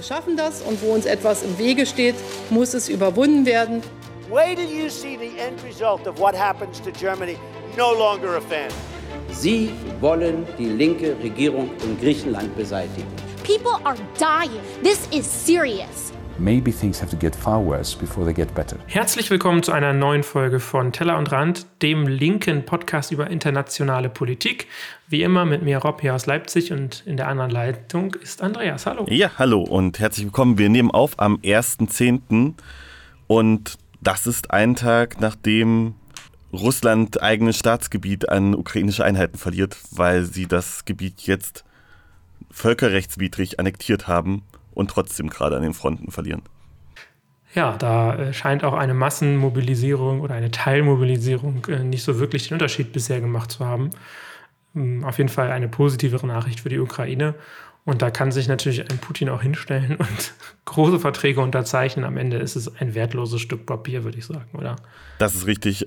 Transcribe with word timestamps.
Wir 0.00 0.06
schaffen 0.06 0.34
das 0.34 0.62
und 0.62 0.80
wo 0.80 0.94
uns 0.94 1.04
etwas 1.04 1.42
im 1.42 1.58
Wege 1.58 1.84
steht, 1.84 2.14
muss 2.48 2.72
es 2.72 2.88
überwunden 2.88 3.44
werden. 3.44 3.82
Wait 4.30 4.56
till 4.56 4.66
you 4.66 4.88
see 4.88 5.18
the 5.18 5.38
end 5.38 5.62
result 5.62 6.06
of 6.06 6.18
what 6.18 6.34
happens 6.34 6.80
to 6.80 6.90
Germany. 6.90 7.36
No 7.76 7.92
longer 7.92 8.38
a 8.38 8.40
fan. 8.40 8.70
Sie 9.30 9.68
wollen 10.00 10.46
die 10.58 10.70
linke 10.70 11.14
Regierung 11.22 11.68
in 11.84 12.00
Griechenland 12.00 12.56
beseitigen. 12.56 13.12
People 13.44 13.78
are 13.84 13.98
dying. 14.18 14.62
This 14.82 15.06
is 15.12 15.26
serious. 15.26 16.14
Maybe 16.40 16.72
things 16.72 17.02
have 17.02 17.10
to 17.10 17.18
get 17.18 17.36
far 17.36 17.62
worse 17.62 17.94
before 17.94 18.24
they 18.24 18.32
get 18.32 18.54
better. 18.54 18.78
Herzlich 18.86 19.28
willkommen 19.28 19.62
zu 19.62 19.72
einer 19.72 19.92
neuen 19.92 20.22
Folge 20.22 20.58
von 20.58 20.90
Teller 20.90 21.18
und 21.18 21.30
Rand, 21.30 21.66
dem 21.82 22.06
linken 22.06 22.64
Podcast 22.64 23.12
über 23.12 23.28
internationale 23.28 24.08
Politik. 24.08 24.66
Wie 25.06 25.22
immer 25.22 25.44
mit 25.44 25.62
mir 25.62 25.76
Rob 25.76 26.00
hier 26.00 26.14
aus 26.14 26.24
Leipzig 26.24 26.72
und 26.72 27.02
in 27.04 27.18
der 27.18 27.28
anderen 27.28 27.50
Leitung 27.50 28.14
ist 28.14 28.40
Andreas. 28.40 28.86
Hallo. 28.86 29.04
Ja, 29.10 29.32
hallo 29.36 29.60
und 29.60 29.98
herzlich 29.98 30.24
willkommen. 30.24 30.56
Wir 30.56 30.70
nehmen 30.70 30.90
auf 30.90 31.18
am 31.18 31.36
1.10. 31.36 32.54
und 33.26 33.76
das 34.00 34.26
ist 34.26 34.50
ein 34.50 34.76
Tag, 34.76 35.20
nachdem 35.20 35.94
Russland 36.54 37.22
eigenes 37.22 37.58
Staatsgebiet 37.58 38.30
an 38.30 38.54
ukrainische 38.54 39.04
Einheiten 39.04 39.36
verliert, 39.36 39.76
weil 39.90 40.24
sie 40.24 40.46
das 40.46 40.86
Gebiet 40.86 41.20
jetzt 41.20 41.66
völkerrechtswidrig 42.50 43.60
annektiert 43.60 44.08
haben 44.08 44.42
und 44.72 44.90
trotzdem 44.90 45.30
gerade 45.30 45.56
an 45.56 45.62
den 45.62 45.74
Fronten 45.74 46.10
verlieren. 46.10 46.42
Ja, 47.54 47.76
da 47.76 48.14
äh, 48.14 48.32
scheint 48.32 48.62
auch 48.62 48.74
eine 48.74 48.94
Massenmobilisierung 48.94 50.20
oder 50.20 50.34
eine 50.34 50.50
Teilmobilisierung 50.50 51.66
äh, 51.66 51.82
nicht 51.82 52.04
so 52.04 52.20
wirklich 52.20 52.48
den 52.48 52.54
Unterschied 52.54 52.92
bisher 52.92 53.20
gemacht 53.20 53.50
zu 53.50 53.64
haben. 53.66 53.90
Ähm, 54.76 55.04
auf 55.04 55.18
jeden 55.18 55.30
Fall 55.30 55.50
eine 55.50 55.68
positivere 55.68 56.26
Nachricht 56.26 56.60
für 56.60 56.68
die 56.68 56.78
Ukraine. 56.78 57.34
Und 57.84 58.02
da 58.02 58.10
kann 58.10 58.30
sich 58.30 58.46
natürlich 58.46 58.88
ein 58.88 58.98
Putin 58.98 59.28
auch 59.30 59.42
hinstellen 59.42 59.96
und 59.98 60.34
große 60.64 61.00
Verträge 61.00 61.40
unterzeichnen. 61.40 62.04
Am 62.04 62.16
Ende 62.16 62.36
ist 62.36 62.54
es 62.54 62.76
ein 62.76 62.94
wertloses 62.94 63.40
Stück 63.40 63.66
Papier, 63.66 64.04
würde 64.04 64.18
ich 64.18 64.26
sagen, 64.26 64.50
oder? 64.56 64.76
Das 65.18 65.34
ist 65.34 65.46
richtig. 65.46 65.86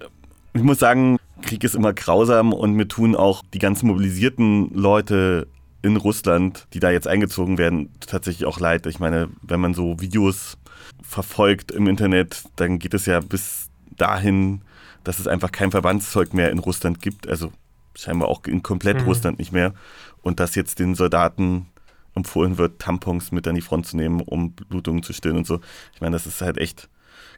Ich 0.53 0.61
muss 0.61 0.79
sagen, 0.79 1.17
Krieg 1.41 1.63
ist 1.63 1.75
immer 1.75 1.93
grausam 1.93 2.51
und 2.51 2.73
mir 2.73 2.87
tun 2.87 3.15
auch 3.15 3.41
die 3.53 3.59
ganzen 3.59 3.87
mobilisierten 3.87 4.69
Leute 4.73 5.47
in 5.83 5.97
Russland, 5.97 6.65
die 6.73 6.79
da 6.79 6.89
jetzt 6.89 7.07
eingezogen 7.07 7.59
werden, 7.59 7.89
tatsächlich 7.99 8.45
auch 8.45 8.59
leid. 8.59 8.87
Ich 8.87 8.99
meine, 8.99 9.29
wenn 9.41 9.59
man 9.59 9.73
so 9.73 9.99
Videos 9.99 10.57
verfolgt 11.03 11.71
im 11.71 11.87
Internet, 11.87 12.43
dann 12.55 12.79
geht 12.79 12.93
es 12.93 13.05
ja 13.05 13.19
bis 13.19 13.69
dahin, 13.97 14.61
dass 15.03 15.19
es 15.19 15.27
einfach 15.27 15.51
kein 15.51 15.71
Verbandszeug 15.71 16.33
mehr 16.33 16.49
in 16.51 16.59
Russland 16.59 17.01
gibt. 17.01 17.27
Also 17.27 17.51
scheinbar 17.95 18.29
auch 18.29 18.45
in 18.45 18.63
komplett 18.63 19.01
mhm. 19.01 19.07
Russland 19.07 19.39
nicht 19.39 19.51
mehr. 19.51 19.73
Und 20.21 20.39
dass 20.39 20.55
jetzt 20.55 20.79
den 20.79 20.95
Soldaten 20.95 21.67
empfohlen 22.15 22.57
wird, 22.57 22.79
Tampons 22.79 23.31
mit 23.31 23.47
an 23.47 23.55
die 23.55 23.61
Front 23.61 23.85
zu 23.85 23.97
nehmen, 23.97 24.21
um 24.21 24.53
Blutungen 24.53 25.03
zu 25.03 25.11
stillen 25.11 25.37
und 25.37 25.47
so. 25.47 25.59
Ich 25.93 25.99
meine, 25.99 26.13
das 26.13 26.25
ist 26.25 26.41
halt 26.41 26.57
echt 26.57 26.87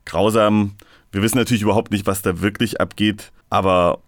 grausam. 0.05 0.75
Wir 1.11 1.23
wissen 1.23 1.37
natürlich 1.37 1.63
überhaupt 1.63 1.91
nicht, 1.91 2.05
was 2.05 2.21
da 2.21 2.41
wirklich 2.41 2.79
abgeht, 2.79 3.31
aber 3.49 4.01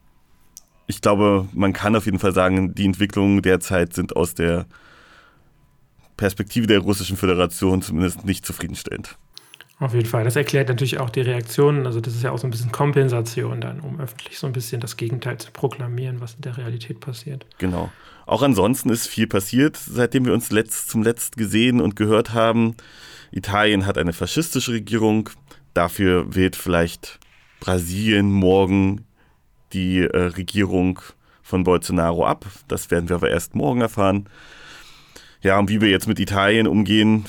ich 0.88 1.02
glaube, 1.02 1.48
man 1.54 1.74
kann 1.74 1.96
auf 1.96 2.06
jeden 2.06 2.20
Fall 2.20 2.34
sagen, 2.34 2.74
die 2.74 2.86
Entwicklungen 2.86 3.42
derzeit 3.42 3.94
sind 3.94 4.16
aus 4.16 4.34
der 4.34 4.66
Perspektive 6.16 6.66
der 6.66 6.80
Russischen 6.80 7.18
Föderation 7.18 7.82
zumindest 7.82 8.26
nicht 8.26 8.46
zufriedenstellend. 8.46 9.18
Auf 9.80 9.94
jeden 9.94 10.08
Fall. 10.08 10.24
Das 10.24 10.36
erklärt 10.36 10.70
natürlich 10.70 11.00
auch 11.00 11.12
die 11.12 11.22
Reaktionen. 11.22 11.86
Also 11.86 12.02
das 12.02 12.16
ist 12.16 12.24
ja 12.24 12.32
auch 12.32 12.40
so 12.40 12.48
ein 12.48 12.50
bisschen 12.50 12.72
Kompensation 12.72 13.62
dann, 13.62 13.80
um 13.80 14.00
öffentlich 14.00 14.40
so 14.40 14.48
ein 14.48 14.54
bisschen 14.54 14.82
das 14.82 14.98
Gegenteil 14.98 15.38
zu 15.38 15.52
proklamieren, 15.52 16.20
was 16.20 16.34
in 16.34 16.42
der 16.42 16.58
Realität 16.58 17.00
passiert. 17.00 17.46
Genau. 17.60 17.92
Auch 18.26 18.42
ansonsten 18.42 18.90
ist 18.90 19.08
viel 19.08 19.28
passiert, 19.28 19.78
seitdem 19.78 20.26
wir 20.26 20.34
uns 20.34 20.50
letzt, 20.52 20.90
zum 20.90 21.04
Letzt 21.04 21.38
gesehen 21.38 21.80
und 21.80 21.96
gehört 21.96 22.34
haben. 22.34 22.76
Italien 23.32 23.86
hat 23.86 24.00
eine 24.00 24.14
faschistische 24.14 24.72
Regierung. 24.72 25.30
Dafür 25.76 26.34
wählt 26.34 26.56
vielleicht 26.56 27.20
Brasilien 27.60 28.32
morgen 28.32 29.06
die 29.74 30.02
äh, 30.02 30.18
Regierung 30.18 31.00
von 31.42 31.64
Bolsonaro 31.64 32.26
ab. 32.26 32.46
Das 32.68 32.92
werden 32.92 33.10
wir 33.10 33.16
aber 33.16 33.30
erst 33.30 33.56
morgen 33.56 33.82
erfahren. 33.82 34.28
Ja, 35.42 35.60
und 35.60 35.70
wie 35.70 35.82
wir 35.82 35.90
jetzt 35.90 36.08
mit 36.08 36.20
Italien 36.20 36.68
umgehen, 36.68 37.26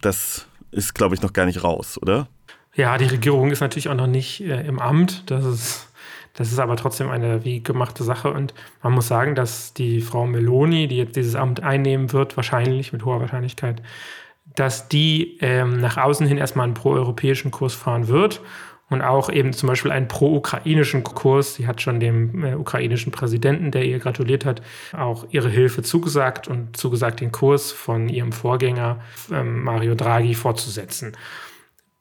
das 0.00 0.46
ist, 0.70 0.94
glaube 0.94 1.14
ich, 1.14 1.22
noch 1.22 1.32
gar 1.32 1.46
nicht 1.46 1.62
raus, 1.62 1.98
oder? 2.00 2.28
Ja, 2.74 2.98
die 2.98 3.06
Regierung 3.06 3.50
ist 3.50 3.60
natürlich 3.60 3.88
auch 3.88 3.94
noch 3.94 4.06
nicht 4.06 4.40
äh, 4.40 4.66
im 4.66 4.78
Amt. 4.78 5.30
Das 5.30 5.44
ist, 5.44 5.88
das 6.34 6.50
ist 6.50 6.58
aber 6.58 6.76
trotzdem 6.76 7.10
eine 7.10 7.44
wie 7.44 7.62
gemachte 7.62 8.02
Sache. 8.02 8.32
Und 8.32 8.54
man 8.82 8.92
muss 8.92 9.08
sagen, 9.08 9.34
dass 9.34 9.74
die 9.74 10.00
Frau 10.00 10.26
Meloni, 10.26 10.88
die 10.88 10.96
jetzt 10.96 11.16
dieses 11.16 11.34
Amt 11.34 11.62
einnehmen 11.62 12.12
wird, 12.12 12.36
wahrscheinlich 12.36 12.92
mit 12.92 13.04
hoher 13.04 13.20
Wahrscheinlichkeit, 13.20 13.82
dass 14.56 14.88
die 14.88 15.38
ähm, 15.40 15.80
nach 15.80 15.96
außen 15.96 16.26
hin 16.26 16.38
erstmal 16.38 16.64
einen 16.64 16.74
proeuropäischen 16.74 17.50
Kurs 17.50 17.74
fahren 17.74 18.08
wird 18.08 18.40
und 18.90 19.02
auch 19.02 19.30
eben 19.30 19.52
zum 19.52 19.68
Beispiel 19.68 19.90
einen 19.90 20.08
pro-ukrainischen 20.08 21.04
Kurs. 21.04 21.54
Sie 21.54 21.66
hat 21.66 21.80
schon 21.80 22.00
dem 22.00 22.44
äh, 22.44 22.54
ukrainischen 22.54 23.12
Präsidenten, 23.12 23.70
der 23.70 23.84
ihr 23.84 23.98
gratuliert 23.98 24.44
hat, 24.44 24.62
auch 24.92 25.26
ihre 25.30 25.48
Hilfe 25.48 25.82
zugesagt 25.82 26.48
und 26.48 26.76
zugesagt, 26.76 27.20
den 27.20 27.32
Kurs 27.32 27.72
von 27.72 28.08
ihrem 28.08 28.32
Vorgänger 28.32 29.00
ähm, 29.32 29.62
Mario 29.64 29.94
Draghi 29.94 30.34
fortzusetzen. 30.34 31.16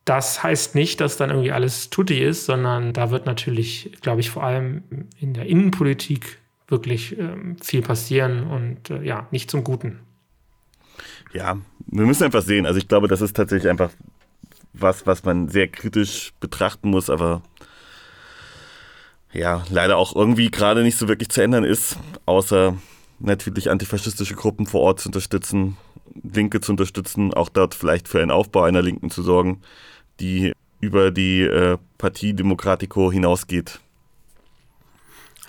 Das 0.05 0.43
heißt 0.43 0.75
nicht, 0.75 0.99
dass 0.99 1.15
dann 1.15 1.29
irgendwie 1.29 1.53
alles 1.53 1.89
tutti 1.89 2.21
ist, 2.21 2.45
sondern 2.45 2.91
da 2.91 3.09
wird 3.09 3.25
natürlich, 3.25 3.91
glaube 4.01 4.19
ich, 4.19 4.29
vor 4.29 4.43
allem 4.43 4.83
in 5.19 5.33
der 5.33 5.45
Innenpolitik 5.45 6.39
wirklich 6.67 7.17
ähm, 7.17 7.55
viel 7.61 7.81
passieren 7.81 8.43
und 8.43 8.89
äh, 8.89 9.01
ja, 9.03 9.27
nicht 9.31 9.49
zum 9.49 9.63
Guten. 9.63 9.99
Ja, 11.31 11.57
wir 11.87 12.05
müssen 12.05 12.23
einfach 12.23 12.41
sehen. 12.41 12.65
Also 12.65 12.77
ich 12.77 12.87
glaube, 12.87 13.07
das 13.07 13.21
ist 13.21 13.35
tatsächlich 13.35 13.69
einfach 13.69 13.91
was, 14.73 15.05
was 15.05 15.23
man 15.23 15.49
sehr 15.49 15.67
kritisch 15.67 16.33
betrachten 16.39 16.89
muss, 16.89 17.09
aber 17.09 17.41
ja, 19.31 19.63
leider 19.69 19.97
auch 19.97 20.15
irgendwie 20.15 20.51
gerade 20.51 20.83
nicht 20.83 20.97
so 20.97 21.07
wirklich 21.07 21.29
zu 21.29 21.41
ändern 21.41 21.63
ist, 21.63 21.97
außer 22.25 22.75
natürlich 23.19 23.69
antifaschistische 23.69 24.35
Gruppen 24.35 24.65
vor 24.65 24.81
Ort 24.81 24.99
zu 24.99 25.09
unterstützen, 25.09 25.77
Linke 26.21 26.61
zu 26.61 26.71
unterstützen, 26.71 27.33
auch 27.33 27.49
dort 27.49 27.73
vielleicht 27.73 28.07
für 28.07 28.21
einen 28.21 28.31
Aufbau 28.31 28.63
einer 28.63 28.81
Linken 28.81 29.09
zu 29.09 29.23
sorgen, 29.23 29.61
die 30.19 30.53
über 30.79 31.11
die 31.11 31.41
äh, 31.41 31.77
Partie 31.97 32.33
Democratico 32.33 33.11
hinausgeht. 33.11 33.79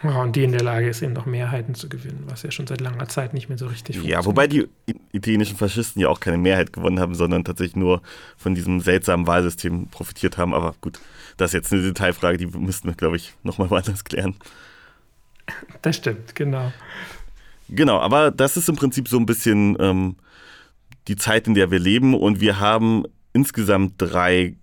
Ja, 0.05 0.23
und 0.23 0.37
die 0.37 0.45
in 0.45 0.53
der 0.53 0.63
Lage 0.63 0.89
ist, 0.89 1.01
eben 1.01 1.15
noch 1.15 1.25
Mehrheiten 1.25 1.75
zu 1.75 1.89
gewinnen, 1.89 2.25
was 2.27 2.43
ja 2.43 2.51
schon 2.51 2.67
seit 2.67 2.83
langer 2.83 3.09
Zeit 3.09 3.33
nicht 3.33 3.49
mehr 3.49 3.57
so 3.57 3.67
richtig 3.67 3.97
funktioniert. 3.97 4.23
Ja, 4.23 4.27
wobei 4.27 4.47
die 4.47 4.69
italienischen 5.13 5.57
Faschisten 5.57 6.01
ja 6.03 6.09
auch 6.09 6.21
keine 6.21 6.37
Mehrheit 6.37 6.75
gewonnen 6.75 7.01
haben, 7.01 7.15
sondern 7.15 7.43
tatsächlich 7.43 7.77
nur 7.77 8.03
von 8.37 8.55
diesem 8.55 8.81
seltsamen 8.81 9.27
Wahlsystem 9.27 9.87
profitiert 9.89 10.37
haben. 10.37 10.53
Aber 10.53 10.75
gut, 10.83 11.01
das 11.39 11.51
ist 11.51 11.55
jetzt 11.55 11.73
eine 11.73 11.83
Detailfrage, 11.83 12.37
die 12.37 12.47
müssten 12.47 12.89
wir, 12.89 12.95
glaube 12.95 13.17
ich, 13.17 13.35
nochmal 13.43 13.71
woanders 13.71 14.05
klären. 14.05 14.37
Das 15.81 15.97
stimmt, 15.97 16.35
genau. 16.35 16.71
Genau, 17.71 17.99
aber 17.99 18.31
das 18.31 18.59
ist 18.59 18.69
im 18.69 18.77
Prinzip 18.77 19.09
so 19.09 19.17
ein 19.17 19.27
bisschen 19.27 19.77
ähm, 19.81 20.17
die 21.09 21.17
Zeit, 21.17 21.47
in 21.47 21.55
der 21.55 21.71
wir 21.71 21.79
leben. 21.79 22.15
Und 22.15 22.41
wir 22.41 22.61
haben 22.61 23.05
insgesamt 23.33 23.95
drei 23.99 24.57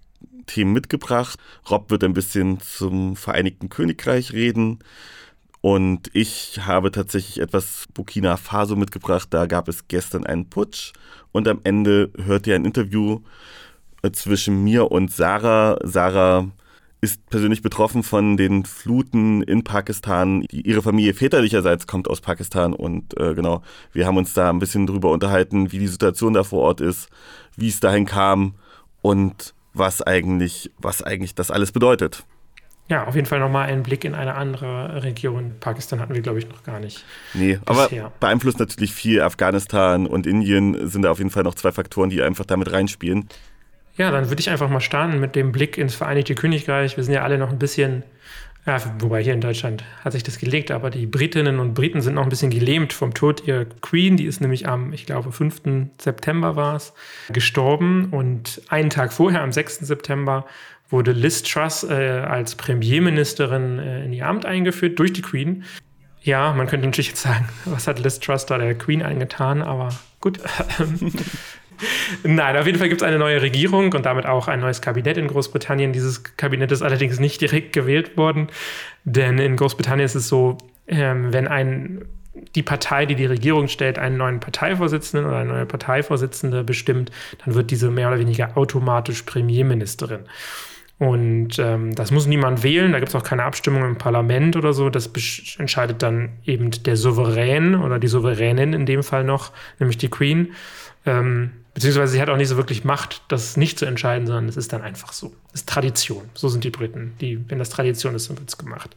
Themen 0.45 0.73
mitgebracht. 0.73 1.39
Rob 1.69 1.89
wird 1.89 2.03
ein 2.03 2.13
bisschen 2.13 2.59
zum 2.59 3.15
Vereinigten 3.15 3.69
Königreich 3.69 4.33
reden. 4.33 4.79
Und 5.61 6.09
ich 6.13 6.61
habe 6.65 6.91
tatsächlich 6.91 7.39
etwas 7.39 7.85
Burkina 7.93 8.35
Faso 8.37 8.75
mitgebracht. 8.75 9.27
Da 9.31 9.45
gab 9.45 9.67
es 9.67 9.87
gestern 9.87 10.25
einen 10.25 10.49
Putsch 10.49 10.93
und 11.31 11.47
am 11.47 11.61
Ende 11.63 12.11
hört 12.17 12.47
ihr 12.47 12.55
ein 12.55 12.65
Interview 12.65 13.21
äh, 14.01 14.11
zwischen 14.11 14.63
mir 14.63 14.91
und 14.91 15.11
Sarah. 15.11 15.77
Sarah 15.83 16.47
ist 17.01 17.27
persönlich 17.29 17.61
betroffen 17.61 18.03
von 18.03 18.37
den 18.37 18.65
Fluten 18.65 19.41
in 19.43 19.63
Pakistan. 19.63 20.43
Ihre 20.51 20.81
Familie 20.81 21.13
väterlicherseits 21.13 21.87
kommt 21.87 22.07
aus 22.07 22.21
Pakistan 22.21 22.73
und 22.73 23.19
äh, 23.19 23.33
genau, 23.33 23.63
wir 23.91 24.05
haben 24.05 24.17
uns 24.17 24.33
da 24.33 24.49
ein 24.49 24.59
bisschen 24.59 24.85
drüber 24.87 25.11
unterhalten, 25.11 25.71
wie 25.71 25.79
die 25.79 25.87
Situation 25.87 26.33
da 26.33 26.43
vor 26.43 26.61
Ort 26.61 26.81
ist, 26.81 27.09
wie 27.55 27.69
es 27.69 27.79
dahin 27.79 28.05
kam 28.05 28.53
und 29.01 29.55
was 29.73 30.01
eigentlich, 30.01 30.71
was 30.77 31.01
eigentlich 31.01 31.33
das 31.33 31.49
alles 31.49 31.71
bedeutet. 31.71 32.23
Ja, 32.91 33.05
auf 33.05 33.15
jeden 33.15 33.25
Fall 33.25 33.39
nochmal 33.39 33.69
einen 33.69 33.83
Blick 33.83 34.03
in 34.03 34.13
eine 34.13 34.35
andere 34.35 35.01
Region. 35.01 35.53
Pakistan 35.61 36.01
hatten 36.01 36.13
wir, 36.13 36.21
glaube 36.21 36.39
ich, 36.39 36.49
noch 36.49 36.61
gar 36.63 36.81
nicht. 36.81 37.05
Nee, 37.33 37.57
bisher. 37.65 38.03
aber 38.03 38.11
beeinflusst 38.19 38.59
natürlich 38.59 38.91
viel. 38.91 39.21
Afghanistan 39.21 40.05
und 40.05 40.27
Indien 40.27 40.89
sind 40.89 41.03
da 41.03 41.11
auf 41.11 41.19
jeden 41.19 41.29
Fall 41.29 41.43
noch 41.43 41.55
zwei 41.55 41.71
Faktoren, 41.71 42.09
die 42.09 42.21
einfach 42.21 42.43
damit 42.43 42.69
reinspielen. 42.73 43.29
Ja, 43.95 44.11
dann 44.11 44.27
würde 44.27 44.41
ich 44.41 44.49
einfach 44.49 44.69
mal 44.69 44.81
starten 44.81 45.21
mit 45.21 45.37
dem 45.37 45.53
Blick 45.53 45.77
ins 45.77 45.95
Vereinigte 45.95 46.35
Königreich. 46.35 46.97
Wir 46.97 47.05
sind 47.05 47.13
ja 47.13 47.23
alle 47.23 47.37
noch 47.37 47.49
ein 47.49 47.59
bisschen, 47.59 48.03
ja, 48.65 48.77
wobei 48.99 49.23
hier 49.23 49.35
in 49.35 49.41
Deutschland 49.41 49.85
hat 50.03 50.11
sich 50.11 50.23
das 50.23 50.37
gelegt, 50.37 50.69
aber 50.69 50.89
die 50.89 51.05
Britinnen 51.05 51.59
und 51.59 51.73
Briten 51.73 52.01
sind 52.01 52.15
noch 52.15 52.23
ein 52.23 52.29
bisschen 52.29 52.51
gelähmt 52.51 52.91
vom 52.91 53.13
Tod 53.13 53.47
ihrer 53.47 53.63
Queen. 53.63 54.17
Die 54.17 54.25
ist 54.25 54.41
nämlich 54.41 54.67
am, 54.67 54.91
ich 54.91 55.05
glaube, 55.05 55.31
5. 55.31 55.61
September 55.97 56.57
war 56.57 56.75
es, 56.75 56.91
gestorben. 57.29 58.09
Und 58.11 58.61
einen 58.67 58.89
Tag 58.89 59.13
vorher, 59.13 59.43
am 59.43 59.53
6. 59.53 59.79
September, 59.79 60.45
wurde 60.91 61.11
Liz 61.11 61.43
Truss 61.43 61.83
äh, 61.83 61.93
als 61.93 62.55
Premierministerin 62.55 63.79
äh, 63.79 64.05
in 64.05 64.13
ihr 64.13 64.27
Amt 64.27 64.45
eingeführt 64.45 64.99
durch 64.99 65.13
die 65.13 65.21
Queen. 65.21 65.63
Ja, 66.21 66.53
man 66.53 66.67
könnte 66.67 66.85
natürlich 66.85 67.09
jetzt 67.09 67.21
sagen, 67.21 67.49
was 67.65 67.87
hat 67.87 67.99
Liz 67.99 68.19
Truss 68.19 68.45
da 68.45 68.57
der 68.57 68.75
Queen 68.75 69.01
eingetan, 69.01 69.61
aber 69.61 69.89
gut. 70.19 70.39
Nein, 72.23 72.57
auf 72.57 72.67
jeden 72.67 72.77
Fall 72.77 72.89
gibt 72.89 73.01
es 73.01 73.07
eine 73.07 73.17
neue 73.17 73.41
Regierung 73.41 73.91
und 73.93 74.05
damit 74.05 74.27
auch 74.27 74.47
ein 74.47 74.59
neues 74.59 74.81
Kabinett 74.81 75.17
in 75.17 75.27
Großbritannien. 75.27 75.93
Dieses 75.93 76.23
Kabinett 76.37 76.71
ist 76.71 76.83
allerdings 76.83 77.19
nicht 77.19 77.41
direkt 77.41 77.73
gewählt 77.73 78.17
worden, 78.17 78.49
denn 79.03 79.39
in 79.39 79.55
Großbritannien 79.55 80.05
ist 80.05 80.13
es 80.13 80.27
so, 80.27 80.59
ähm, 80.87 81.33
wenn 81.33 81.47
ein 81.47 82.05
die 82.55 82.63
Partei, 82.63 83.05
die 83.05 83.15
die 83.15 83.25
Regierung 83.25 83.67
stellt, 83.67 83.99
einen 83.99 84.17
neuen 84.17 84.39
Parteivorsitzenden 84.39 85.27
oder 85.27 85.39
eine 85.39 85.51
neue 85.51 85.65
Parteivorsitzende 85.65 86.63
bestimmt, 86.63 87.11
dann 87.43 87.55
wird 87.55 87.71
diese 87.71 87.91
mehr 87.91 88.07
oder 88.07 88.19
weniger 88.19 88.57
automatisch 88.57 89.23
Premierministerin. 89.23 90.21
Und 91.01 91.57
ähm, 91.57 91.95
das 91.95 92.11
muss 92.11 92.27
niemand 92.27 92.61
wählen, 92.61 92.91
da 92.91 92.99
gibt 92.99 93.09
es 93.09 93.15
auch 93.15 93.23
keine 93.23 93.41
Abstimmung 93.41 93.83
im 93.83 93.95
Parlament 93.95 94.55
oder 94.55 94.71
so. 94.71 94.91
Das 94.91 95.09
entscheidet 95.57 96.03
dann 96.03 96.29
eben 96.45 96.69
der 96.69 96.95
Souverän 96.95 97.73
oder 97.73 97.97
die 97.97 98.07
Souveränin 98.07 98.73
in 98.73 98.85
dem 98.85 99.01
Fall 99.01 99.23
noch, 99.23 99.51
nämlich 99.79 99.97
die 99.97 100.09
Queen. 100.09 100.53
Ähm, 101.07 101.53
beziehungsweise 101.73 102.13
sie 102.13 102.21
hat 102.21 102.29
auch 102.29 102.37
nicht 102.37 102.49
so 102.49 102.55
wirklich 102.55 102.83
Macht, 102.83 103.23
das 103.29 103.57
nicht 103.57 103.79
zu 103.79 103.87
entscheiden, 103.87 104.27
sondern 104.27 104.47
es 104.47 104.57
ist 104.57 104.73
dann 104.73 104.83
einfach 104.83 105.11
so. 105.11 105.33
Es 105.47 105.61
ist 105.61 105.69
Tradition. 105.69 106.29
So 106.35 106.49
sind 106.49 106.63
die 106.65 106.69
Briten. 106.69 107.13
Die, 107.19 107.43
wenn 107.49 107.57
das 107.57 107.71
Tradition 107.71 108.13
ist, 108.13 108.29
dann 108.29 108.37
wird 108.37 108.49
es 108.49 108.59
gemacht. 108.59 108.95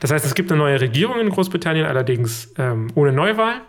Das 0.00 0.10
heißt, 0.10 0.26
es 0.26 0.34
gibt 0.34 0.50
eine 0.50 0.58
neue 0.58 0.80
Regierung 0.80 1.20
in 1.20 1.28
Großbritannien, 1.28 1.86
allerdings 1.86 2.52
ähm, 2.58 2.88
ohne 2.96 3.12
Neuwahl. 3.12 3.60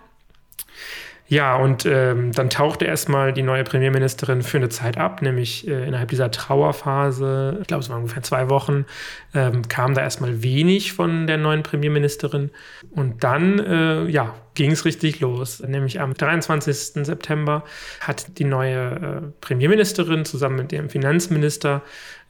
Ja, 1.27 1.55
und 1.55 1.87
ähm, 1.87 2.31
dann 2.33 2.51
tauchte 2.51 2.85
erstmal 2.85 3.33
die 3.33 3.41
neue 3.41 3.63
Premierministerin 3.63 4.43
für 4.43 4.57
eine 4.57 4.69
Zeit 4.69 4.97
ab, 4.97 5.23
nämlich 5.23 5.67
äh, 5.67 5.87
innerhalb 5.87 6.09
dieser 6.09 6.29
Trauerphase, 6.29 7.57
ich 7.61 7.67
glaube, 7.67 7.81
es 7.81 7.89
waren 7.89 8.01
ungefähr 8.01 8.21
zwei 8.21 8.49
Wochen, 8.51 8.85
ähm, 9.33 9.67
kam 9.67 9.95
da 9.95 10.01
erstmal 10.01 10.43
wenig 10.43 10.93
von 10.93 11.25
der 11.25 11.37
neuen 11.37 11.63
Premierministerin. 11.63 12.51
Und 12.91 13.23
dann, 13.23 13.57
äh, 13.57 14.05
ja, 14.05 14.35
ging 14.53 14.71
es 14.71 14.85
richtig 14.85 15.19
los. 15.19 15.61
Nämlich 15.61 15.99
am 15.99 16.13
23. 16.13 17.03
September 17.03 17.63
hat 18.01 18.37
die 18.37 18.45
neue 18.45 18.91
äh, 18.91 19.21
Premierministerin 19.41 20.25
zusammen 20.25 20.57
mit 20.57 20.71
dem 20.71 20.89
Finanzminister, 20.89 21.81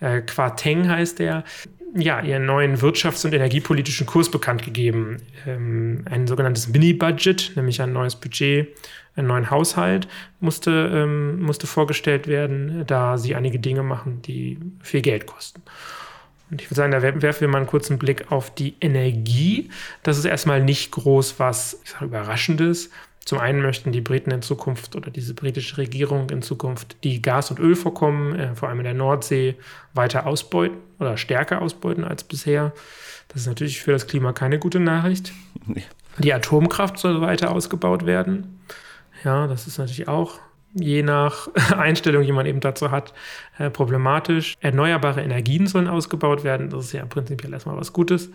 äh, 0.05 0.21
Quarteng 0.21 0.89
heißt 0.89 1.19
er, 1.19 1.43
ja, 1.95 2.19
ihren 2.19 2.45
neuen 2.45 2.77
wirtschafts- 2.77 3.25
und 3.25 3.33
energiepolitischen 3.33 4.05
Kurs 4.05 4.29
bekannt 4.29 4.63
gegeben. 4.63 5.17
Ähm, 5.47 6.03
ein 6.09 6.27
sogenanntes 6.27 6.67
Mini-Budget, 6.67 7.53
nämlich 7.55 7.81
ein 7.81 7.93
neues 7.93 8.15
Budget, 8.15 8.67
einen 9.15 9.27
neuen 9.27 9.49
Haushalt 9.49 10.07
musste, 10.41 10.91
ähm, 10.93 11.41
musste 11.41 11.67
vorgestellt 11.67 12.27
werden, 12.27 12.83
da 12.85 13.17
sie 13.17 13.33
einige 13.33 13.59
Dinge 13.59 13.81
machen, 13.81 14.21
die 14.21 14.59
viel 14.81 15.01
Geld 15.01 15.25
kosten. 15.25 15.61
Und 16.51 16.61
ich 16.61 16.67
würde 16.67 16.75
sagen, 16.75 16.91
da 16.91 17.01
werfen 17.01 17.41
wir 17.41 17.47
mal 17.47 17.59
einen 17.59 17.67
kurzen 17.67 17.97
Blick 17.97 18.31
auf 18.31 18.53
die 18.53 18.75
Energie. 18.79 19.69
Das 20.03 20.17
ist 20.17 20.25
erstmal 20.25 20.61
nicht 20.61 20.91
groß 20.91 21.39
was 21.39 21.81
sage, 21.85 22.05
Überraschendes. 22.05 22.91
Zum 23.25 23.39
einen 23.39 23.61
möchten 23.61 23.91
die 23.91 24.01
Briten 24.01 24.29
in 24.29 24.43
Zukunft 24.43 24.95
oder 24.95 25.09
diese 25.09 25.33
britische 25.33 25.77
Regierung 25.77 26.29
in 26.29 26.43
Zukunft 26.43 26.95
die 27.03 27.23
Gas- 27.23 27.49
und 27.49 27.59
Ölvorkommen, 27.59 28.39
äh, 28.39 28.55
vor 28.55 28.69
allem 28.69 28.79
in 28.79 28.85
der 28.85 28.93
Nordsee, 28.93 29.55
weiter 29.93 30.27
ausbeuten 30.27 30.77
oder 30.99 31.17
stärker 31.17 31.61
ausbeuten 31.61 32.03
als 32.03 32.23
bisher. 32.23 32.71
Das 33.29 33.41
ist 33.41 33.47
natürlich 33.47 33.81
für 33.81 33.91
das 33.91 34.05
Klima 34.05 34.31
keine 34.31 34.59
gute 34.59 34.79
Nachricht. 34.79 35.33
Nee. 35.65 35.83
Die 36.19 36.33
Atomkraft 36.33 36.99
soll 36.99 37.19
weiter 37.19 37.51
ausgebaut 37.51 38.05
werden. 38.05 38.59
Ja, 39.23 39.47
das 39.47 39.65
ist 39.65 39.79
natürlich 39.79 40.07
auch 40.07 40.39
je 40.75 41.01
nach 41.01 41.47
Einstellung, 41.75 42.23
die 42.23 42.31
man 42.31 42.45
eben 42.45 42.59
dazu 42.59 42.91
hat, 42.91 43.13
äh, 43.57 43.71
problematisch. 43.71 44.53
Erneuerbare 44.59 45.23
Energien 45.23 45.65
sollen 45.65 45.87
ausgebaut 45.87 46.43
werden. 46.43 46.69
Das 46.69 46.85
ist 46.85 46.91
ja 46.91 47.05
prinzipiell 47.05 47.53
erstmal 47.53 47.77
was 47.77 47.91
Gutes. 47.91 48.29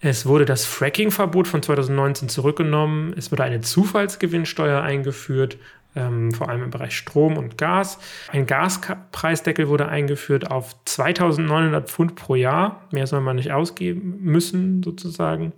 Es 0.00 0.24
wurde 0.24 0.46
das 0.46 0.64
Fracking-Verbot 0.64 1.46
von 1.46 1.62
2019 1.62 2.30
zurückgenommen. 2.30 3.12
Es 3.16 3.30
wurde 3.30 3.44
eine 3.44 3.60
Zufallsgewinnsteuer 3.60 4.80
eingeführt, 4.80 5.58
ähm, 5.94 6.32
vor 6.32 6.48
allem 6.48 6.62
im 6.62 6.70
Bereich 6.70 6.96
Strom 6.96 7.36
und 7.36 7.58
Gas. 7.58 7.98
Ein 8.32 8.46
Gaspreisdeckel 8.46 9.68
wurde 9.68 9.88
eingeführt 9.88 10.50
auf 10.50 10.74
2900 10.86 11.90
Pfund 11.90 12.14
pro 12.16 12.34
Jahr. 12.34 12.88
Mehr 12.92 13.06
soll 13.06 13.20
man 13.20 13.36
nicht 13.36 13.52
ausgeben 13.52 14.18
müssen, 14.22 14.82
sozusagen. 14.82 15.52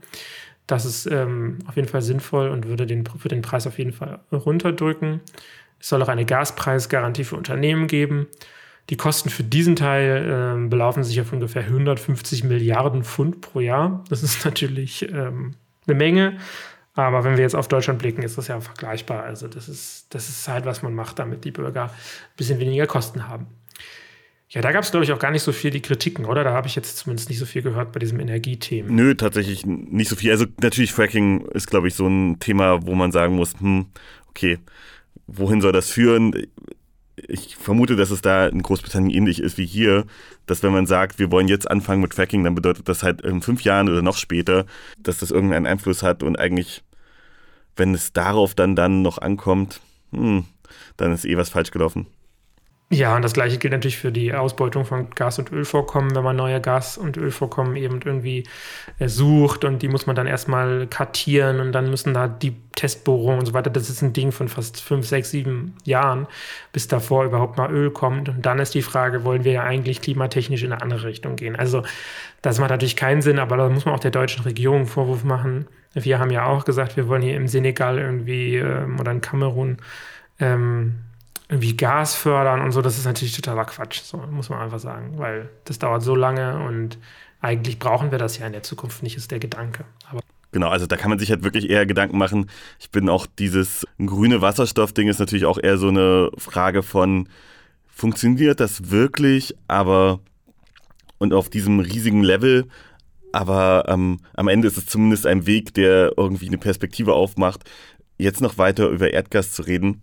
Das 0.67 0.85
ist 0.85 1.07
ähm, 1.07 1.59
auf 1.69 1.77
jeden 1.77 1.89
Fall 1.89 2.03
sinnvoll 2.03 2.49
und 2.49 2.67
würde 2.67 2.87
den, 2.87 3.07
würde 3.07 3.37
den 3.37 3.43
Preis 3.43 3.69
auf 3.69 3.79
jeden 3.79 3.93
Fall 3.93 4.21
runterdrücken. 4.33 5.21
Es 5.79 5.89
soll 5.89 6.03
auch 6.03 6.09
eine 6.09 6.25
Gaspreisgarantie 6.25 7.25
für 7.25 7.37
Unternehmen 7.37 7.87
geben. 7.87 8.27
Die 8.91 8.97
Kosten 8.97 9.31
für 9.31 9.45
diesen 9.45 9.77
Teil 9.77 10.59
äh, 10.59 10.69
belaufen 10.69 11.05
sich 11.05 11.21
auf 11.21 11.33
ungefähr 11.33 11.63
150 11.63 12.45
Milliarden 12.45 13.05
Pfund 13.05 13.41
pro 13.41 13.61
Jahr. 13.61 14.05
Das 14.09 14.23
ist 14.23 14.45
natürlich 14.45 15.09
ähm, 15.11 15.55
eine 15.87 15.97
Menge. 15.97 16.39
Aber 16.95 17.25
wenn 17.25 17.37
wir 17.37 17.43
jetzt 17.43 17.57
auf 17.57 17.69
Deutschland 17.69 18.01
blicken, 18.01 18.23
ist 18.23 18.37
das 18.37 18.49
ja 18.49 18.61
vergleichbar. 18.61 19.23
Also 19.23 19.49
das 19.49 19.69
ist, 19.69 20.15
das 20.15 20.29
ist 20.29 20.47
halt, 20.49 20.67
was 20.67 20.83
man 20.83 20.95
macht, 20.95 21.19
damit 21.19 21.45
die 21.45 21.51
Bürger 21.51 21.85
ein 21.85 21.91
bisschen 22.37 22.61
weniger 22.61 22.87
Kosten 22.87 23.29
haben. 23.29 23.47
Ja, 24.51 24.61
da 24.61 24.71
gab 24.71 24.85
es, 24.85 24.91
glaube 24.91 25.05
ich, 25.05 25.13
auch 25.13 25.19
gar 25.19 25.31
nicht 25.31 25.43
so 25.43 25.51
viel 25.51 25.71
die 25.71 25.81
Kritiken, 25.81 26.27
oder? 26.27 26.45
Da 26.45 26.53
habe 26.53 26.69
ich 26.69 26.77
jetzt 26.77 26.99
zumindest 26.99 27.31
nicht 27.31 27.39
so 27.39 27.47
viel 27.47 27.63
gehört 27.63 27.93
bei 27.93 27.99
diesem 27.99 28.21
Energiethemen. 28.21 28.95
Nö, 28.95 29.15
tatsächlich 29.15 29.65
nicht 29.65 30.11
so 30.11 30.17
viel. 30.17 30.31
Also 30.31 30.45
natürlich, 30.61 30.93
Fracking 30.93 31.47
ist, 31.53 31.69
glaube 31.69 31.89
ich, 31.89 31.95
so 31.95 32.07
ein 32.07 32.39
Thema, 32.39 32.87
wo 32.87 32.95
man 32.95 33.13
sagen 33.13 33.37
muss, 33.37 33.55
hm, 33.59 33.87
okay, 34.29 34.59
wohin 35.27 35.63
soll 35.63 35.73
das 35.73 35.89
führen? 35.89 36.35
Ich 37.17 37.57
vermute, 37.57 37.97
dass 37.97 38.11
es 38.11 38.23
da 38.23 38.47
in 38.47 38.63
Großbritannien 38.63 39.15
ähnlich 39.15 39.41
ist 39.41 39.59
wie 39.59 39.67
hier, 39.67 40.05
dass 40.47 40.63
wenn 40.63 40.73
man 40.73 40.87
sagt, 40.87 41.19
wir 41.19 41.31
wollen 41.31 41.49
jetzt 41.49 41.71
anfangen 41.71 42.01
mit 42.01 42.15
Fracking, 42.15 42.43
dann 42.45 42.55
bedeutet 42.55 42.89
das 42.89 43.03
halt 43.03 43.21
in 43.21 43.43
fünf 43.43 43.63
Jahren 43.63 43.89
oder 43.89 44.03
noch 44.03 44.17
später, 44.17 44.67
dass 44.99 45.19
das 45.19 45.31
irgendeinen 45.31 45.67
Einfluss 45.67 46.03
hat 46.03 46.23
und 46.23 46.39
eigentlich, 46.39 46.83
wenn 47.77 47.95
es 47.95 48.13
darauf 48.13 48.55
dann, 48.55 48.77
dann 48.77 49.03
noch 49.03 49.19
ankommt, 49.19 49.81
hm, 50.13 50.45
dann 50.97 51.13
ist 51.13 51.25
eh 51.25 51.37
was 51.37 51.51
falsch 51.51 51.71
gelaufen. 51.71 52.07
Ja, 52.95 53.17
und 53.17 53.23
das 53.23 53.33
gleiche 53.33 53.57
gilt 53.57 53.73
natürlich 53.73 53.97
für 53.97 54.13
die 54.13 54.35
Ausbeutung 54.35 54.85
von 54.85 55.09
Gas- 55.15 55.39
und 55.39 55.51
Ölvorkommen, 55.51 56.15
wenn 56.15 56.23
man 56.23 56.37
neue 56.37 56.61
Gas- 56.61 56.99
und 56.99 57.17
Ölvorkommen 57.17 57.75
eben 57.75 58.03
irgendwie 58.05 58.45
äh, 58.99 59.09
sucht 59.09 59.65
und 59.65 59.81
die 59.81 59.89
muss 59.89 60.07
man 60.07 60.15
dann 60.15 60.27
erstmal 60.27 60.87
kartieren 60.89 61.61
und 61.61 61.73
dann 61.73 61.89
müssen 61.89 62.13
da 62.13 62.29
die 62.29 62.55
Testbohrungen 62.75 63.39
und 63.39 63.47
so 63.47 63.55
weiter, 63.55 63.71
das 63.71 63.89
ist 63.89 64.03
ein 64.03 64.13
Ding 64.13 64.31
von 64.31 64.49
fast 64.49 64.83
fünf, 64.83 65.07
sechs, 65.07 65.31
sieben 65.31 65.75
Jahren, 65.85 66.27
bis 66.75 66.87
davor 66.87 67.25
überhaupt 67.25 67.57
mal 67.57 67.71
Öl 67.73 67.91
kommt. 67.91 68.29
Und 68.29 68.45
dann 68.45 68.59
ist 68.59 68.75
die 68.75 68.83
Frage, 68.83 69.25
wollen 69.25 69.45
wir 69.45 69.53
ja 69.53 69.63
eigentlich 69.63 70.03
klimatechnisch 70.03 70.63
in 70.63 70.73
eine 70.73 70.83
andere 70.83 71.05
Richtung 71.05 71.37
gehen? 71.37 71.57
Also 71.57 71.85
das 72.43 72.59
macht 72.59 72.71
natürlich 72.71 72.97
keinen 72.97 73.23
Sinn, 73.23 73.39
aber 73.39 73.57
da 73.57 73.71
muss 73.71 73.87
man 73.87 73.95
auch 73.95 74.01
der 74.01 74.11
deutschen 74.11 74.45
Regierung 74.45 74.77
einen 74.81 74.87
Vorwurf 74.87 75.25
machen. 75.25 75.67
Wir 75.95 76.19
haben 76.19 76.31
ja 76.31 76.45
auch 76.45 76.67
gesagt, 76.67 76.99
wir 76.99 77.09
wollen 77.09 77.23
hier 77.23 77.37
im 77.37 77.49
Senegal 77.49 77.99
irgendwie 77.99 78.57
ähm, 78.57 79.01
oder 79.01 79.13
in 79.13 79.23
Kamerun 79.23 79.79
ähm, 80.41 80.97
irgendwie 81.53 81.77
Gas 81.77 82.15
fördern 82.15 82.63
und 82.63 82.73
so, 82.73 82.81
das 82.81 82.97
ist 82.97 83.05
natürlich 83.05 83.37
totaler 83.37 83.67
Quatsch, 83.67 84.01
so 84.03 84.17
muss 84.17 84.49
man 84.49 84.61
einfach 84.61 84.79
sagen, 84.79 85.19
weil 85.19 85.51
das 85.67 85.79
dauert 85.79 86.03
so 86.03 86.15
lange 86.15 86.65
und 86.65 86.99
eigentlich 87.43 87.79
brauchen 87.79 88.11
wir 88.11 88.17
das 88.17 88.39
ja 88.39 88.47
in 88.47 88.55
der 88.55 88.63
Zukunft 88.63 89.03
nicht, 89.03 89.19
ist 89.19 89.31
der 89.31 89.39
Gedanke. 89.39 89.85
Aber 90.09 90.21
Genau, 90.51 90.69
also 90.69 90.87
da 90.87 90.97
kann 90.97 91.09
man 91.09 91.19
sich 91.19 91.31
halt 91.31 91.45
wirklich 91.45 91.71
eher 91.71 91.87
Gedanken 91.87 92.19
machen. 92.19 92.51
Ich 92.79 92.91
bin 92.91 93.09
auch 93.09 93.27
dieses 93.27 93.87
grüne 94.05 94.43
Wasserstoff-Ding 94.43 95.09
ist 95.09 95.19
natürlich 95.19 95.47
auch 95.47 95.59
eher 95.59 95.79
so 95.79 95.89
eine 95.89 96.31
Frage 96.37 96.83
von, 96.83 97.29
funktioniert 97.87 98.61
das 98.61 98.91
wirklich, 98.91 99.55
aber 99.69 100.21
und 101.19 101.33
auf 101.35 101.51
diesem 101.51 101.81
riesigen 101.81 102.23
Level, 102.23 102.67
aber 103.33 103.85
ähm, 103.89 104.21
am 104.35 104.49
Ende 104.49 104.69
ist 104.69 104.77
es 104.77 104.87
zumindest 104.87 105.27
ein 105.27 105.47
Weg, 105.47 105.75
der 105.75 106.13
irgendwie 106.17 106.49
eine 106.49 106.59
Perspektive 106.59 107.15
aufmacht, 107.15 107.69
jetzt 108.19 108.41
noch 108.41 108.59
weiter 108.59 108.89
über 108.89 109.11
Erdgas 109.11 109.53
zu 109.53 109.63
reden 109.63 110.03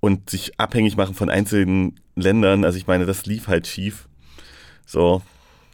und 0.00 0.30
sich 0.30 0.58
abhängig 0.58 0.96
machen 0.96 1.14
von 1.14 1.30
einzelnen 1.30 2.00
Ländern. 2.14 2.64
Also 2.64 2.78
ich 2.78 2.86
meine, 2.86 3.06
das 3.06 3.26
lief 3.26 3.48
halt 3.48 3.66
schief. 3.66 4.08
So, 4.86 5.22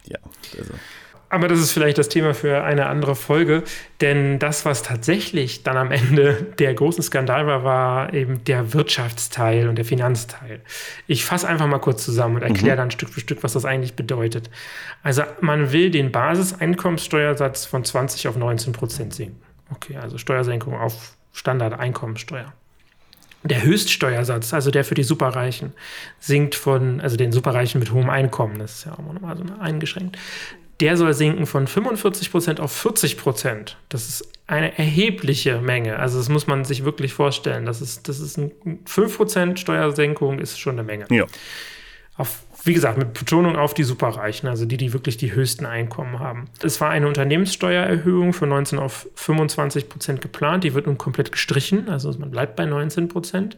ja. 0.05 0.19
Also. 0.57 0.73
Aber 1.29 1.47
das 1.47 1.59
ist 1.59 1.71
vielleicht 1.71 1.97
das 1.97 2.07
Thema 2.07 2.33
für 2.33 2.63
eine 2.63 2.85
andere 2.85 3.15
Folge, 3.15 3.63
denn 3.99 4.39
das, 4.39 4.63
was 4.63 4.83
tatsächlich 4.83 5.63
dann 5.63 5.75
am 5.75 5.91
Ende 5.91 6.53
der 6.59 6.73
große 6.73 7.01
Skandal 7.01 7.47
war, 7.47 7.63
war 7.63 8.13
eben 8.13 8.43
der 8.45 8.73
Wirtschaftsteil 8.73 9.67
und 9.67 9.75
der 9.75 9.85
Finanzteil. 9.85 10.61
Ich 11.07 11.25
fasse 11.25 11.47
einfach 11.47 11.67
mal 11.67 11.79
kurz 11.79 12.05
zusammen 12.05 12.35
und 12.35 12.43
erkläre 12.43 12.75
mhm. 12.75 12.79
dann 12.79 12.91
Stück 12.91 13.09
für 13.09 13.19
Stück, 13.19 13.43
was 13.43 13.53
das 13.53 13.65
eigentlich 13.65 13.95
bedeutet. 13.95 14.49
Also 15.03 15.23
man 15.41 15.71
will 15.73 15.89
den 15.89 16.11
Basiseinkommenssteuersatz 16.11 17.65
von 17.65 17.83
20 17.83 18.27
auf 18.27 18.37
19 18.37 18.71
Prozent 18.71 19.13
senken. 19.13 19.41
Okay, 19.71 19.97
also 19.97 20.17
Steuersenkung 20.17 20.75
auf 20.75 21.17
Standardeinkommensteuer. 21.33 22.53
Der 23.45 23.63
Höchststeuersatz, 23.63 24.53
also 24.53 24.71
der 24.71 24.83
für 24.83 24.95
die 24.95 25.03
Superreichen, 25.03 25.73
sinkt 26.19 26.55
von, 26.55 26.99
also 26.99 27.15
den 27.15 27.31
Superreichen 27.31 27.79
mit 27.79 27.91
hohem 27.91 28.09
Einkommen, 28.09 28.59
das 28.59 28.79
ist 28.79 28.85
ja 28.85 28.93
auch 28.93 29.13
nochmal 29.13 29.37
so 29.37 29.43
eingeschränkt, 29.59 30.17
der 30.79 30.97
soll 30.97 31.13
sinken 31.13 31.45
von 31.45 31.67
45 31.67 32.31
Prozent 32.31 32.59
auf 32.59 32.71
40 32.71 33.17
Prozent. 33.17 33.77
Das 33.87 34.07
ist 34.07 34.27
eine 34.47 34.77
erhebliche 34.77 35.61
Menge. 35.61 35.97
Also 35.99 36.17
das 36.17 36.27
muss 36.27 36.47
man 36.47 36.65
sich 36.65 36.83
wirklich 36.83 37.13
vorstellen. 37.13 37.65
Das 37.65 37.81
ist, 37.81 38.09
das 38.09 38.19
ist 38.19 38.37
ein 38.37 38.51
5 38.85 39.15
Prozent 39.15 39.59
Steuersenkung 39.59 40.39
ist 40.39 40.59
schon 40.59 40.73
eine 40.73 40.83
Menge. 40.83 41.05
Ja. 41.09 41.25
Auf 42.17 42.43
Wie 42.65 42.73
gesagt, 42.73 42.97
mit 42.97 43.13
Betonung 43.13 43.57
auf 43.57 43.75
die 43.75 43.83
Superreichen, 43.83 44.49
also 44.49 44.65
die, 44.65 44.77
die 44.77 44.91
wirklich 44.91 45.17
die 45.17 45.33
höchsten 45.33 45.67
Einkommen 45.67 46.17
haben. 46.17 46.45
Es 46.63 46.81
war 46.81 46.89
eine 46.89 47.07
Unternehmenssteuererhöhung 47.07 48.33
von 48.33 48.49
19 48.49 48.79
auf 48.79 49.07
25 49.13 49.87
Prozent 49.87 50.19
geplant. 50.19 50.63
Die 50.63 50.73
wird 50.73 50.87
nun 50.87 50.97
komplett 50.97 51.31
gestrichen, 51.31 51.89
also 51.89 52.11
man 52.17 52.31
bleibt 52.31 52.55
bei 52.55 52.65
19 52.65 53.07
Prozent. 53.07 53.55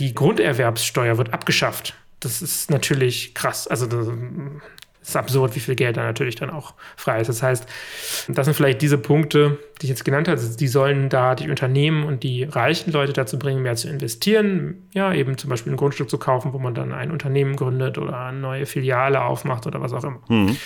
Die 0.00 0.16
Grunderwerbssteuer 0.16 1.16
wird 1.16 1.32
abgeschafft. 1.32 1.94
Das 2.18 2.42
ist 2.42 2.72
natürlich 2.72 3.34
krass. 3.34 3.68
Also 3.68 3.86
das 3.86 4.08
ist 5.02 5.16
absurd, 5.16 5.56
wie 5.56 5.60
viel 5.60 5.74
Geld 5.74 5.96
da 5.96 6.04
natürlich 6.04 6.36
dann 6.36 6.50
auch 6.50 6.74
frei 6.96 7.20
ist. 7.20 7.28
Das 7.28 7.42
heißt, 7.42 7.66
das 8.28 8.44
sind 8.44 8.54
vielleicht 8.54 8.82
diese 8.82 8.98
Punkte, 8.98 9.58
die 9.80 9.86
ich 9.86 9.90
jetzt 9.90 10.04
genannt 10.04 10.28
habe. 10.28 10.40
Die 10.40 10.68
sollen 10.68 11.08
da 11.08 11.34
die 11.34 11.48
Unternehmen 11.48 12.04
und 12.04 12.22
die 12.22 12.44
reichen 12.44 12.92
Leute 12.92 13.12
dazu 13.12 13.38
bringen, 13.38 13.62
mehr 13.62 13.76
zu 13.76 13.88
investieren. 13.88 14.86
Ja, 14.92 15.12
eben 15.12 15.38
zum 15.38 15.50
Beispiel 15.50 15.72
ein 15.72 15.76
Grundstück 15.76 16.10
zu 16.10 16.18
kaufen, 16.18 16.52
wo 16.52 16.58
man 16.58 16.74
dann 16.74 16.92
ein 16.92 17.10
Unternehmen 17.10 17.56
gründet 17.56 17.98
oder 17.98 18.18
eine 18.18 18.38
neue 18.38 18.66
Filiale 18.66 19.22
aufmacht 19.22 19.66
oder 19.66 19.80
was 19.80 19.92
auch 19.92 20.04
immer. 20.04 20.20
Mhm. 20.28 20.56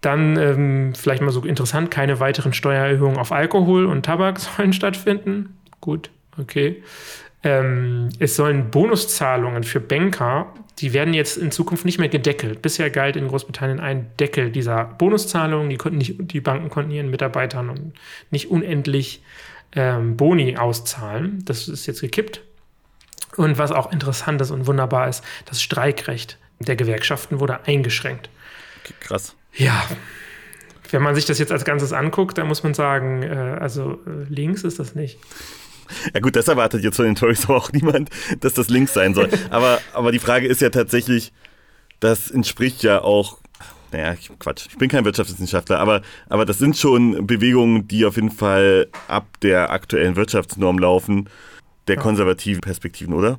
Dann 0.00 0.36
ähm, 0.36 0.94
vielleicht 0.96 1.22
mal 1.22 1.30
so 1.30 1.42
interessant, 1.42 1.92
keine 1.92 2.18
weiteren 2.18 2.52
Steuererhöhungen 2.52 3.18
auf 3.18 3.30
Alkohol 3.30 3.86
und 3.86 4.04
Tabak 4.04 4.38
sollen 4.56 4.72
stattfinden. 4.72 5.56
Gut, 5.80 6.10
okay. 6.38 6.82
Ähm, 7.44 8.08
es 8.18 8.36
sollen 8.36 8.70
Bonuszahlungen 8.70 9.64
für 9.64 9.80
Banker, 9.80 10.52
die 10.78 10.92
werden 10.92 11.14
jetzt 11.14 11.36
in 11.36 11.50
Zukunft 11.50 11.84
nicht 11.84 11.98
mehr 11.98 12.08
gedeckelt. 12.08 12.62
Bisher 12.62 12.90
galt 12.90 13.16
in 13.16 13.28
Großbritannien 13.28 13.80
ein 13.80 14.10
Deckel 14.18 14.50
dieser 14.50 14.84
Bonuszahlungen. 14.84 15.70
Die, 15.70 15.76
konnten 15.76 15.98
nicht, 15.98 16.14
die 16.18 16.40
Banken 16.40 16.70
konnten 16.70 16.90
ihren 16.90 17.10
Mitarbeitern 17.10 17.92
nicht 18.30 18.50
unendlich 18.50 19.22
ähm, 19.74 20.16
Boni 20.16 20.56
auszahlen. 20.56 21.44
Das 21.44 21.68
ist 21.68 21.86
jetzt 21.86 22.00
gekippt. 22.00 22.42
Und 23.36 23.58
was 23.58 23.72
auch 23.72 23.92
interessant 23.92 24.40
ist 24.40 24.50
und 24.50 24.66
wunderbar 24.66 25.08
ist, 25.08 25.24
das 25.46 25.62
Streikrecht 25.62 26.38
der 26.58 26.76
Gewerkschaften 26.76 27.40
wurde 27.40 27.66
eingeschränkt. 27.66 28.28
Okay, 28.82 28.94
krass. 29.00 29.34
Ja, 29.54 29.84
wenn 30.90 31.02
man 31.02 31.14
sich 31.14 31.24
das 31.24 31.38
jetzt 31.38 31.52
als 31.52 31.64
Ganzes 31.64 31.92
anguckt, 31.92 32.38
dann 32.38 32.46
muss 32.46 32.62
man 32.62 32.74
sagen, 32.74 33.22
äh, 33.22 33.56
also 33.60 34.00
äh, 34.06 34.24
links 34.28 34.64
ist 34.64 34.78
das 34.78 34.94
nicht. 34.94 35.18
Ja 36.14 36.20
gut, 36.20 36.36
das 36.36 36.48
erwartet 36.48 36.82
jetzt 36.82 36.96
von 36.96 37.04
den 37.04 37.14
Tories 37.14 37.44
aber 37.44 37.56
auch 37.56 37.72
niemand, 37.72 38.10
dass 38.40 38.54
das 38.54 38.68
links 38.68 38.94
sein 38.94 39.14
soll. 39.14 39.28
Aber, 39.50 39.80
aber 39.92 40.12
die 40.12 40.18
Frage 40.18 40.46
ist 40.46 40.60
ja 40.60 40.70
tatsächlich, 40.70 41.32
das 42.00 42.30
entspricht 42.30 42.82
ja 42.82 43.02
auch, 43.02 43.38
naja, 43.92 44.14
Quatsch, 44.38 44.66
ich 44.70 44.78
bin 44.78 44.88
kein 44.88 45.04
Wirtschaftswissenschaftler, 45.04 45.78
aber, 45.78 46.02
aber 46.28 46.46
das 46.46 46.58
sind 46.58 46.76
schon 46.76 47.26
Bewegungen, 47.26 47.86
die 47.88 48.04
auf 48.06 48.16
jeden 48.16 48.30
Fall 48.30 48.88
ab 49.08 49.26
der 49.42 49.70
aktuellen 49.70 50.16
Wirtschaftsnorm 50.16 50.78
laufen, 50.78 51.28
der 51.88 51.96
konservativen 51.96 52.60
Perspektiven, 52.60 53.12
oder? 53.12 53.38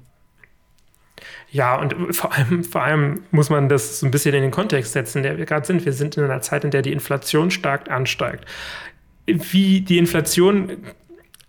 Ja, 1.52 1.80
und 1.80 2.16
vor 2.16 2.34
allem, 2.34 2.64
vor 2.64 2.82
allem 2.82 3.24
muss 3.32 3.50
man 3.50 3.70
das 3.70 4.00
so 4.00 4.08
ein 4.08 4.12
bisschen 4.12 4.34
in 4.34 4.42
den 4.42 4.52
Kontext 4.52 4.94
setzen, 4.94 5.20
in 5.20 5.24
der 5.24 5.38
wir 5.38 5.46
gerade 5.46 5.66
sind. 5.66 5.86
Wir 5.86 5.94
sind 5.94 6.18
in 6.18 6.24
einer 6.24 6.42
Zeit, 6.42 6.64
in 6.64 6.72
der 6.72 6.82
die 6.82 6.92
Inflation 6.92 7.52
stark 7.52 7.92
ansteigt. 7.92 8.46
Wie 9.26 9.82
die 9.82 10.00
Inflation 10.00 10.78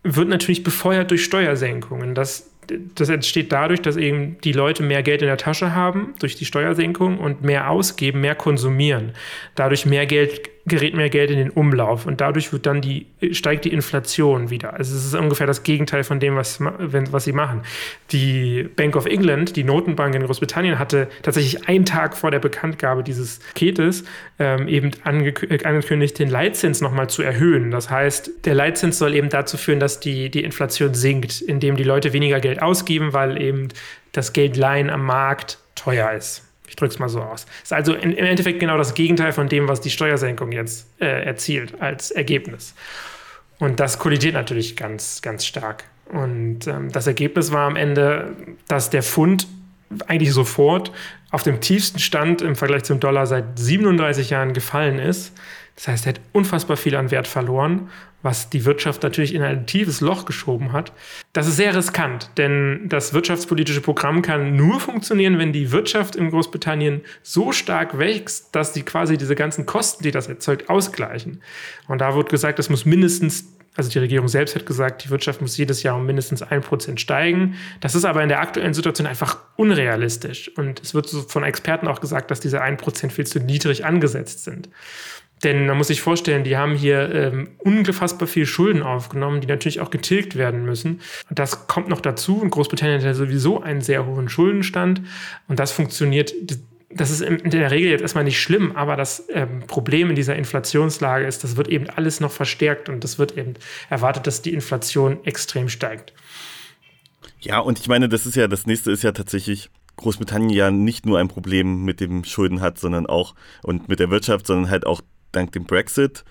wird 0.05 0.29
natürlich 0.29 0.63
befeuert 0.63 1.11
durch 1.11 1.25
Steuersenkungen. 1.25 2.15
Das, 2.15 2.51
das 2.95 3.09
entsteht 3.09 3.51
dadurch, 3.51 3.81
dass 3.81 3.97
eben 3.97 4.37
die 4.45 4.53
Leute 4.53 4.83
mehr 4.83 5.03
Geld 5.03 5.23
in 5.23 5.29
der 5.29 5.39
Tasche 5.39 5.75
haben 5.75 6.15
durch 6.21 6.37
die 6.37 6.45
Steuersenkung 6.45 7.19
und 7.19 7.43
mehr 7.43 7.71
ausgeben, 7.71 8.21
mehr 8.21 8.35
konsumieren. 8.35 9.13
Dadurch 9.55 9.87
mehr 9.87 10.07
Geld 10.07 10.51
gerät 10.67 10.95
mehr 10.95 11.11
Geld 11.11 11.31
in 11.31 11.37
den 11.37 11.51
Umlauf 11.51 12.07
und 12.07 12.21
dadurch 12.21 12.53
wird 12.53 12.65
dann 12.65 12.81
die, 12.81 13.07
steigt 13.33 13.67
die 13.67 13.73
Inflation 13.73 14.49
wieder. 14.49 14.73
Also 14.73 14.97
es 14.97 15.05
ist 15.05 15.15
ungefähr 15.15 15.47
das 15.47 15.63
Gegenteil 15.63 16.05
von 16.05 16.21
dem, 16.21 16.37
was, 16.37 16.59
was 16.61 17.25
sie 17.25 17.33
machen. 17.33 17.63
Die 18.13 18.63
Bank 18.75 18.97
of 18.97 19.05
England, 19.05 19.57
die 19.57 19.65
Notenbank 19.65 20.15
in 20.15 20.25
Großbritannien, 20.25 20.79
hatte 20.79 21.09
tatsächlich 21.23 21.69
einen 21.69 21.85
Tag 21.85 22.17
vor 22.17 22.31
der 22.31 22.39
Bekanntgabe 22.39 23.03
dieses 23.03 23.41
Paketes 23.41 24.05
ähm, 24.39 24.67
eben 24.67 24.93
äh, 25.05 25.65
angekündigt, 25.65 26.19
den 26.19 26.31
Leitzins 26.31 26.81
nochmal 26.81 27.11
zu 27.11 27.23
erhöhen. 27.23 27.71
Das 27.71 27.91
heißt, 27.91 28.47
der 28.47 28.55
Leitzins 28.55 28.99
soll 28.99 29.15
eben 29.15 29.29
dazu 29.29 29.59
führen, 29.59 29.81
dass 29.81 30.01
die, 30.01 30.31
die 30.31 30.45
Inflation 30.45 30.95
sinkt, 30.95 31.43
indem 31.43 31.77
die 31.77 31.85
Leute 31.85 32.15
weniger 32.15 32.41
Geld 32.41 32.63
ausgeben, 32.63 33.13
weil 33.13 33.41
eben 33.41 33.69
das 34.13 34.33
Geldleihen 34.33 34.89
am 34.89 35.05
Markt 35.05 35.59
teuer 35.75 36.13
ist. 36.13 36.43
Ich 36.75 36.77
drücke 36.77 36.93
es 36.93 36.99
mal 36.99 37.09
so 37.09 37.23
aus. 37.23 37.47
Ist 37.63 37.73
also 37.73 37.95
im 37.95 38.17
Endeffekt 38.17 38.59
genau 38.59 38.77
das 38.77 38.95
Gegenteil 38.95 39.31
von 39.31 39.49
dem, 39.49 39.69
was 39.69 39.81
die 39.81 39.91
Steuersenkung 39.91 40.51
jetzt 40.51 40.89
äh, 41.01 41.25
erzielt 41.25 41.81
als 41.81 42.11
Ergebnis. 42.11 42.75
Und 43.61 43.79
das 43.79 44.01
kollidiert 44.01 44.35
natürlich 44.35 44.75
ganz, 44.75 45.23
ganz 45.23 45.47
stark. 45.47 45.85
Und 46.07 46.67
ähm, 46.67 46.91
das 46.91 47.07
Ergebnis 47.07 47.53
war 47.53 47.69
am 47.69 47.77
Ende, 47.77 48.33
dass 48.67 48.91
der 48.91 49.05
Pfund 49.05 49.47
eigentlich 50.09 50.33
sofort 50.33 50.91
auf 51.31 51.45
dem 51.45 51.61
tiefsten 51.61 52.01
Stand 52.01 52.43
im 52.43 52.57
Vergleich 52.57 52.83
zum 52.83 52.99
Dollar 52.99 53.29
seit 53.29 53.57
37 53.57 54.31
Jahren 54.31 54.53
gefallen 54.53 54.99
ist. 54.99 55.33
Das 55.77 55.89
heißt, 55.89 56.07
er 56.07 56.15
hat 56.15 56.21
unfassbar 56.33 56.77
viel 56.77 56.95
an 56.95 57.11
Wert 57.11 57.27
verloren, 57.27 57.89
was 58.23 58.49
die 58.49 58.65
Wirtschaft 58.65 59.03
natürlich 59.03 59.35
in 59.35 59.43
ein 59.43 59.67
tiefes 59.67 60.01
Loch 60.01 60.25
geschoben 60.25 60.73
hat. 60.73 60.93
Das 61.33 61.47
ist 61.47 61.57
sehr 61.57 61.75
riskant, 61.75 62.31
denn 62.39 62.89
das 62.89 63.13
wirtschaftspolitische 63.13 63.81
Programm 63.81 64.23
kann 64.23 64.57
nur 64.57 64.81
funktionieren, 64.81 65.39
wenn 65.39 65.53
die 65.53 65.73
Wirtschaft 65.73 66.17
in 66.17 66.31
Großbritannien 66.31 67.03
so 67.23 67.53
stark 67.53 67.99
wächst, 67.99 68.55
dass 68.55 68.73
sie 68.73 68.83
quasi 68.83 69.19
diese 69.19 69.35
ganzen 69.35 69.67
Kosten, 69.67 70.05
die 70.05 70.11
das 70.11 70.29
erzeugt, 70.29 70.71
ausgleichen. 70.71 71.43
Und 71.89 71.99
da 71.99 72.15
wird 72.15 72.31
gesagt, 72.31 72.59
es 72.59 72.71
muss 72.71 72.87
mindestens 72.87 73.45
also 73.77 73.91
die 73.91 73.99
Regierung 73.99 74.29
selbst 74.29 74.55
hat 74.55 74.67
gesagt, 74.67 75.05
die 75.05 75.11
Wirtschaft 75.11 75.41
muss 75.41 75.57
jedes 75.57 75.83
Jahr 75.83 75.97
um 75.97 76.07
mindestens 76.07 76.43
ein 76.43 76.61
Prozent 76.61 77.01
steigen. 77.01 77.57
Das 77.81 77.97
ist 77.97 78.05
aber 78.05 78.23
in 78.23 78.29
der 78.29 78.41
aktuellen 78.41 78.73
Situation 78.73 79.07
einfach 79.07 79.39
unrealistisch. 79.57 80.49
Und 80.57 80.81
es 80.81 80.95
wird 80.95 81.09
von 81.09 81.43
Experten 81.43 81.89
auch 81.89 82.01
gesagt, 82.01 82.31
dass 82.31 82.39
diese 82.39 82.61
ein 82.61 82.77
Prozent 82.77 83.13
viel 83.13 83.27
zu 83.27 83.41
niedrig 83.41 83.85
angesetzt 83.85 84.45
sind. 84.45 84.69
Denn 85.45 85.67
man 85.67 85.77
muss 85.77 85.89
sich 85.89 86.01
vorstellen, 86.01 86.43
die 86.43 86.57
haben 86.57 86.75
hier 86.75 87.15
ähm, 87.15 87.51
unfassbar 87.59 88.27
viel 88.27 88.47
Schulden 88.47 88.83
aufgenommen, 88.83 89.43
die 89.43 89.47
natürlich 89.47 89.81
auch 89.81 89.91
getilgt 89.91 90.37
werden 90.37 90.65
müssen. 90.65 91.01
Und 91.29 91.39
das 91.39 91.67
kommt 91.69 91.89
noch 91.89 92.01
dazu. 92.01 92.41
Und 92.41 92.51
Großbritannien 92.51 92.99
hat 92.99 93.05
ja 93.05 93.15
sowieso 93.15 93.63
einen 93.63 93.83
sehr 93.83 94.07
hohen 94.07 94.29
Schuldenstand. 94.29 95.03
Und 95.47 95.61
das 95.61 95.71
funktioniert, 95.71 96.35
das 96.91 97.11
ist 97.11 97.21
in 97.21 97.51
der 97.51 97.71
Regel 97.71 97.91
jetzt 97.91 98.01
erstmal 98.01 98.25
nicht 98.25 98.41
schlimm, 98.41 98.73
aber 98.75 98.97
das 98.97 99.27
ähm, 99.33 99.65
Problem 99.67 100.11
in 100.11 100.17
dieser 100.17 100.37
Inflationslage 100.37 101.27
ist, 101.27 101.45
das 101.45 101.57
wird 101.57 101.69
eben 101.69 101.91
alles 101.91 102.21
noch 102.21 102.33
verstärkt 102.33 102.89
und 102.89 103.05
das 103.05 103.19
wird 103.19 103.37
eben 103.37 103.55
erwartet, 103.91 104.27
dass 104.27 104.43
die 104.43 104.55
Inflation 104.55 105.19
extrem 105.25 105.69
steigt. 105.69 106.13
Ja, 107.41 107.59
und 107.59 107.79
ich 107.79 107.89
meine, 107.89 108.09
das 108.09 108.27
ist 108.27 108.37
ja, 108.37 108.49
das 108.49 108.67
nächste 108.67 108.91
ist 108.91 109.03
ja 109.03 109.13
tatsächlich, 109.13 109.71
Großbritannien 109.97 110.51
ja 110.51 110.71
nicht 110.71 111.07
nur 111.07 111.19
ein 111.19 111.29
Problem 111.29 111.85
mit 111.85 112.01
dem 112.01 112.25
Schulden 112.25 112.61
hat, 112.61 112.79
sondern 112.79 113.07
auch 113.07 113.35
und 113.63 113.89
mit 113.89 114.01
der 114.01 114.11
Wirtschaft, 114.11 114.47
sondern 114.47 114.71
halt 114.71 114.87
auch 114.87 115.03
dank 115.35 115.53
dem 115.53 115.65
Brexit 115.65 116.25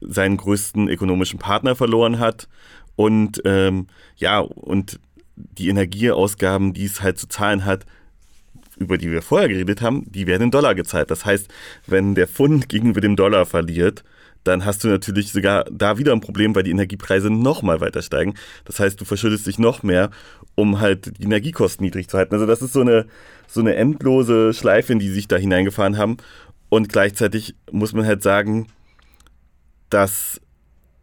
seinen 0.00 0.36
größten 0.36 0.88
ökonomischen 0.88 1.38
Partner 1.38 1.76
verloren 1.76 2.18
hat 2.18 2.48
und 2.96 3.40
ähm, 3.44 3.86
ja, 4.16 4.40
und 4.40 5.00
die 5.36 5.68
Energieausgaben, 5.68 6.74
die 6.74 6.84
es 6.84 7.02
halt 7.02 7.18
zu 7.18 7.28
zahlen 7.28 7.64
hat, 7.64 7.86
über 8.76 8.98
die 8.98 9.10
wir 9.10 9.22
vorher 9.22 9.48
geredet 9.48 9.82
haben, 9.82 10.10
die 10.10 10.26
werden 10.26 10.44
in 10.44 10.50
Dollar 10.50 10.74
gezahlt. 10.74 11.10
Das 11.10 11.24
heißt, 11.24 11.48
wenn 11.86 12.14
der 12.14 12.26
Pfund 12.26 12.68
gegenüber 12.68 13.00
dem 13.00 13.16
Dollar 13.16 13.46
verliert, 13.46 14.04
dann 14.44 14.64
hast 14.64 14.84
du 14.84 14.88
natürlich 14.88 15.32
sogar 15.32 15.64
da 15.70 15.98
wieder 15.98 16.12
ein 16.12 16.22
Problem, 16.22 16.54
weil 16.54 16.62
die 16.62 16.70
Energiepreise 16.70 17.30
nochmal 17.30 17.80
weiter 17.80 18.00
steigen. 18.00 18.34
Das 18.64 18.80
heißt, 18.80 18.98
du 19.00 19.04
verschuldest 19.04 19.46
dich 19.46 19.58
noch 19.58 19.82
mehr, 19.82 20.10
um 20.54 20.80
halt 20.80 21.18
die 21.18 21.24
Energiekosten 21.24 21.84
niedrig 21.84 22.08
zu 22.08 22.16
halten. 22.16 22.34
Also 22.34 22.46
das 22.46 22.62
ist 22.62 22.72
so 22.72 22.80
eine, 22.80 23.06
so 23.46 23.60
eine 23.60 23.74
endlose 23.76 24.54
Schleife, 24.54 24.94
in 24.94 24.98
die 24.98 25.10
sich 25.10 25.28
da 25.28 25.36
hineingefahren 25.36 25.98
haben. 25.98 26.16
Und 26.70 26.88
gleichzeitig 26.88 27.54
muss 27.70 27.92
man 27.92 28.06
halt 28.06 28.22
sagen, 28.22 28.68
dass 29.90 30.40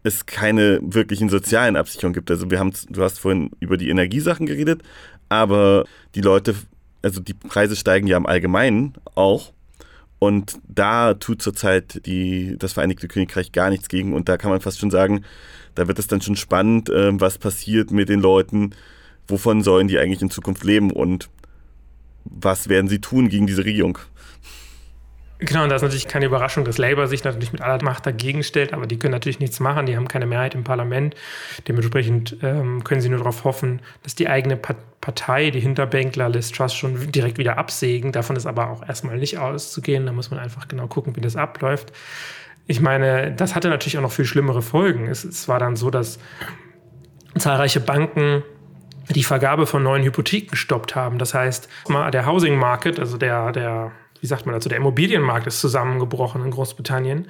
es 0.03 0.25
keine 0.25 0.79
wirklichen 0.81 1.29
sozialen 1.29 1.75
Absicherungen 1.75 2.13
gibt. 2.13 2.31
Also 2.31 2.49
wir 2.49 2.59
haben, 2.59 2.71
du 2.89 3.03
hast 3.03 3.19
vorhin 3.19 3.51
über 3.59 3.77
die 3.77 3.89
Energiesachen 3.89 4.45
geredet, 4.45 4.81
aber 5.29 5.83
die 6.15 6.21
Leute, 6.21 6.55
also 7.01 7.19
die 7.19 7.33
Preise 7.33 7.75
steigen 7.75 8.07
ja 8.07 8.17
im 8.17 8.25
Allgemeinen 8.25 8.93
auch. 9.13 9.51
Und 10.19 10.57
da 10.67 11.13
tut 11.13 11.41
zurzeit 11.41 12.05
die, 12.05 12.55
das 12.57 12.73
Vereinigte 12.73 13.07
Königreich 13.07 13.51
gar 13.51 13.69
nichts 13.69 13.89
gegen. 13.89 14.13
Und 14.13 14.29
da 14.29 14.37
kann 14.37 14.49
man 14.49 14.61
fast 14.61 14.79
schon 14.79 14.89
sagen, 14.89 15.23
da 15.75 15.87
wird 15.87 15.99
es 15.99 16.07
dann 16.07 16.21
schon 16.21 16.37
spannend, 16.37 16.89
äh, 16.89 17.11
was 17.19 17.37
passiert 17.37 17.91
mit 17.91 18.09
den 18.09 18.21
Leuten, 18.21 18.71
wovon 19.27 19.61
sollen 19.61 19.87
die 19.87 19.99
eigentlich 19.99 20.21
in 20.21 20.31
Zukunft 20.31 20.63
leben 20.63 20.91
und 20.91 21.29
was 22.23 22.67
werden 22.67 22.87
sie 22.87 22.99
tun 22.99 23.29
gegen 23.29 23.45
diese 23.45 23.65
Regierung. 23.65 23.99
Genau, 25.39 25.63
und 25.63 25.69
das 25.69 25.77
ist 25.77 25.83
natürlich 25.83 26.07
keine 26.07 26.25
Überraschung, 26.25 26.65
dass 26.65 26.79
Labour 26.79 27.07
sich 27.07 27.23
natürlich 27.23 27.51
mit 27.51 27.61
aller 27.61 27.83
Macht 27.83 28.07
dagegen 28.07 28.41
stellt, 28.41 28.73
aber 28.73 28.87
die 28.87 28.97
können 28.97 29.11
natürlich 29.11 29.39
nichts 29.39 29.59
machen, 29.59 29.85
die 29.85 29.95
haben 29.95 30.07
keine 30.07 30.25
Mehrheit 30.25 30.55
im 30.55 30.63
Parlament. 30.63 31.15
Dementsprechend 31.67 32.37
ähm, 32.41 32.83
können 32.83 33.01
sie 33.01 33.09
nur 33.09 33.19
darauf 33.19 33.43
hoffen, 33.43 33.81
dass 34.01 34.15
die 34.15 34.27
eigene 34.27 34.57
Partei, 34.57 35.51
die 35.51 35.59
Hinterbänkler, 35.59 36.29
Liz 36.29 36.51
Truss 36.51 36.73
schon 36.73 37.11
direkt 37.11 37.37
wieder 37.37 37.59
absägen. 37.59 38.11
Davon 38.11 38.35
ist 38.35 38.47
aber 38.47 38.71
auch 38.71 38.87
erstmal 38.87 39.17
nicht 39.17 39.37
auszugehen. 39.37 40.07
Da 40.07 40.11
muss 40.11 40.31
man 40.31 40.39
einfach 40.39 40.67
genau 40.67 40.87
gucken, 40.87 41.15
wie 41.15 41.21
das 41.21 41.35
abläuft. 41.35 41.93
Ich 42.65 42.81
meine, 42.81 43.31
das 43.31 43.53
hatte 43.53 43.69
natürlich 43.69 43.97
auch 43.99 44.01
noch 44.01 44.11
viel 44.11 44.25
schlimmere 44.25 44.63
Folgen. 44.63 45.07
Es, 45.07 45.23
es 45.23 45.47
war 45.47 45.59
dann 45.59 45.75
so, 45.75 45.91
dass 45.91 46.17
zahlreiche 47.37 47.79
Banken 47.79 48.43
die 49.09 49.23
Vergabe 49.23 49.67
von 49.67 49.83
neuen 49.83 50.03
Hypotheken 50.03 50.49
gestoppt 50.49 50.95
haben. 50.95 51.17
Das 51.19 51.33
heißt, 51.33 51.69
der 52.11 52.25
Housing 52.25 52.57
Market, 52.57 52.99
also 52.99 53.17
der, 53.17 53.51
der 53.51 53.91
wie 54.21 54.27
sagt 54.27 54.45
man 54.45 54.53
dazu, 54.53 54.69
der 54.69 54.77
Immobilienmarkt 54.77 55.47
ist 55.47 55.59
zusammengebrochen 55.59 56.43
in 56.43 56.51
Großbritannien. 56.51 57.27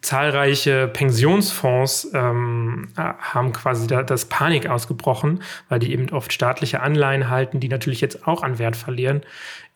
Zahlreiche 0.00 0.88
Pensionsfonds 0.88 2.10
ähm, 2.14 2.88
haben 2.96 3.52
quasi 3.52 3.86
da, 3.86 4.02
das 4.02 4.26
Panik 4.26 4.68
ausgebrochen, 4.68 5.42
weil 5.68 5.78
die 5.78 5.92
eben 5.92 6.10
oft 6.10 6.32
staatliche 6.32 6.80
Anleihen 6.80 7.28
halten, 7.28 7.60
die 7.60 7.68
natürlich 7.68 8.00
jetzt 8.00 8.26
auch 8.26 8.42
an 8.42 8.58
Wert 8.58 8.76
verlieren. 8.76 9.22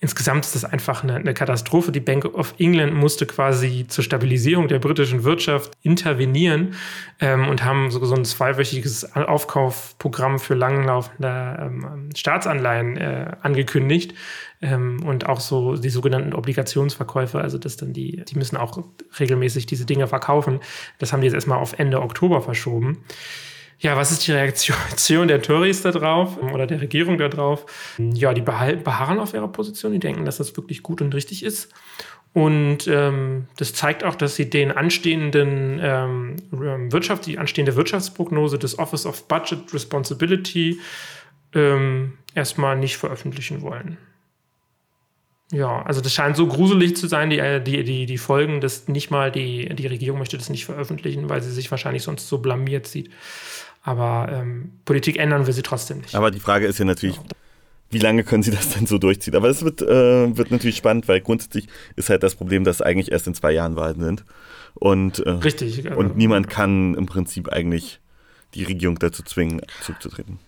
Insgesamt 0.04 0.44
ist 0.44 0.54
das 0.54 0.66
einfach 0.66 1.02
eine, 1.02 1.14
eine, 1.14 1.32
Katastrophe. 1.32 1.90
Die 1.90 1.98
Bank 2.00 2.26
of 2.26 2.54
England 2.58 2.92
musste 2.92 3.24
quasi 3.24 3.86
zur 3.88 4.04
Stabilisierung 4.04 4.68
der 4.68 4.78
britischen 4.78 5.24
Wirtschaft 5.24 5.72
intervenieren 5.82 6.74
ähm, 7.20 7.48
und 7.48 7.64
haben 7.64 7.90
so, 7.90 8.04
so, 8.04 8.14
ein 8.14 8.26
zweiwöchiges 8.26 9.16
Aufkaufprogramm 9.16 10.38
für 10.38 10.52
langlaufende 10.52 11.56
ähm, 11.58 12.10
Staatsanleihen 12.14 12.98
äh, 12.98 13.36
angekündigt. 13.40 14.12
Ähm, 14.64 15.04
und 15.04 15.26
auch 15.26 15.40
so 15.40 15.76
die 15.76 15.90
sogenannten 15.90 16.32
Obligationsverkäufe, 16.32 17.38
also 17.38 17.58
dass 17.58 17.76
dann 17.76 17.92
die, 17.92 18.24
die 18.24 18.36
müssen 18.36 18.56
auch 18.56 18.82
regelmäßig 19.20 19.66
diese 19.66 19.84
Dinge 19.84 20.06
verkaufen. 20.06 20.60
Das 20.98 21.12
haben 21.12 21.20
die 21.20 21.26
jetzt 21.26 21.34
erstmal 21.34 21.58
auf 21.58 21.78
Ende 21.78 22.00
Oktober 22.00 22.40
verschoben. 22.40 23.04
Ja, 23.78 23.96
was 23.96 24.10
ist 24.10 24.26
die 24.26 24.32
Reaktion 24.32 25.28
der 25.28 25.42
Tories 25.42 25.82
da 25.82 25.90
drauf 25.90 26.38
oder 26.42 26.66
der 26.66 26.80
Regierung 26.80 27.18
da 27.18 27.28
drauf? 27.28 27.66
Ja, 27.98 28.32
die 28.32 28.40
beharren 28.40 29.18
auf 29.18 29.34
ihrer 29.34 29.48
Position, 29.48 29.92
die 29.92 29.98
denken, 29.98 30.24
dass 30.24 30.38
das 30.38 30.56
wirklich 30.56 30.82
gut 30.82 31.02
und 31.02 31.14
richtig 31.14 31.42
ist. 31.42 31.70
Und 32.32 32.88
ähm, 32.88 33.48
das 33.58 33.74
zeigt 33.74 34.02
auch, 34.02 34.14
dass 34.14 34.36
sie 34.36 34.48
den 34.48 34.72
anstehenden 34.72 35.78
ähm, 35.82 36.36
Wirtschaft, 36.50 37.26
die 37.26 37.38
anstehende 37.38 37.76
Wirtschaftsprognose 37.76 38.58
des 38.58 38.78
Office 38.78 39.04
of 39.04 39.28
Budget 39.28 39.74
Responsibility 39.74 40.80
ähm, 41.52 42.14
erstmal 42.34 42.78
nicht 42.78 42.96
veröffentlichen 42.96 43.60
wollen. 43.60 43.98
Ja, 45.52 45.82
also 45.82 46.00
das 46.00 46.12
scheint 46.12 46.36
so 46.36 46.46
gruselig 46.46 46.96
zu 46.96 47.06
sein, 47.06 47.30
die, 47.30 47.38
äh, 47.38 47.62
die, 47.62 47.84
die, 47.84 48.06
die 48.06 48.18
Folgen, 48.18 48.60
dass 48.60 48.88
nicht 48.88 49.10
mal 49.10 49.30
die, 49.30 49.68
die 49.74 49.86
Regierung 49.86 50.18
möchte 50.18 50.38
das 50.38 50.48
nicht 50.48 50.64
veröffentlichen, 50.64 51.28
weil 51.28 51.42
sie 51.42 51.50
sich 51.50 51.70
wahrscheinlich 51.70 52.02
sonst 52.02 52.28
so 52.28 52.38
blamiert 52.38 52.86
sieht. 52.86 53.10
Aber 53.82 54.28
ähm, 54.32 54.72
Politik 54.86 55.18
ändern 55.18 55.46
wir 55.46 55.52
sie 55.52 55.62
trotzdem 55.62 55.98
nicht. 55.98 56.14
Aber 56.14 56.30
die 56.30 56.40
Frage 56.40 56.66
ist 56.66 56.78
ja 56.78 56.86
natürlich, 56.86 57.20
wie 57.90 57.98
lange 57.98 58.24
können 58.24 58.42
sie 58.42 58.50
das 58.50 58.70
denn 58.70 58.86
so 58.86 58.98
durchziehen? 58.98 59.36
Aber 59.36 59.48
es 59.48 59.62
wird, 59.62 59.82
äh, 59.82 60.36
wird 60.36 60.50
natürlich 60.50 60.76
spannend, 60.76 61.06
weil 61.08 61.20
grundsätzlich 61.20 61.68
ist 61.94 62.08
halt 62.08 62.22
das 62.22 62.34
Problem, 62.34 62.64
dass 62.64 62.80
eigentlich 62.80 63.12
erst 63.12 63.26
in 63.26 63.34
zwei 63.34 63.52
Jahren 63.52 63.76
Wahlen 63.76 64.00
sind. 64.00 64.24
Und, 64.74 65.20
äh, 65.20 65.30
Richtig. 65.30 65.86
Also, 65.86 66.00
und 66.00 66.16
niemand 66.16 66.48
kann 66.48 66.94
im 66.94 67.06
Prinzip 67.06 67.52
eigentlich 67.52 68.00
die 68.54 68.64
Regierung 68.64 68.98
dazu 68.98 69.22
zwingen, 69.22 69.60
zurückzutreten. 69.82 70.38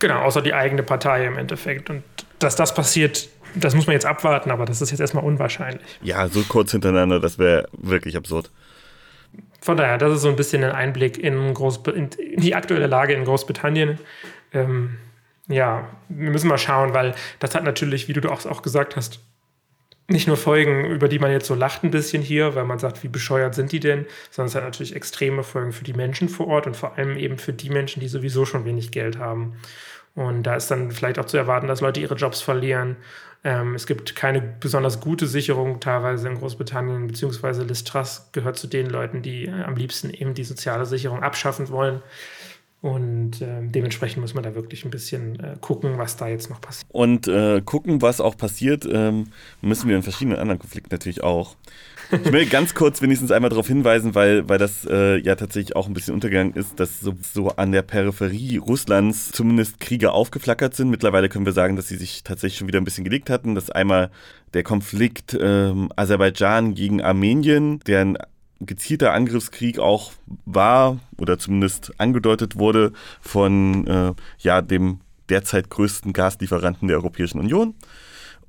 Genau, 0.00 0.20
außer 0.22 0.42
die 0.42 0.52
eigene 0.52 0.82
Partei 0.82 1.26
im 1.26 1.38
Endeffekt. 1.38 1.88
Und 1.88 2.02
dass 2.40 2.56
das 2.56 2.74
passiert, 2.74 3.28
das 3.54 3.74
muss 3.74 3.86
man 3.86 3.94
jetzt 3.94 4.06
abwarten, 4.06 4.50
aber 4.50 4.64
das 4.64 4.80
ist 4.80 4.90
jetzt 4.90 5.00
erstmal 5.00 5.24
unwahrscheinlich. 5.24 5.98
Ja, 6.02 6.28
so 6.28 6.42
kurz 6.42 6.72
hintereinander, 6.72 7.20
das 7.20 7.38
wäre 7.38 7.68
wirklich 7.72 8.16
absurd. 8.16 8.50
Von 9.60 9.76
daher, 9.76 9.98
das 9.98 10.14
ist 10.14 10.22
so 10.22 10.28
ein 10.28 10.36
bisschen 10.36 10.62
ein 10.62 10.72
Einblick 10.72 11.18
in, 11.18 11.54
Großb 11.54 11.88
in 11.88 12.10
die 12.36 12.54
aktuelle 12.54 12.86
Lage 12.86 13.14
in 13.14 13.24
Großbritannien. 13.24 13.98
Ähm, 14.52 14.98
ja, 15.48 15.88
wir 16.08 16.30
müssen 16.30 16.48
mal 16.48 16.58
schauen, 16.58 16.94
weil 16.94 17.14
das 17.38 17.54
hat 17.54 17.64
natürlich, 17.64 18.08
wie 18.08 18.12
du 18.12 18.28
auch, 18.30 18.44
auch 18.46 18.62
gesagt 18.62 18.96
hast, 18.96 19.20
nicht 20.06 20.26
nur 20.26 20.36
Folgen, 20.36 20.84
über 20.84 21.08
die 21.08 21.18
man 21.18 21.32
jetzt 21.32 21.46
so 21.46 21.54
lacht 21.54 21.82
ein 21.82 21.90
bisschen 21.90 22.22
hier, 22.22 22.54
weil 22.54 22.64
man 22.64 22.78
sagt, 22.78 23.02
wie 23.02 23.08
bescheuert 23.08 23.54
sind 23.54 23.72
die 23.72 23.80
denn, 23.80 24.04
sondern 24.30 24.48
es 24.48 24.54
hat 24.54 24.64
natürlich 24.64 24.94
extreme 24.94 25.42
Folgen 25.42 25.72
für 25.72 25.84
die 25.84 25.94
Menschen 25.94 26.28
vor 26.28 26.46
Ort 26.48 26.66
und 26.66 26.76
vor 26.76 26.98
allem 26.98 27.16
eben 27.16 27.38
für 27.38 27.54
die 27.54 27.70
Menschen, 27.70 28.00
die 28.00 28.08
sowieso 28.08 28.44
schon 28.44 28.66
wenig 28.66 28.90
Geld 28.90 29.18
haben. 29.18 29.54
Und 30.14 30.42
da 30.42 30.56
ist 30.56 30.70
dann 30.70 30.90
vielleicht 30.90 31.18
auch 31.18 31.24
zu 31.24 31.36
erwarten, 31.38 31.66
dass 31.66 31.80
Leute 31.80 32.00
ihre 32.00 32.14
Jobs 32.14 32.42
verlieren 32.42 32.96
ähm, 33.44 33.74
es 33.74 33.86
gibt 33.86 34.16
keine 34.16 34.40
besonders 34.40 35.00
gute 35.00 35.26
Sicherung 35.26 35.78
teilweise 35.78 36.28
in 36.28 36.36
Großbritannien, 36.36 37.06
beziehungsweise 37.06 37.62
Liz 37.62 37.84
gehört 38.32 38.56
zu 38.56 38.66
den 38.66 38.88
Leuten, 38.88 39.20
die 39.20 39.44
äh, 39.44 39.62
am 39.64 39.76
liebsten 39.76 40.10
eben 40.10 40.32
die 40.32 40.44
soziale 40.44 40.86
Sicherung 40.86 41.22
abschaffen 41.22 41.68
wollen. 41.68 42.02
Und 42.84 43.40
äh, 43.40 43.62
dementsprechend 43.62 44.20
muss 44.20 44.34
man 44.34 44.44
da 44.44 44.54
wirklich 44.54 44.84
ein 44.84 44.90
bisschen 44.90 45.40
äh, 45.40 45.56
gucken, 45.58 45.96
was 45.96 46.18
da 46.18 46.28
jetzt 46.28 46.50
noch 46.50 46.60
passiert. 46.60 46.84
Und 46.92 47.26
äh, 47.28 47.62
gucken, 47.64 48.02
was 48.02 48.20
auch 48.20 48.36
passiert, 48.36 48.86
ähm, 48.92 49.28
müssen 49.62 49.88
wir 49.88 49.96
in 49.96 50.02
verschiedenen 50.02 50.38
anderen 50.38 50.58
Konflikten 50.58 50.90
natürlich 50.92 51.22
auch. 51.22 51.56
Ich 52.12 52.30
will 52.30 52.44
ganz 52.44 52.74
kurz 52.74 53.00
wenigstens 53.00 53.30
einmal 53.32 53.48
darauf 53.48 53.68
hinweisen, 53.68 54.14
weil, 54.14 54.50
weil 54.50 54.58
das 54.58 54.84
äh, 54.84 55.16
ja 55.16 55.34
tatsächlich 55.34 55.74
auch 55.74 55.86
ein 55.86 55.94
bisschen 55.94 56.12
untergegangen 56.12 56.52
ist, 56.52 56.78
dass 56.78 57.00
so, 57.00 57.14
so 57.22 57.48
an 57.56 57.72
der 57.72 57.80
Peripherie 57.80 58.58
Russlands 58.58 59.32
zumindest 59.32 59.80
Kriege 59.80 60.12
aufgeflackert 60.12 60.76
sind. 60.76 60.90
Mittlerweile 60.90 61.30
können 61.30 61.46
wir 61.46 61.54
sagen, 61.54 61.76
dass 61.76 61.88
sie 61.88 61.96
sich 61.96 62.22
tatsächlich 62.22 62.58
schon 62.58 62.68
wieder 62.68 62.82
ein 62.82 62.84
bisschen 62.84 63.04
gelegt 63.04 63.30
hatten. 63.30 63.54
Das 63.54 63.64
ist 63.64 63.74
einmal 63.74 64.10
der 64.52 64.62
Konflikt 64.62 65.34
ähm, 65.40 65.90
Aserbaidschan 65.96 66.74
gegen 66.74 67.00
Armenien, 67.00 67.80
der 67.86 68.14
gezielter 68.60 69.12
Angriffskrieg 69.12 69.78
auch 69.78 70.12
war 70.46 70.98
oder 71.18 71.38
zumindest 71.38 71.92
angedeutet 71.98 72.58
wurde 72.58 72.92
von 73.20 73.86
äh, 73.86 74.14
ja, 74.38 74.62
dem 74.62 75.00
derzeit 75.28 75.70
größten 75.70 76.12
Gaslieferanten 76.12 76.88
der 76.88 76.98
Europäischen 76.98 77.38
Union. 77.40 77.74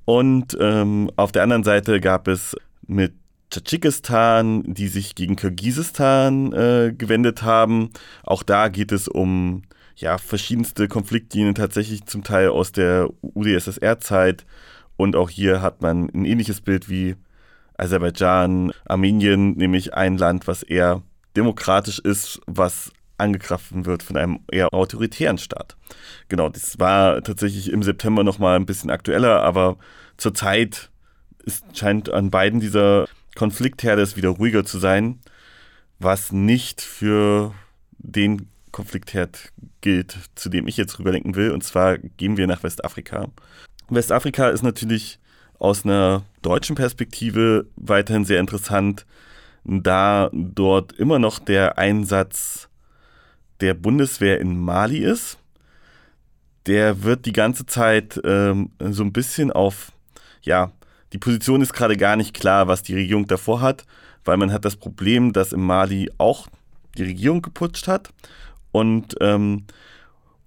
Und 0.06 0.58
ähm, 0.60 1.10
auf 1.16 1.32
der 1.32 1.44
anderen 1.44 1.64
Seite 1.64 2.00
gab 2.00 2.28
es 2.28 2.56
mit 2.86 3.14
Tadschikistan, 3.50 4.64
die 4.66 4.88
sich 4.88 5.16
gegen 5.16 5.36
Kirgisistan 5.36 6.52
äh, 6.54 6.94
gewendet 6.96 7.44
haben. 7.44 7.92
Auch 8.24 8.44
da 8.44 8.68
geht 8.68 8.92
es 8.92 9.08
um 9.08 9.64
ja, 9.96 10.18
verschiedenste 10.18 10.88
Konfliktlinien, 10.88 11.56
tatsächlich 11.56 12.06
zum 12.06 12.24
Teil 12.24 12.50
aus 12.50 12.72
der 12.72 13.10
UdSSR-Zeit. 13.22 14.46
Und 14.98 15.16
auch 15.16 15.30
hier 15.30 15.62
hat 15.62 15.82
man 15.82 16.10
ein 16.14 16.26
ähnliches 16.26 16.62
Bild 16.62 16.90
wie 16.90 17.16
Aserbaidschan, 17.78 18.72
Armenien, 18.86 19.56
nämlich 19.56 19.94
ein 19.94 20.18
Land, 20.18 20.48
was 20.48 20.64
eher 20.64 21.02
demokratisch 21.36 22.00
ist, 22.00 22.42
was 22.48 22.92
angegriffen 23.18 23.86
wird 23.86 24.04
von 24.04 24.18
einem 24.18 24.40
eher 24.52 24.74
autoritären 24.74 25.38
Staat. 25.38 25.76
Genau, 26.28 26.50
das 26.50 26.80
war 26.80 27.22
tatsächlich 27.22 27.72
im 27.72 27.84
September 27.84 28.24
nochmal 28.24 28.58
ein 28.58 28.66
bisschen 28.66 28.90
aktueller, 28.90 29.42
aber 29.42 29.78
zurzeit 30.18 30.90
ist, 31.44 31.78
scheint 31.78 32.10
an 32.10 32.32
beiden 32.32 32.60
dieser 32.60 33.08
Konfliktherde 33.36 34.02
es 34.02 34.18
wieder 34.18 34.30
ruhiger 34.30 34.66
zu 34.66 34.80
sein, 34.80 35.20
was 36.00 36.32
nicht 36.32 36.82
für 36.82 37.54
den 37.98 38.50
Konfliktherd 38.72 39.54
gilt, 39.82 40.18
zu 40.36 40.50
dem 40.50 40.68
ich 40.68 40.78
jetzt 40.78 41.00
rüberlenken 41.00 41.36
will. 41.36 41.52
Und 41.52 41.64
zwar 41.64 41.98
gehen 41.98 42.38
wir 42.38 42.48
nach 42.48 42.64
Westafrika. 42.64 43.30
Westafrika 43.90 44.50
ist 44.50 44.64
natürlich 44.64 45.20
aus 45.60 45.86
einer 45.86 46.24
deutschen 46.42 46.76
Perspektive 46.76 47.66
weiterhin 47.76 48.26
sehr 48.26 48.40
interessant, 48.40 49.06
da 49.64 50.30
dort 50.34 50.94
immer 50.94 51.20
noch 51.20 51.40
der 51.40 51.78
Einsatz 51.78 52.70
der 53.62 53.74
Bundeswehr 53.74 54.40
in 54.40 54.60
Mali 54.60 55.00
ist. 55.00 55.38
Der 56.68 57.04
wird 57.04 57.26
die 57.26 57.34
ganze 57.34 57.66
Zeit 57.66 58.20
ähm, 58.24 58.72
so 58.80 59.04
ein 59.04 59.14
bisschen 59.14 59.52
auf 59.52 59.92
ja, 60.46 60.72
die 61.14 61.18
Position 61.18 61.62
ist 61.62 61.74
gerade 61.74 61.98
gar 61.98 62.16
nicht 62.16 62.34
klar, 62.34 62.68
was 62.68 62.84
die 62.84 62.96
Regierung 62.96 63.28
davor 63.28 63.62
hat, 63.62 63.86
weil 64.24 64.38
man 64.38 64.52
hat 64.52 64.66
das 64.66 64.76
Problem, 64.76 65.34
dass 65.34 65.54
im 65.54 65.66
Mali 65.66 66.12
auch 66.18 66.48
die 66.98 67.04
Regierung 67.04 67.42
geputscht 67.42 67.88
hat 67.88 68.10
und, 68.72 69.16
ähm, 69.22 69.66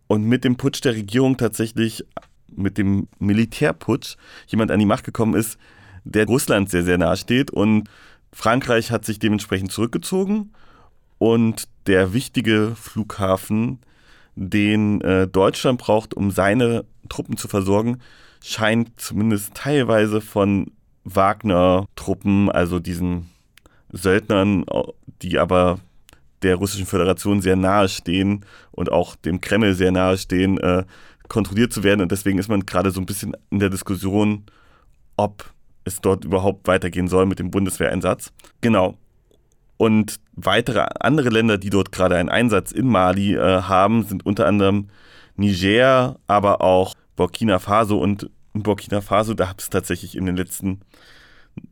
und 0.07 0.25
mit 0.25 0.45
dem 0.45 0.57
Putsch 0.57 0.85
der 0.85 0.95
Regierung 0.95 1.37
tatsächlich, 1.37 2.05
mit 2.55 2.79
dem 2.79 3.09
Militärputsch, 3.19 4.17
jemand 4.47 4.71
an 4.71 4.79
die 4.79 4.87
Macht 4.87 5.05
gekommen 5.05 5.35
ist, 5.35 5.59
der 6.05 6.27
Russland 6.27 6.71
sehr, 6.71 6.85
sehr 6.85 6.99
nahe 6.99 7.17
steht. 7.17 7.51
Und 7.51 7.89
Frankreich 8.33 8.91
hat 8.91 9.05
sich 9.05 9.19
dementsprechend 9.19 9.73
zurückgezogen. 9.73 10.53
Und 11.19 11.69
der 11.87 12.13
wichtige 12.13 12.75
Flughafen, 12.77 13.81
den 14.37 15.01
äh, 15.01 15.27
Deutschland 15.27 15.81
braucht, 15.81 16.15
um 16.15 16.31
seine 16.31 16.85
Truppen 17.09 17.37
zu 17.37 17.49
versorgen, 17.49 17.99
scheint 18.43 19.01
zumindest 19.01 19.55
teilweise 19.55 20.21
von 20.21 20.71
Wagner-Truppen, 21.05 22.51
also 22.51 22.79
diesen 22.79 23.31
Söldnern, 23.91 24.65
die 25.23 25.39
aber 25.39 25.81
der 26.43 26.57
Russischen 26.57 26.87
Föderation 26.87 27.41
sehr 27.41 27.57
nahe 27.57 27.89
stehen 27.89 28.45
und 28.71 28.93
auch 28.93 29.17
dem 29.17 29.41
Kreml 29.41 29.75
sehr 29.75 29.91
nahe 29.91 30.17
stehen, 30.19 30.59
äh, 30.59 30.85
kontrolliert 31.29 31.73
zu 31.73 31.83
werden. 31.83 32.01
Und 32.01 32.13
deswegen 32.13 32.39
ist 32.39 32.49
man 32.49 32.67
gerade 32.67 32.91
so 32.91 33.01
ein 33.01 33.07
bisschen 33.07 33.37
in 33.51 33.59
der 33.59 33.71
Diskussion, 33.71 34.45
ob 35.17 35.53
es 35.85 36.01
dort 36.01 36.25
überhaupt 36.25 36.67
weitergehen 36.67 37.09
soll 37.09 37.27
mit 37.27 37.39
dem 37.39 37.51
Bundeswehreinsatz. 37.51 38.33
Genau. 38.61 38.97
Und 39.77 40.17
weitere 40.33 40.87
andere 41.01 41.29
Länder, 41.29 41.57
die 41.59 41.71
dort 41.71 41.93
gerade 41.93 42.17
einen 42.17 42.29
Einsatz 42.29 42.73
in 42.73 42.89
Mali 42.89 43.35
äh, 43.35 43.63
haben, 43.63 44.05
sind 44.05 44.27
unter 44.27 44.47
anderem 44.47 44.89
Niger, 45.37 46.19
aber 46.27 46.61
auch 46.61 46.95
Burkina 47.17 47.59
Faso 47.59 47.99
und 47.99 48.29
in 48.55 48.63
Burkina 48.63 49.01
Faso, 49.01 49.35
da 49.35 49.49
hat 49.49 49.61
es 49.61 49.71
tatsächlich 49.71 50.17
in 50.17 50.27
den 50.27 50.37
letzten 50.37 50.81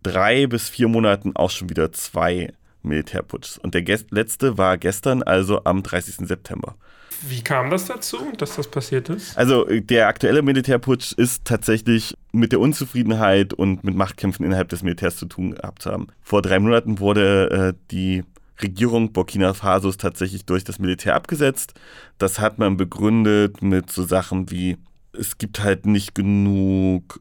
drei 0.03 0.47
bis 0.47 0.69
vier 0.69 0.89
Monaten 0.89 1.35
auch 1.35 1.51
schon 1.51 1.69
wieder 1.69 1.93
zwei 1.93 2.53
Militärputschs. 2.83 3.59
Und 3.59 3.75
der 3.75 3.83
letzte 4.11 4.59
war 4.59 4.79
gestern, 4.79 5.23
also 5.23 5.65
am 5.65 5.83
30. 5.83 6.27
September. 6.29 6.77
Wie 7.23 7.43
kam 7.43 7.71
das 7.71 7.87
dazu, 7.87 8.19
dass 8.37 8.57
das 8.57 8.69
passiert 8.69 9.09
ist? 9.09 9.37
Also 9.37 9.65
der 9.65 10.09
aktuelle 10.09 10.43
Militärputsch 10.43 11.13
ist 11.13 11.45
tatsächlich 11.45 12.17
mit 12.33 12.53
der 12.53 12.61
Unzufriedenheit 12.61 13.53
und 13.53 13.85
mit 13.85 13.95
Machtkämpfen 13.95 14.45
innerhalb 14.45 14.69
des 14.69 14.83
Militärs 14.83 15.17
zu 15.17 15.27
tun 15.27 15.55
gehabt 15.55 15.83
zu 15.83 15.91
haben. 15.91 16.09
Vor 16.23 16.43
drei 16.43 16.59
Monaten 16.59 16.99
wurde 16.99 17.75
äh, 17.75 17.79
die 17.91 18.25
Regierung 18.63 19.13
Burkina 19.13 19.55
Fasos 19.55 19.97
tatsächlich 19.97 20.45
durch 20.47 20.65
das 20.65 20.79
Militär 20.79 21.15
abgesetzt. 21.15 21.75
Das 22.19 22.39
hat 22.39 22.59
man 22.59 22.77
begründet 22.77 23.63
mit 23.63 23.91
so 23.91 24.05
Sachen 24.05 24.51
wie, 24.51 24.79
es 25.13 25.39
gibt 25.39 25.63
halt 25.63 25.87
nicht 25.87 26.15
genug 26.15 27.19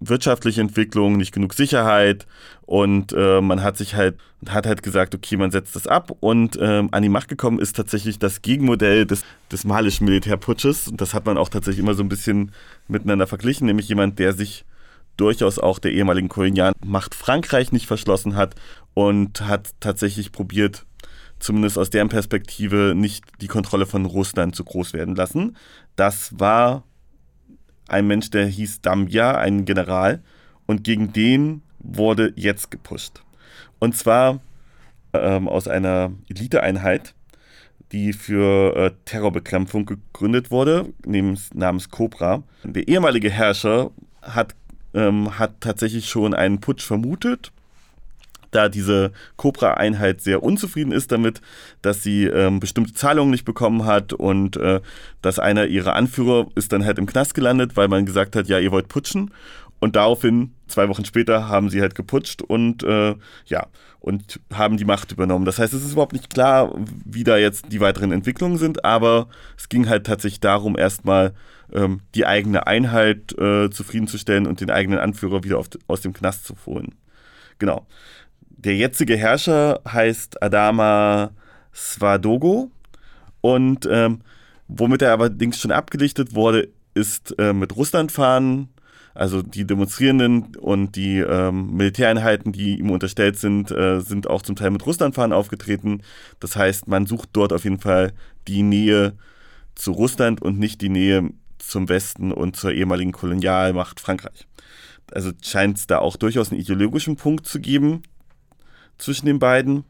wirtschaftliche 0.00 0.60
Entwicklung, 0.60 1.16
nicht 1.16 1.32
genug 1.32 1.54
Sicherheit 1.54 2.26
und 2.62 3.12
äh, 3.12 3.40
man 3.40 3.62
hat 3.62 3.76
sich 3.76 3.94
halt 3.94 4.16
hat 4.48 4.66
halt 4.66 4.82
gesagt, 4.82 5.14
okay, 5.14 5.36
man 5.36 5.50
setzt 5.50 5.74
das 5.74 5.86
ab 5.86 6.12
und 6.20 6.58
ähm, 6.60 6.88
an 6.92 7.02
die 7.02 7.08
Macht 7.08 7.28
gekommen 7.28 7.58
ist 7.58 7.74
tatsächlich 7.74 8.18
das 8.18 8.42
Gegenmodell 8.42 9.06
des, 9.06 9.24
des 9.50 9.64
malischen 9.64 10.04
Militärputsches 10.04 10.88
und 10.88 11.00
das 11.00 11.14
hat 11.14 11.24
man 11.24 11.38
auch 11.38 11.48
tatsächlich 11.48 11.82
immer 11.82 11.94
so 11.94 12.02
ein 12.02 12.08
bisschen 12.08 12.52
miteinander 12.88 13.26
verglichen, 13.26 13.66
nämlich 13.66 13.88
jemand, 13.88 14.18
der 14.18 14.34
sich 14.34 14.64
durchaus 15.16 15.58
auch 15.58 15.78
der 15.78 15.92
ehemaligen 15.92 16.28
Kolonialmacht 16.28 17.14
Frankreich 17.14 17.72
nicht 17.72 17.86
verschlossen 17.86 18.36
hat 18.36 18.54
und 18.94 19.40
hat 19.40 19.70
tatsächlich 19.80 20.32
probiert, 20.32 20.84
zumindest 21.38 21.78
aus 21.78 21.90
deren 21.90 22.08
Perspektive, 22.08 22.94
nicht 22.94 23.24
die 23.40 23.48
Kontrolle 23.48 23.86
von 23.86 24.04
Russland 24.04 24.54
zu 24.54 24.64
groß 24.64 24.92
werden 24.92 25.16
lassen. 25.16 25.56
Das 25.96 26.38
war 26.38 26.84
ein 27.88 28.06
Mensch, 28.06 28.30
der 28.30 28.46
hieß 28.46 28.80
Dambia, 28.80 29.36
ein 29.36 29.64
General, 29.64 30.22
und 30.66 30.84
gegen 30.84 31.12
den 31.12 31.62
wurde 31.78 32.32
jetzt 32.36 32.70
gepusht. 32.70 33.22
Und 33.78 33.96
zwar 33.96 34.40
ähm, 35.12 35.48
aus 35.48 35.68
einer 35.68 36.12
Eliteeinheit, 36.28 37.14
die 37.92 38.12
für 38.12 38.76
äh, 38.76 38.90
Terrorbekämpfung 39.04 39.86
gegründet 39.86 40.50
wurde, 40.50 40.92
namens, 41.04 41.54
namens 41.54 41.90
Cobra. 41.90 42.42
Der 42.64 42.88
ehemalige 42.88 43.30
Herrscher 43.30 43.90
hat, 44.22 44.56
ähm, 44.94 45.38
hat 45.38 45.60
tatsächlich 45.60 46.08
schon 46.08 46.34
einen 46.34 46.60
Putsch 46.60 46.84
vermutet 46.84 47.52
da 48.50 48.68
diese 48.68 49.12
Cobra-Einheit 49.36 50.20
sehr 50.20 50.42
unzufrieden 50.42 50.92
ist 50.92 51.12
damit, 51.12 51.40
dass 51.82 52.02
sie 52.02 52.24
ähm, 52.24 52.60
bestimmte 52.60 52.94
Zahlungen 52.94 53.30
nicht 53.30 53.44
bekommen 53.44 53.84
hat 53.84 54.12
und 54.12 54.56
äh, 54.56 54.80
dass 55.22 55.38
einer 55.38 55.66
ihrer 55.66 55.94
Anführer 55.94 56.46
ist 56.54 56.72
dann 56.72 56.84
halt 56.84 56.98
im 56.98 57.06
Knast 57.06 57.34
gelandet, 57.34 57.76
weil 57.76 57.88
man 57.88 58.06
gesagt 58.06 58.36
hat, 58.36 58.48
ja, 58.48 58.58
ihr 58.58 58.72
wollt 58.72 58.88
putschen. 58.88 59.30
Und 59.78 59.94
daraufhin, 59.94 60.54
zwei 60.68 60.88
Wochen 60.88 61.04
später, 61.04 61.48
haben 61.48 61.68
sie 61.68 61.82
halt 61.82 61.94
geputscht 61.94 62.40
und 62.40 62.82
äh, 62.82 63.14
ja, 63.44 63.66
und 64.00 64.40
haben 64.52 64.78
die 64.78 64.86
Macht 64.86 65.12
übernommen. 65.12 65.44
Das 65.44 65.58
heißt, 65.58 65.74
es 65.74 65.84
ist 65.84 65.92
überhaupt 65.92 66.14
nicht 66.14 66.30
klar, 66.30 66.74
wie 67.04 67.24
da 67.24 67.36
jetzt 67.36 67.72
die 67.72 67.80
weiteren 67.80 68.12
Entwicklungen 68.12 68.56
sind, 68.56 68.84
aber 68.84 69.28
es 69.58 69.68
ging 69.68 69.88
halt 69.88 70.06
tatsächlich 70.06 70.40
darum, 70.40 70.78
erstmal 70.78 71.34
ähm, 71.72 72.00
die 72.14 72.24
eigene 72.24 72.66
Einheit 72.66 73.36
äh, 73.38 73.68
zufriedenzustellen 73.70 74.46
und 74.46 74.60
den 74.60 74.70
eigenen 74.70 74.98
Anführer 74.98 75.44
wieder 75.44 75.58
auf, 75.58 75.68
aus 75.88 76.00
dem 76.00 76.12
Knast 76.12 76.46
zu 76.46 76.54
holen. 76.64 76.94
Genau. 77.58 77.86
Der 78.66 78.74
jetzige 78.74 79.16
Herrscher 79.16 79.80
heißt 79.86 80.42
Adama 80.42 81.30
Swadogo 81.72 82.72
und 83.40 83.88
ähm, 83.88 84.22
womit 84.66 85.02
er 85.02 85.12
allerdings 85.12 85.60
schon 85.60 85.70
abgedichtet 85.70 86.34
wurde, 86.34 86.70
ist 86.92 87.32
äh, 87.38 87.52
mit 87.52 87.76
Russlandfahnen, 87.76 88.70
also 89.14 89.40
die 89.40 89.68
Demonstrierenden 89.68 90.56
und 90.56 90.96
die 90.96 91.18
ähm, 91.18 91.76
Militäreinheiten, 91.76 92.50
die 92.50 92.80
ihm 92.80 92.90
unterstellt 92.90 93.38
sind, 93.38 93.70
äh, 93.70 94.00
sind 94.00 94.28
auch 94.28 94.42
zum 94.42 94.56
Teil 94.56 94.72
mit 94.72 94.84
Russlandfahnen 94.84 95.32
aufgetreten. 95.32 96.02
Das 96.40 96.56
heißt, 96.56 96.88
man 96.88 97.06
sucht 97.06 97.28
dort 97.34 97.52
auf 97.52 97.62
jeden 97.62 97.78
Fall 97.78 98.14
die 98.48 98.64
Nähe 98.64 99.12
zu 99.76 99.92
Russland 99.92 100.42
und 100.42 100.58
nicht 100.58 100.80
die 100.80 100.88
Nähe 100.88 101.30
zum 101.58 101.88
Westen 101.88 102.32
und 102.32 102.56
zur 102.56 102.72
ehemaligen 102.72 103.12
Kolonialmacht 103.12 104.00
Frankreich. 104.00 104.48
Also 105.12 105.30
scheint 105.40 105.78
es 105.78 105.86
da 105.86 105.98
auch 105.98 106.16
durchaus 106.16 106.50
einen 106.50 106.60
ideologischen 106.60 107.14
Punkt 107.14 107.46
zu 107.46 107.60
geben, 107.60 108.02
zwischen 108.98 109.26
den 109.26 109.38
beiden. 109.38 109.84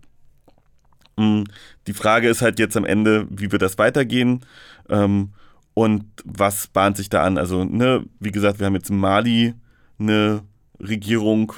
Mm, 1.17 1.45
die 1.87 1.95
Frage 1.95 2.29
ist 2.29 2.43
halt 2.43 2.59
jetzt 2.59 2.77
am 2.77 2.85
Ende, 2.85 3.27
wie 3.31 3.51
wird 3.53 3.63
das 3.63 3.79
weitergehen 3.79 4.45
ähm, 4.89 5.33
und 5.75 6.05
was 6.25 6.67
bahnt 6.69 6.97
sich 6.97 7.09
da 7.09 7.23
an? 7.23 7.39
Also, 7.39 7.65
ne, 7.65 8.05
wie 8.21 8.33
gesagt, 8.33 8.59
wir 8.59 8.67
haben 8.67 8.75
jetzt 8.75 8.91
in 8.91 8.99
Mali 8.99 9.55
eine 9.99 10.43
Regierung, 10.81 11.53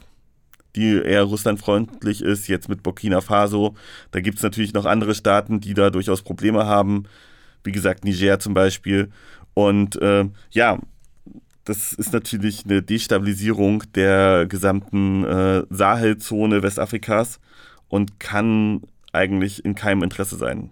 die 0.76 0.96
eher 0.96 1.24
russlandfreundlich 1.24 2.22
ist, 2.22 2.46
jetzt 2.46 2.68
mit 2.68 2.82
Burkina 2.82 3.20
Faso. 3.20 3.74
Da 4.10 4.20
gibt 4.20 4.38
es 4.38 4.42
natürlich 4.42 4.74
noch 4.74 4.84
andere 4.84 5.14
Staaten, 5.14 5.60
die 5.60 5.74
da 5.74 5.90
durchaus 5.90 6.22
Probleme 6.22 6.66
haben. 6.66 7.04
Wie 7.64 7.72
gesagt, 7.72 8.04
Niger 8.04 8.38
zum 8.38 8.54
Beispiel. 8.54 9.10
Und 9.54 10.00
äh, 10.00 10.26
ja, 10.50 10.78
das 11.68 11.92
ist 11.92 12.12
natürlich 12.12 12.64
eine 12.64 12.82
Destabilisierung 12.82 13.84
der 13.94 14.46
gesamten 14.46 15.24
äh, 15.24 15.64
Sahelzone 15.68 16.62
Westafrikas 16.62 17.40
und 17.88 18.18
kann 18.18 18.82
eigentlich 19.12 19.64
in 19.64 19.74
keinem 19.74 20.02
Interesse 20.02 20.36
sein. 20.36 20.70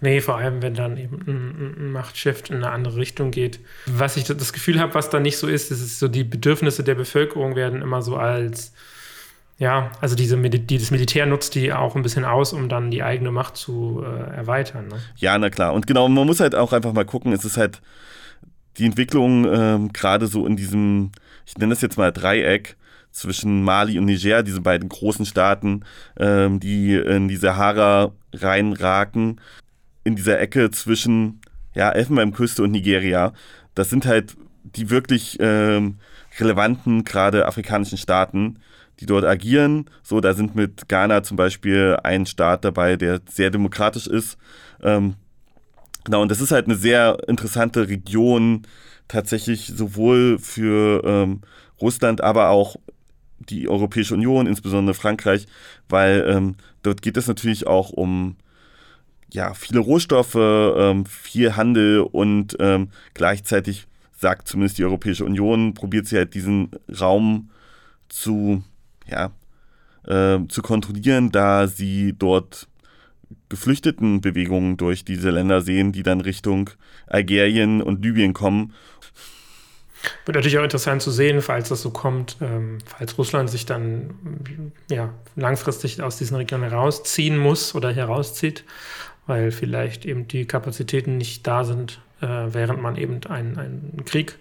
Nee, 0.00 0.20
vor 0.20 0.36
allem, 0.36 0.62
wenn 0.62 0.74
dann 0.74 0.96
eben 0.98 1.22
ein, 1.26 1.74
ein 1.78 1.90
Machtshift 1.90 2.50
in 2.50 2.56
eine 2.56 2.70
andere 2.70 2.96
Richtung 2.96 3.30
geht. 3.30 3.60
Was 3.86 4.16
ich 4.16 4.24
das 4.24 4.52
Gefühl 4.52 4.78
habe, 4.78 4.94
was 4.94 5.10
da 5.10 5.18
nicht 5.18 5.38
so 5.38 5.48
ist, 5.48 5.70
ist 5.70 5.98
so, 5.98 6.06
die 6.06 6.22
Bedürfnisse 6.22 6.84
der 6.84 6.94
Bevölkerung 6.94 7.56
werden 7.56 7.80
immer 7.82 8.02
so 8.02 8.16
als, 8.16 8.74
ja, 9.58 9.90
also 10.00 10.14
diese, 10.14 10.36
die, 10.36 10.78
das 10.78 10.90
Militär 10.90 11.24
nutzt 11.24 11.54
die 11.54 11.72
auch 11.72 11.96
ein 11.96 12.02
bisschen 12.02 12.26
aus, 12.26 12.52
um 12.52 12.68
dann 12.68 12.90
die 12.90 13.02
eigene 13.02 13.32
Macht 13.32 13.56
zu 13.56 14.04
äh, 14.04 14.36
erweitern. 14.36 14.88
Ne? 14.88 15.00
Ja, 15.16 15.36
na 15.38 15.48
klar. 15.48 15.72
Und 15.72 15.86
genau, 15.86 16.08
man 16.08 16.26
muss 16.26 16.40
halt 16.40 16.54
auch 16.54 16.72
einfach 16.72 16.92
mal 16.92 17.06
gucken, 17.06 17.32
es 17.32 17.44
ist 17.44 17.56
halt 17.56 17.80
die 18.78 18.86
Entwicklung 18.86 19.46
ähm, 19.52 19.92
gerade 19.92 20.26
so 20.26 20.46
in 20.46 20.56
diesem, 20.56 21.12
ich 21.46 21.56
nenne 21.56 21.74
das 21.74 21.82
jetzt 21.82 21.98
mal 21.98 22.12
Dreieck, 22.12 22.76
zwischen 23.16 23.62
Mali 23.62 23.98
und 23.98 24.04
Niger, 24.04 24.42
diese 24.42 24.60
beiden 24.60 24.88
großen 24.88 25.24
Staaten, 25.24 25.84
ähm, 26.18 26.60
die 26.60 26.94
in 26.94 27.28
die 27.28 27.36
Sahara 27.36 28.12
reinraken, 28.34 29.40
in 30.04 30.16
dieser 30.16 30.38
Ecke 30.38 30.70
zwischen 30.70 31.40
ja, 31.74 31.90
Elfenbeinküste 31.90 32.62
und 32.62 32.72
Nigeria. 32.72 33.32
Das 33.74 33.88
sind 33.88 34.04
halt 34.04 34.36
die 34.64 34.90
wirklich 34.90 35.38
ähm, 35.40 35.96
relevanten, 36.38 37.04
gerade 37.04 37.46
afrikanischen 37.46 37.98
Staaten, 37.98 38.58
die 39.00 39.06
dort 39.06 39.24
agieren. 39.24 39.86
So, 40.02 40.20
da 40.20 40.34
sind 40.34 40.54
mit 40.54 40.88
Ghana 40.88 41.22
zum 41.22 41.36
Beispiel 41.36 41.96
ein 42.02 42.26
Staat 42.26 42.64
dabei, 42.64 42.96
der 42.96 43.20
sehr 43.28 43.50
demokratisch 43.50 44.06
ist. 44.06 44.36
Ähm, 44.82 45.14
Genau, 46.06 46.22
und 46.22 46.30
das 46.30 46.40
ist 46.40 46.52
halt 46.52 46.66
eine 46.66 46.76
sehr 46.76 47.18
interessante 47.26 47.88
Region, 47.88 48.62
tatsächlich 49.08 49.66
sowohl 49.66 50.38
für 50.38 51.02
ähm, 51.04 51.40
Russland, 51.80 52.20
aber 52.20 52.50
auch 52.50 52.76
die 53.40 53.68
Europäische 53.68 54.14
Union, 54.14 54.46
insbesondere 54.46 54.94
Frankreich, 54.94 55.46
weil 55.88 56.24
ähm, 56.28 56.54
dort 56.84 57.02
geht 57.02 57.16
es 57.16 57.26
natürlich 57.26 57.66
auch 57.66 57.90
um 57.90 58.36
ja, 59.32 59.52
viele 59.54 59.80
Rohstoffe, 59.80 60.36
ähm, 60.36 61.06
viel 61.06 61.56
Handel 61.56 62.02
und 62.02 62.56
ähm, 62.60 62.90
gleichzeitig 63.14 63.88
sagt 64.16 64.46
zumindest 64.46 64.78
die 64.78 64.84
Europäische 64.84 65.24
Union, 65.24 65.74
probiert 65.74 66.06
sie 66.06 66.18
halt 66.18 66.34
diesen 66.34 66.70
Raum 67.00 67.50
zu, 68.08 68.62
ja, 69.08 69.32
äh, 70.06 70.38
zu 70.46 70.62
kontrollieren, 70.62 71.32
da 71.32 71.66
sie 71.66 72.14
dort 72.16 72.68
Geflüchtetenbewegungen 73.48 74.76
durch 74.76 75.04
diese 75.04 75.30
Länder 75.30 75.60
sehen, 75.60 75.92
die 75.92 76.02
dann 76.02 76.20
Richtung 76.20 76.70
Algerien 77.06 77.82
und 77.82 78.04
Libyen 78.04 78.32
kommen. 78.32 78.72
Wird 80.24 80.36
natürlich 80.36 80.58
auch 80.58 80.64
interessant 80.64 81.02
zu 81.02 81.10
sehen, 81.10 81.42
falls 81.42 81.68
das 81.68 81.82
so 81.82 81.90
kommt, 81.90 82.36
ähm, 82.40 82.78
falls 82.84 83.18
Russland 83.18 83.50
sich 83.50 83.66
dann 83.66 84.72
ja, 84.90 85.12
langfristig 85.34 86.00
aus 86.02 86.16
diesen 86.18 86.36
Regionen 86.36 86.68
herausziehen 86.68 87.38
muss 87.38 87.74
oder 87.74 87.92
herauszieht, 87.92 88.64
weil 89.26 89.50
vielleicht 89.50 90.04
eben 90.04 90.28
die 90.28 90.46
Kapazitäten 90.46 91.16
nicht 91.16 91.46
da 91.46 91.64
sind, 91.64 92.00
äh, 92.20 92.26
während 92.26 92.80
man 92.80 92.96
eben 92.96 93.20
einen, 93.28 93.58
einen 93.58 94.04
Krieg 94.04 94.36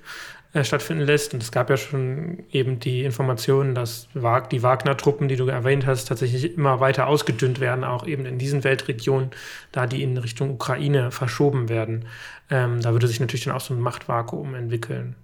äh, 0.55 0.63
stattfinden 0.63 1.03
lässt. 1.03 1.33
Und 1.33 1.43
es 1.43 1.51
gab 1.51 1.69
ja 1.69 1.75
schon 1.75 2.43
eben 2.49 2.79
die 2.79 3.03
Informationen, 3.03 3.75
dass 3.75 4.07
die 4.13 4.63
Wagner-Truppen, 4.63 5.27
die 5.27 5.35
du 5.35 5.47
erwähnt 5.47 5.85
hast, 5.85 6.05
tatsächlich 6.05 6.55
immer 6.55 6.79
weiter 6.79 7.07
ausgedünnt 7.07 7.59
werden, 7.59 7.83
auch 7.83 8.07
eben 8.07 8.25
in 8.25 8.37
diesen 8.37 8.63
Weltregionen, 8.63 9.31
da 9.73 9.85
die 9.85 10.01
in 10.01 10.17
Richtung 10.17 10.51
Ukraine 10.51 11.11
verschoben 11.11 11.67
werden. 11.67 12.05
Ähm, 12.49 12.79
da 12.79 12.93
würde 12.93 13.07
sich 13.07 13.19
natürlich 13.19 13.43
dann 13.43 13.53
auch 13.53 13.59
so 13.59 13.73
ein 13.73 13.81
Machtvakuum 13.81 14.55
entwickeln. 14.55 15.15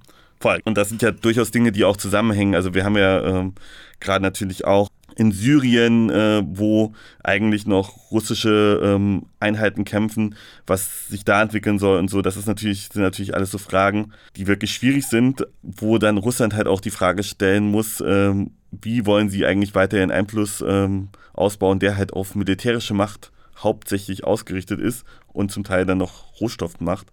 Voll. 0.42 0.60
Und 0.66 0.78
das 0.78 0.90
sind 0.90 1.02
ja 1.02 1.12
durchaus 1.12 1.50
Dinge, 1.50 1.72
die 1.72 1.86
auch 1.86 1.96
zusammenhängen. 1.96 2.54
Also 2.54 2.74
wir 2.74 2.84
haben 2.84 2.98
ja 2.98 3.24
ähm, 3.24 3.54
gerade 4.02 4.22
natürlich 4.22 4.66
auch 4.66 4.90
in 5.22 5.32
Syrien, 5.32 6.10
äh, 6.10 6.42
wo 6.44 6.94
eigentlich 7.24 7.68
noch 7.68 8.10
russische 8.10 8.82
ähm, 8.84 9.28
Einheiten 9.40 9.84
kämpfen, 9.86 10.36
was 10.66 11.10
sich 11.10 11.24
da 11.24 11.44
entwickeln 11.44 11.78
soll 11.78 12.00
und 12.00 12.10
so, 12.10 12.24
das 12.24 12.38
ist 12.38 12.48
natürlich, 12.48 12.90
sind 12.92 13.04
natürlich 13.04 13.36
alles 13.36 13.52
so 13.52 13.60
Fragen, 13.60 14.14
die 14.36 14.48
wirklich 14.48 14.74
schwierig 14.74 15.06
sind, 15.06 15.46
wo 15.62 16.00
dann 16.00 16.18
Russland 16.18 16.56
halt 16.56 16.66
auch 16.66 16.82
die 16.82 16.90
Frage 16.90 17.22
stellen 17.22 17.66
muss, 17.70 18.04
ähm, 18.06 18.50
wie 18.72 19.06
wollen 19.06 19.30
sie 19.30 19.46
eigentlich 19.46 19.76
weiterhin 19.76 20.10
Einfluss 20.10 20.64
ähm, 20.68 21.10
ausbauen, 21.34 21.78
der 21.78 21.98
halt 21.98 22.14
auf 22.14 22.34
militärische 22.34 22.96
Macht 22.96 23.32
hauptsächlich 23.60 24.24
ausgerichtet 24.24 24.80
ist 24.80 25.06
und 25.28 25.52
zum 25.52 25.64
Teil 25.64 25.86
dann 25.86 26.00
noch 26.00 26.42
Rohstoffmacht. 26.42 27.08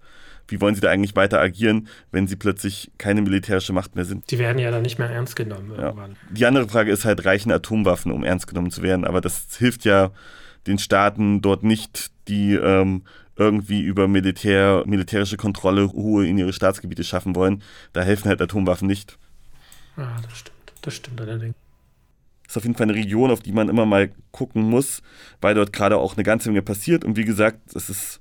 Wie 0.48 0.60
wollen 0.60 0.74
sie 0.74 0.80
da 0.80 0.90
eigentlich 0.90 1.14
weiter 1.14 1.40
agieren, 1.40 1.88
wenn 2.10 2.26
sie 2.26 2.36
plötzlich 2.36 2.90
keine 2.98 3.22
militärische 3.22 3.72
Macht 3.72 3.94
mehr 3.94 4.04
sind? 4.04 4.30
Die 4.30 4.38
werden 4.38 4.58
ja 4.58 4.70
dann 4.70 4.82
nicht 4.82 4.98
mehr 4.98 5.10
ernst 5.10 5.36
genommen 5.36 5.70
irgendwann. 5.70 6.12
Ja. 6.12 6.16
Die 6.30 6.46
andere 6.46 6.68
Frage 6.68 6.90
ist 6.90 7.04
halt, 7.04 7.24
reichen 7.24 7.52
Atomwaffen, 7.52 8.10
um 8.10 8.24
ernst 8.24 8.46
genommen 8.46 8.70
zu 8.70 8.82
werden? 8.82 9.04
Aber 9.04 9.20
das 9.20 9.46
hilft 9.56 9.84
ja 9.84 10.10
den 10.66 10.78
Staaten 10.78 11.42
dort 11.42 11.62
nicht, 11.62 12.10
die 12.28 12.54
ähm, 12.54 13.02
irgendwie 13.36 13.82
über 13.82 14.08
Militär, 14.08 14.82
militärische 14.86 15.36
Kontrolle 15.36 15.82
Ruhe 15.82 16.26
in 16.26 16.38
ihre 16.38 16.52
Staatsgebiete 16.52 17.04
schaffen 17.04 17.36
wollen. 17.36 17.62
Da 17.92 18.02
helfen 18.02 18.28
halt 18.28 18.40
Atomwaffen 18.40 18.88
nicht. 18.88 19.18
Ja, 19.96 20.16
das 20.22 20.38
stimmt. 20.38 20.56
Das 20.82 20.94
stimmt 20.94 21.20
allerdings. 21.20 21.54
Das 22.44 22.52
ist 22.52 22.56
auf 22.56 22.64
jeden 22.64 22.76
Fall 22.76 22.88
eine 22.88 22.94
Region, 22.94 23.30
auf 23.30 23.40
die 23.40 23.52
man 23.52 23.68
immer 23.68 23.84
mal 23.84 24.10
gucken 24.32 24.62
muss, 24.62 25.02
weil 25.40 25.54
dort 25.54 25.72
gerade 25.72 25.98
auch 25.98 26.16
eine 26.16 26.24
ganze 26.24 26.48
Menge 26.48 26.62
passiert. 26.62 27.04
Und 27.04 27.16
wie 27.16 27.26
gesagt, 27.26 27.74
es 27.74 27.90
ist 27.90 28.20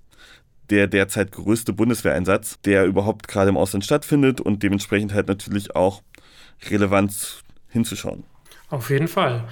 der 0.69 0.87
derzeit 0.87 1.31
größte 1.31 1.73
Bundeswehreinsatz, 1.73 2.59
der 2.61 2.85
überhaupt 2.85 3.27
gerade 3.27 3.49
im 3.49 3.57
Ausland 3.57 3.85
stattfindet 3.85 4.41
und 4.41 4.63
dementsprechend 4.63 5.13
halt 5.13 5.27
natürlich 5.27 5.75
auch 5.75 6.01
relevant 6.69 7.43
hinzuschauen. 7.69 8.23
Auf 8.69 8.89
jeden 8.89 9.07
Fall. 9.07 9.47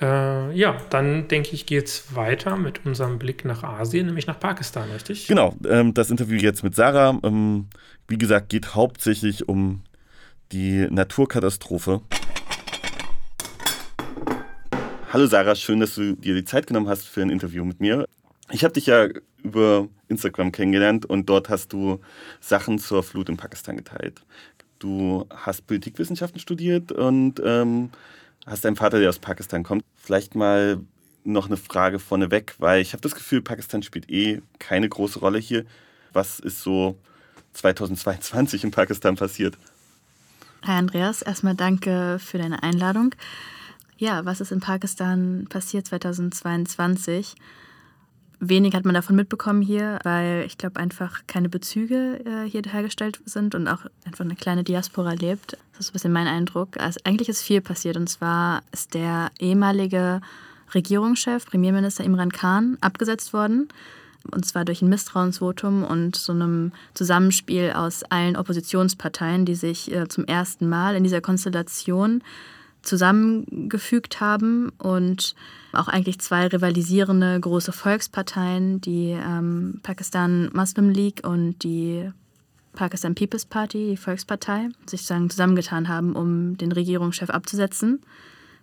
Äh, 0.00 0.52
ja, 0.52 0.76
dann 0.90 1.28
denke 1.28 1.50
ich, 1.52 1.64
geht 1.64 1.86
es 1.86 2.14
weiter 2.14 2.56
mit 2.56 2.84
unserem 2.84 3.18
Blick 3.18 3.44
nach 3.44 3.62
Asien, 3.62 4.06
nämlich 4.06 4.26
nach 4.26 4.40
Pakistan, 4.40 4.90
richtig? 4.90 5.26
Genau, 5.26 5.54
ähm, 5.68 5.94
das 5.94 6.10
Interview 6.10 6.38
jetzt 6.38 6.64
mit 6.64 6.74
Sarah, 6.74 7.18
ähm, 7.22 7.68
wie 8.08 8.18
gesagt, 8.18 8.48
geht 8.48 8.74
hauptsächlich 8.74 9.48
um 9.48 9.82
die 10.50 10.88
Naturkatastrophe. 10.90 12.02
Hallo 15.12 15.26
Sarah, 15.26 15.54
schön, 15.54 15.80
dass 15.80 15.94
du 15.94 16.16
dir 16.16 16.34
die 16.34 16.44
Zeit 16.44 16.66
genommen 16.66 16.88
hast 16.88 17.06
für 17.06 17.22
ein 17.22 17.30
Interview 17.30 17.64
mit 17.64 17.80
mir. 17.80 18.06
Ich 18.52 18.64
habe 18.64 18.74
dich 18.74 18.86
ja 18.86 19.08
über 19.42 19.88
Instagram 20.08 20.52
kennengelernt 20.52 21.06
und 21.06 21.28
dort 21.30 21.48
hast 21.48 21.72
du 21.72 22.00
Sachen 22.38 22.78
zur 22.78 23.02
Flut 23.02 23.30
in 23.30 23.38
Pakistan 23.38 23.78
geteilt. 23.78 24.20
Du 24.78 25.26
hast 25.30 25.66
Politikwissenschaften 25.66 26.38
studiert 26.38 26.92
und 26.92 27.40
ähm, 27.42 27.90
hast 28.46 28.66
einen 28.66 28.76
Vater, 28.76 29.00
der 29.00 29.08
aus 29.08 29.18
Pakistan 29.18 29.62
kommt. 29.62 29.84
Vielleicht 29.96 30.34
mal 30.34 30.80
noch 31.24 31.46
eine 31.46 31.56
Frage 31.56 31.98
vorneweg, 31.98 32.54
weil 32.58 32.82
ich 32.82 32.92
habe 32.92 33.00
das 33.00 33.14
Gefühl, 33.14 33.40
Pakistan 33.40 33.82
spielt 33.82 34.10
eh 34.10 34.42
keine 34.58 34.88
große 34.88 35.20
Rolle 35.20 35.38
hier. 35.38 35.64
Was 36.12 36.38
ist 36.38 36.60
so 36.62 36.98
2022 37.54 38.64
in 38.64 38.70
Pakistan 38.70 39.16
passiert? 39.16 39.56
Hi 40.64 40.78
Andreas, 40.78 41.22
erstmal 41.22 41.54
danke 41.54 42.18
für 42.18 42.36
deine 42.36 42.62
Einladung. 42.62 43.14
Ja, 43.96 44.26
was 44.26 44.42
ist 44.42 44.52
in 44.52 44.60
Pakistan 44.60 45.46
passiert 45.48 45.86
2022? 45.86 47.36
Wenig 48.44 48.74
hat 48.74 48.84
man 48.84 48.94
davon 48.94 49.14
mitbekommen 49.14 49.62
hier, 49.62 50.00
weil 50.02 50.42
ich 50.44 50.58
glaube 50.58 50.80
einfach 50.80 51.20
keine 51.28 51.48
Bezüge 51.48 52.18
äh, 52.24 52.50
hier 52.50 52.62
hergestellt 52.66 53.20
sind 53.24 53.54
und 53.54 53.68
auch 53.68 53.86
einfach 54.04 54.24
eine 54.24 54.34
kleine 54.34 54.64
Diaspora 54.64 55.12
lebt. 55.12 55.56
Das 55.72 55.86
ist 55.86 55.90
ein 55.90 55.92
bisschen 55.92 56.12
mein 56.12 56.26
Eindruck. 56.26 56.76
Also 56.76 56.98
eigentlich 57.04 57.28
ist 57.28 57.42
viel 57.42 57.60
passiert 57.60 57.96
und 57.96 58.08
zwar 58.08 58.64
ist 58.72 58.94
der 58.94 59.30
ehemalige 59.38 60.20
Regierungschef, 60.74 61.46
Premierminister 61.46 62.02
Imran 62.02 62.32
Khan, 62.32 62.78
abgesetzt 62.80 63.32
worden. 63.32 63.68
Und 64.32 64.44
zwar 64.44 64.64
durch 64.64 64.82
ein 64.82 64.88
Misstrauensvotum 64.88 65.84
und 65.84 66.16
so 66.16 66.32
einem 66.32 66.72
Zusammenspiel 66.94 67.70
aus 67.70 68.02
allen 68.02 68.36
Oppositionsparteien, 68.36 69.44
die 69.44 69.54
sich 69.54 69.92
äh, 69.92 70.08
zum 70.08 70.24
ersten 70.24 70.68
Mal 70.68 70.96
in 70.96 71.04
dieser 71.04 71.20
Konstellation 71.20 72.24
zusammengefügt 72.82 74.20
haben 74.20 74.70
und 74.78 75.34
auch 75.72 75.88
eigentlich 75.88 76.18
zwei 76.20 76.46
rivalisierende 76.46 77.38
große 77.40 77.72
Volksparteien, 77.72 78.80
die 78.80 79.10
ähm, 79.10 79.80
Pakistan 79.82 80.50
Muslim 80.52 80.90
League 80.90 81.26
und 81.26 81.62
die 81.62 82.10
Pakistan 82.74 83.14
People's 83.14 83.44
Party, 83.44 83.90
die 83.90 83.96
Volkspartei, 83.96 84.68
sich 84.86 85.02
sagen, 85.02 85.30
zusammengetan 85.30 85.88
haben, 85.88 86.14
um 86.14 86.56
den 86.56 86.72
Regierungschef 86.72 87.30
abzusetzen. 87.30 88.00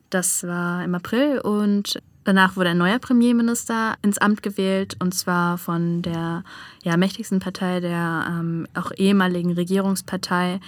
Das 0.09 0.43
war 0.43 0.83
im 0.83 0.95
April 0.95 1.39
und 1.39 2.01
danach 2.23 2.55
wurde 2.55 2.69
ein 2.69 2.77
neuer 2.77 2.99
Premierminister 2.99 3.95
ins 4.01 4.17
Amt 4.17 4.41
gewählt 4.41 4.95
und 4.99 5.13
zwar 5.13 5.57
von 5.57 6.01
der 6.01 6.43
ja, 6.83 6.97
mächtigsten 6.97 7.39
Partei, 7.39 7.79
der 7.79 8.25
ähm, 8.27 8.67
auch 8.73 8.91
ehemaligen 8.95 9.53
Regierungspartei, 9.53 10.59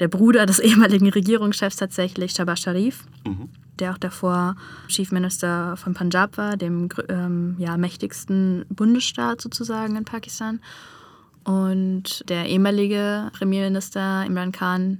der 0.00 0.08
Bruder 0.08 0.46
des 0.46 0.58
ehemaligen 0.58 1.08
Regierungschefs 1.08 1.76
tatsächlich, 1.76 2.32
Shabaz 2.32 2.60
Sharif, 2.60 3.04
mhm. 3.26 3.48
der 3.78 3.92
auch 3.92 3.98
davor 3.98 4.56
Chief 4.88 5.10
Minister 5.12 5.76
von 5.76 5.94
Punjab 5.94 6.36
war, 6.36 6.56
dem 6.56 6.88
ähm, 7.08 7.56
ja, 7.58 7.76
mächtigsten 7.76 8.64
Bundesstaat 8.68 9.40
sozusagen 9.40 9.96
in 9.96 10.04
Pakistan. 10.04 10.60
Und 11.44 12.28
der 12.28 12.46
ehemalige 12.46 13.30
Premierminister 13.32 14.24
Imran 14.26 14.52
Khan 14.52 14.98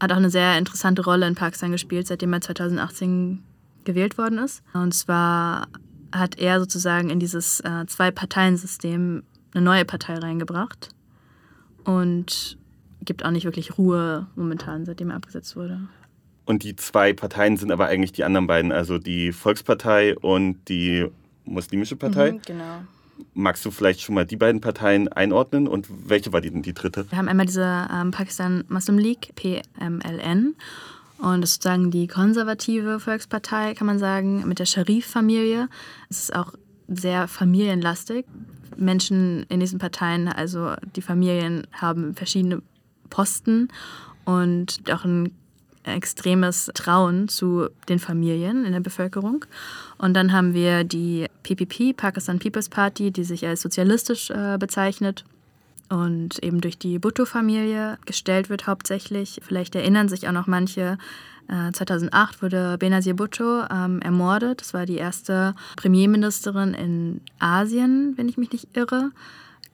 hat 0.00 0.12
auch 0.12 0.16
eine 0.16 0.30
sehr 0.30 0.58
interessante 0.58 1.02
Rolle 1.02 1.26
in 1.26 1.34
Pakistan 1.34 1.72
gespielt, 1.72 2.06
seitdem 2.06 2.32
er 2.32 2.42
2018 2.42 3.42
gewählt 3.84 4.18
worden 4.18 4.38
ist. 4.38 4.62
Und 4.74 4.92
zwar 4.92 5.68
hat 6.12 6.38
er 6.38 6.60
sozusagen 6.60 7.08
in 7.08 7.18
dieses 7.18 7.60
äh, 7.60 7.86
Zwei-Parteien-System 7.86 9.22
eine 9.54 9.64
neue 9.64 9.84
Partei 9.84 10.18
reingebracht. 10.18 10.90
Und 11.84 12.58
gibt 13.06 13.24
auch 13.24 13.30
nicht 13.30 13.44
wirklich 13.44 13.78
Ruhe 13.78 14.26
momentan, 14.36 14.84
seitdem 14.84 15.10
er 15.10 15.16
abgesetzt 15.16 15.56
wurde. 15.56 15.80
Und 16.44 16.62
die 16.62 16.76
zwei 16.76 17.12
Parteien 17.12 17.56
sind 17.56 17.72
aber 17.72 17.86
eigentlich 17.86 18.12
die 18.12 18.24
anderen 18.24 18.46
beiden, 18.46 18.70
also 18.70 18.98
die 18.98 19.32
Volkspartei 19.32 20.16
und 20.16 20.68
die 20.68 21.06
Muslimische 21.44 21.96
Partei. 21.96 22.32
Mhm, 22.32 22.42
genau. 22.46 22.80
Magst 23.34 23.64
du 23.64 23.70
vielleicht 23.70 24.02
schon 24.02 24.14
mal 24.14 24.26
die 24.26 24.36
beiden 24.36 24.60
Parteien 24.60 25.08
einordnen 25.08 25.66
und 25.66 25.88
welche 26.08 26.32
war 26.32 26.40
die 26.40 26.50
denn 26.50 26.62
die 26.62 26.74
dritte? 26.74 27.10
Wir 27.10 27.18
haben 27.18 27.28
einmal 27.28 27.46
diese 27.46 27.88
ähm, 27.92 28.10
Pakistan 28.10 28.64
Muslim 28.68 28.98
League, 28.98 29.32
PMLN. 29.34 30.54
Und 31.18 31.40
das 31.40 31.50
ist 31.50 31.54
sozusagen 31.56 31.90
die 31.90 32.08
konservative 32.08 33.00
Volkspartei, 33.00 33.74
kann 33.74 33.86
man 33.86 33.98
sagen, 33.98 34.46
mit 34.46 34.58
der 34.58 34.66
Sharif-Familie. 34.66 35.68
Es 36.10 36.20
ist 36.20 36.36
auch 36.36 36.52
sehr 36.88 37.26
familienlastig. 37.26 38.26
Menschen 38.76 39.44
in 39.48 39.60
diesen 39.60 39.78
Parteien, 39.78 40.28
also 40.28 40.74
die 40.94 41.02
Familien, 41.02 41.66
haben 41.72 42.14
verschiedene 42.14 42.60
Posten 43.08 43.68
und 44.24 44.80
auch 44.90 45.04
ein 45.04 45.32
extremes 45.84 46.70
Trauen 46.74 47.28
zu 47.28 47.68
den 47.88 47.98
Familien 47.98 48.64
in 48.64 48.72
der 48.72 48.80
Bevölkerung. 48.80 49.44
Und 49.98 50.14
dann 50.14 50.32
haben 50.32 50.52
wir 50.52 50.84
die 50.84 51.26
PPP, 51.44 51.96
Pakistan 51.96 52.38
People's 52.38 52.68
Party, 52.68 53.10
die 53.10 53.24
sich 53.24 53.46
als 53.46 53.62
sozialistisch 53.62 54.30
äh, 54.30 54.56
bezeichnet 54.58 55.24
und 55.88 56.42
eben 56.42 56.60
durch 56.60 56.78
die 56.78 56.98
Bhutto-Familie 56.98 57.98
gestellt 58.04 58.50
wird 58.50 58.66
hauptsächlich. 58.66 59.40
Vielleicht 59.46 59.74
erinnern 59.76 60.08
sich 60.08 60.26
auch 60.26 60.32
noch 60.32 60.48
manche, 60.48 60.98
äh, 61.48 61.72
2008 61.72 62.42
wurde 62.42 62.76
Benazir 62.78 63.14
Bhutto 63.14 63.62
ähm, 63.70 64.00
ermordet. 64.02 64.60
Das 64.60 64.74
war 64.74 64.86
die 64.86 64.96
erste 64.96 65.54
Premierministerin 65.76 66.74
in 66.74 67.20
Asien, 67.38 68.14
wenn 68.16 68.28
ich 68.28 68.36
mich 68.36 68.50
nicht 68.50 68.76
irre. 68.76 69.12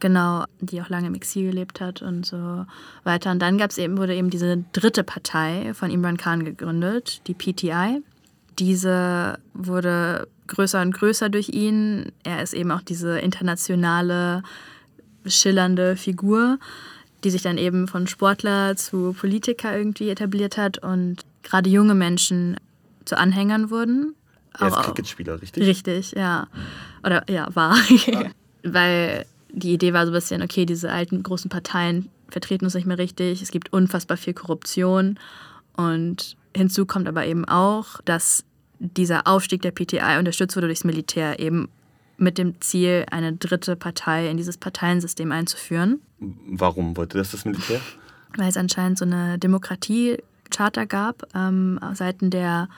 Genau, 0.03 0.47
die 0.59 0.83
auch 0.83 0.89
lange 0.89 1.07
im 1.07 1.15
Exil 1.15 1.51
gelebt 1.51 1.81
hat 1.81 2.03
und 2.03 2.27
so 2.27 2.67
weiter. 3.05 3.31
Und 3.31 3.39
dann 3.39 3.57
gab's 3.57 3.79
eben, 3.79 3.99
wurde 3.99 4.17
eben 4.17 4.31
diese 4.31 4.65
dritte 4.73 5.05
Partei 5.05 5.75
von 5.75 5.93
Imran 5.93 6.17
Khan 6.17 6.45
gegründet, 6.45 7.21
die 7.29 7.35
PTI. 7.35 8.03
Diese 8.59 9.39
wurde 9.55 10.27
größer 10.49 10.83
und 10.83 10.93
größer 10.93 11.29
durch 11.29 11.51
ihn. 11.51 12.11
Er 12.25 12.43
ist 12.43 12.53
eben 12.53 12.73
auch 12.73 12.83
diese 12.83 13.21
internationale, 13.21 14.43
schillernde 15.25 15.95
Figur, 15.95 16.59
die 17.23 17.31
sich 17.31 17.43
dann 17.43 17.57
eben 17.57 17.87
von 17.87 18.09
Sportler 18.09 18.75
zu 18.75 19.13
Politiker 19.13 19.79
irgendwie 19.79 20.11
etabliert 20.11 20.57
hat 20.57 20.79
und 20.79 21.19
gerade 21.45 21.71
junge 21.71 21.95
Menschen 21.95 22.57
zu 23.05 23.17
Anhängern 23.17 23.71
wurden. 23.71 24.17
Er 24.59 24.67
ist 24.67 24.79
Cricketspieler, 24.79 25.41
richtig? 25.41 25.65
Richtig, 25.65 26.13
ja. 26.17 26.49
Oder 27.05 27.23
ja, 27.31 27.55
war. 27.55 27.77
Ah. 28.13 28.31
Weil 28.65 29.27
die 29.53 29.73
Idee 29.73 29.93
war 29.93 30.07
so 30.07 30.13
ein 30.13 30.15
bisschen, 30.15 30.43
okay, 30.43 30.67
diese 30.67 30.91
alten 30.91 31.23
großen 31.23 31.51
Parteien 31.51 32.09
vertreten 32.29 32.65
uns 32.65 32.75
nicht 32.75 32.87
mehr 32.87 32.99
richtig, 32.99 33.43
es 33.43 33.51
gibt 33.51 33.73
unfassbar 33.73 34.17
viel 34.17 34.35
Korruption 34.35 35.19
und 35.77 36.37
hinzu 36.55 36.87
kommt 36.87 37.09
aber 37.09 37.27
eben 37.27 37.45
auch, 37.45 38.01
dass 38.05 38.45
dieser 38.79 39.27
Aufstieg 39.27 39.63
der 39.63 39.71
PTI 39.71 40.19
unterstützt 40.19 40.57
wurde 40.57 40.67
durchs 40.67 40.85
Militär, 40.85 41.39
eben 41.39 41.69
mit 42.17 42.39
dem 42.39 42.61
Ziel, 42.61 43.07
eine 43.11 43.33
dritte 43.33 43.77
Partei 43.77 44.29
in 44.29 44.37
dieses 44.37 44.57
Parteiensystem 44.57 45.33
einzuführen. 45.33 46.01
Warum 46.19 46.97
wollte 46.97 47.19
das 47.19 47.31
das 47.31 47.45
Militär? 47.45 47.81
Weil 48.37 48.49
es 48.49 48.57
anscheinend 48.57 48.99
so 48.99 49.05
eine 49.05 49.39
Demokratie-Charta 49.39 50.85
gab, 50.85 51.23
ähm, 51.35 51.79
auf 51.83 51.97
Seiten 51.97 52.31
der 52.31 52.69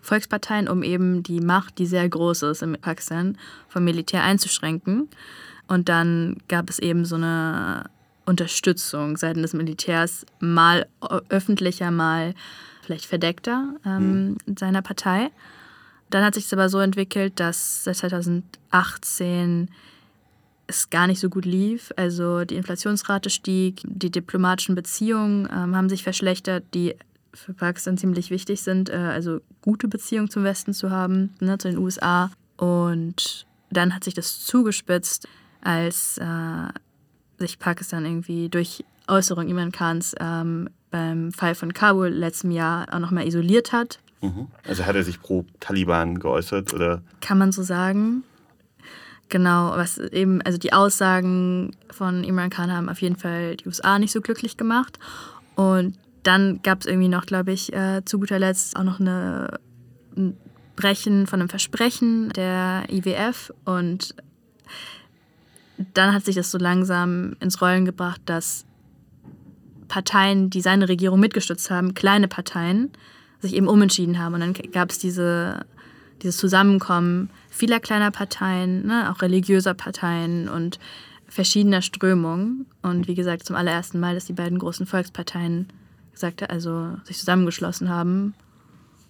Volksparteien, 0.00 0.68
um 0.68 0.82
eben 0.82 1.22
die 1.22 1.40
Macht, 1.40 1.78
die 1.78 1.86
sehr 1.86 2.08
groß 2.08 2.42
ist 2.42 2.62
in 2.62 2.76
Pakistan, 2.80 3.38
vom 3.68 3.84
Militär 3.84 4.22
einzuschränken. 4.22 5.08
Und 5.68 5.88
dann 5.88 6.36
gab 6.48 6.68
es 6.70 6.78
eben 6.78 7.04
so 7.04 7.16
eine 7.16 7.84
Unterstützung 8.26 9.16
seitens 9.16 9.42
des 9.42 9.54
Militärs, 9.54 10.26
mal 10.40 10.86
öffentlicher, 11.28 11.90
mal 11.90 12.34
vielleicht 12.82 13.06
verdeckter 13.06 13.74
ähm, 13.84 14.36
mhm. 14.46 14.56
seiner 14.58 14.82
Partei. 14.82 15.30
Dann 16.10 16.24
hat 16.24 16.34
sich 16.34 16.44
es 16.44 16.52
aber 16.52 16.68
so 16.68 16.80
entwickelt, 16.80 17.40
dass 17.40 17.84
seit 17.84 17.96
2018 17.96 19.68
es 20.66 20.90
gar 20.90 21.06
nicht 21.06 21.20
so 21.20 21.28
gut 21.28 21.44
lief. 21.44 21.92
Also 21.96 22.44
die 22.44 22.56
Inflationsrate 22.56 23.30
stieg, 23.30 23.82
die 23.84 24.10
diplomatischen 24.10 24.74
Beziehungen 24.74 25.48
ähm, 25.52 25.76
haben 25.76 25.88
sich 25.88 26.02
verschlechtert, 26.02 26.64
die 26.74 26.94
für 27.32 27.52
Pakistan 27.52 27.98
ziemlich 27.98 28.30
wichtig 28.30 28.62
sind, 28.62 28.88
äh, 28.88 28.94
also 28.94 29.40
gute 29.60 29.88
Beziehungen 29.88 30.30
zum 30.30 30.44
Westen 30.44 30.72
zu 30.72 30.90
haben, 30.90 31.34
ne, 31.40 31.58
zu 31.58 31.68
den 31.68 31.78
USA. 31.78 32.30
Und 32.56 33.46
dann 33.70 33.94
hat 33.94 34.04
sich 34.04 34.14
das 34.14 34.44
zugespitzt, 34.44 35.28
als 35.64 36.18
äh, 36.18 36.68
sich 37.38 37.58
Pakistan 37.58 38.04
irgendwie 38.04 38.48
durch 38.48 38.84
Äußerung 39.08 39.48
Imran 39.48 39.72
Khans 39.72 40.14
ähm, 40.20 40.70
beim 40.90 41.32
Fall 41.32 41.54
von 41.54 41.74
Kabul 41.74 42.08
letztem 42.08 42.50
Jahr 42.50 42.86
auch 42.92 43.00
nochmal 43.00 43.26
isoliert 43.26 43.72
hat. 43.72 43.98
Mhm. 44.20 44.46
Also 44.66 44.86
hat 44.86 44.96
er 44.96 45.02
sich 45.02 45.20
pro 45.20 45.44
Taliban 45.60 46.18
geäußert 46.18 46.72
oder? 46.72 47.02
Kann 47.20 47.38
man 47.38 47.52
so 47.52 47.62
sagen. 47.62 48.22
Genau, 49.28 49.70
was 49.70 49.98
eben, 49.98 50.42
also 50.42 50.58
die 50.58 50.72
Aussagen 50.72 51.74
von 51.90 52.24
Imran 52.24 52.50
Khan 52.50 52.72
haben 52.72 52.88
auf 52.88 53.00
jeden 53.00 53.16
Fall 53.16 53.56
die 53.56 53.66
USA 53.66 53.98
nicht 53.98 54.12
so 54.12 54.20
glücklich 54.20 54.56
gemacht. 54.56 54.98
Und 55.56 55.96
dann 56.22 56.60
gab 56.62 56.80
es 56.80 56.86
irgendwie 56.86 57.08
noch, 57.08 57.26
glaube 57.26 57.52
ich, 57.52 57.72
äh, 57.72 58.04
zu 58.04 58.18
guter 58.18 58.38
Letzt 58.38 58.76
auch 58.76 58.84
noch 58.84 59.00
eine, 59.00 59.58
ein 60.16 60.36
Brechen 60.76 61.26
von 61.26 61.40
einem 61.40 61.48
Versprechen 61.48 62.30
der 62.30 62.84
IWF. 62.90 63.52
Und 63.64 64.14
dann 65.94 66.14
hat 66.14 66.24
sich 66.24 66.36
das 66.36 66.50
so 66.50 66.58
langsam 66.58 67.36
ins 67.40 67.60
Rollen 67.60 67.84
gebracht, 67.84 68.20
dass 68.26 68.64
Parteien, 69.88 70.50
die 70.50 70.60
seine 70.60 70.88
Regierung 70.88 71.20
mitgestützt 71.20 71.70
haben, 71.70 71.94
kleine 71.94 72.28
Parteien, 72.28 72.90
sich 73.40 73.54
eben 73.54 73.68
umentschieden 73.68 74.18
haben. 74.18 74.34
Und 74.34 74.40
dann 74.40 74.54
gab 74.72 74.90
es 74.90 74.98
diese, 74.98 75.66
dieses 76.22 76.36
Zusammenkommen 76.36 77.30
vieler 77.50 77.80
kleiner 77.80 78.10
Parteien, 78.10 78.86
ne, 78.86 79.10
auch 79.10 79.22
religiöser 79.22 79.74
Parteien 79.74 80.48
und 80.48 80.78
verschiedener 81.28 81.82
Strömungen. 81.82 82.66
Und 82.82 83.08
wie 83.08 83.14
gesagt, 83.14 83.44
zum 83.44 83.56
allerersten 83.56 84.00
Mal, 84.00 84.14
dass 84.14 84.24
die 84.26 84.32
beiden 84.32 84.58
großen 84.58 84.86
Volksparteien 84.86 85.68
gesagt, 86.12 86.48
also 86.48 86.96
sich 87.04 87.18
zusammengeschlossen 87.18 87.88
haben, 87.88 88.34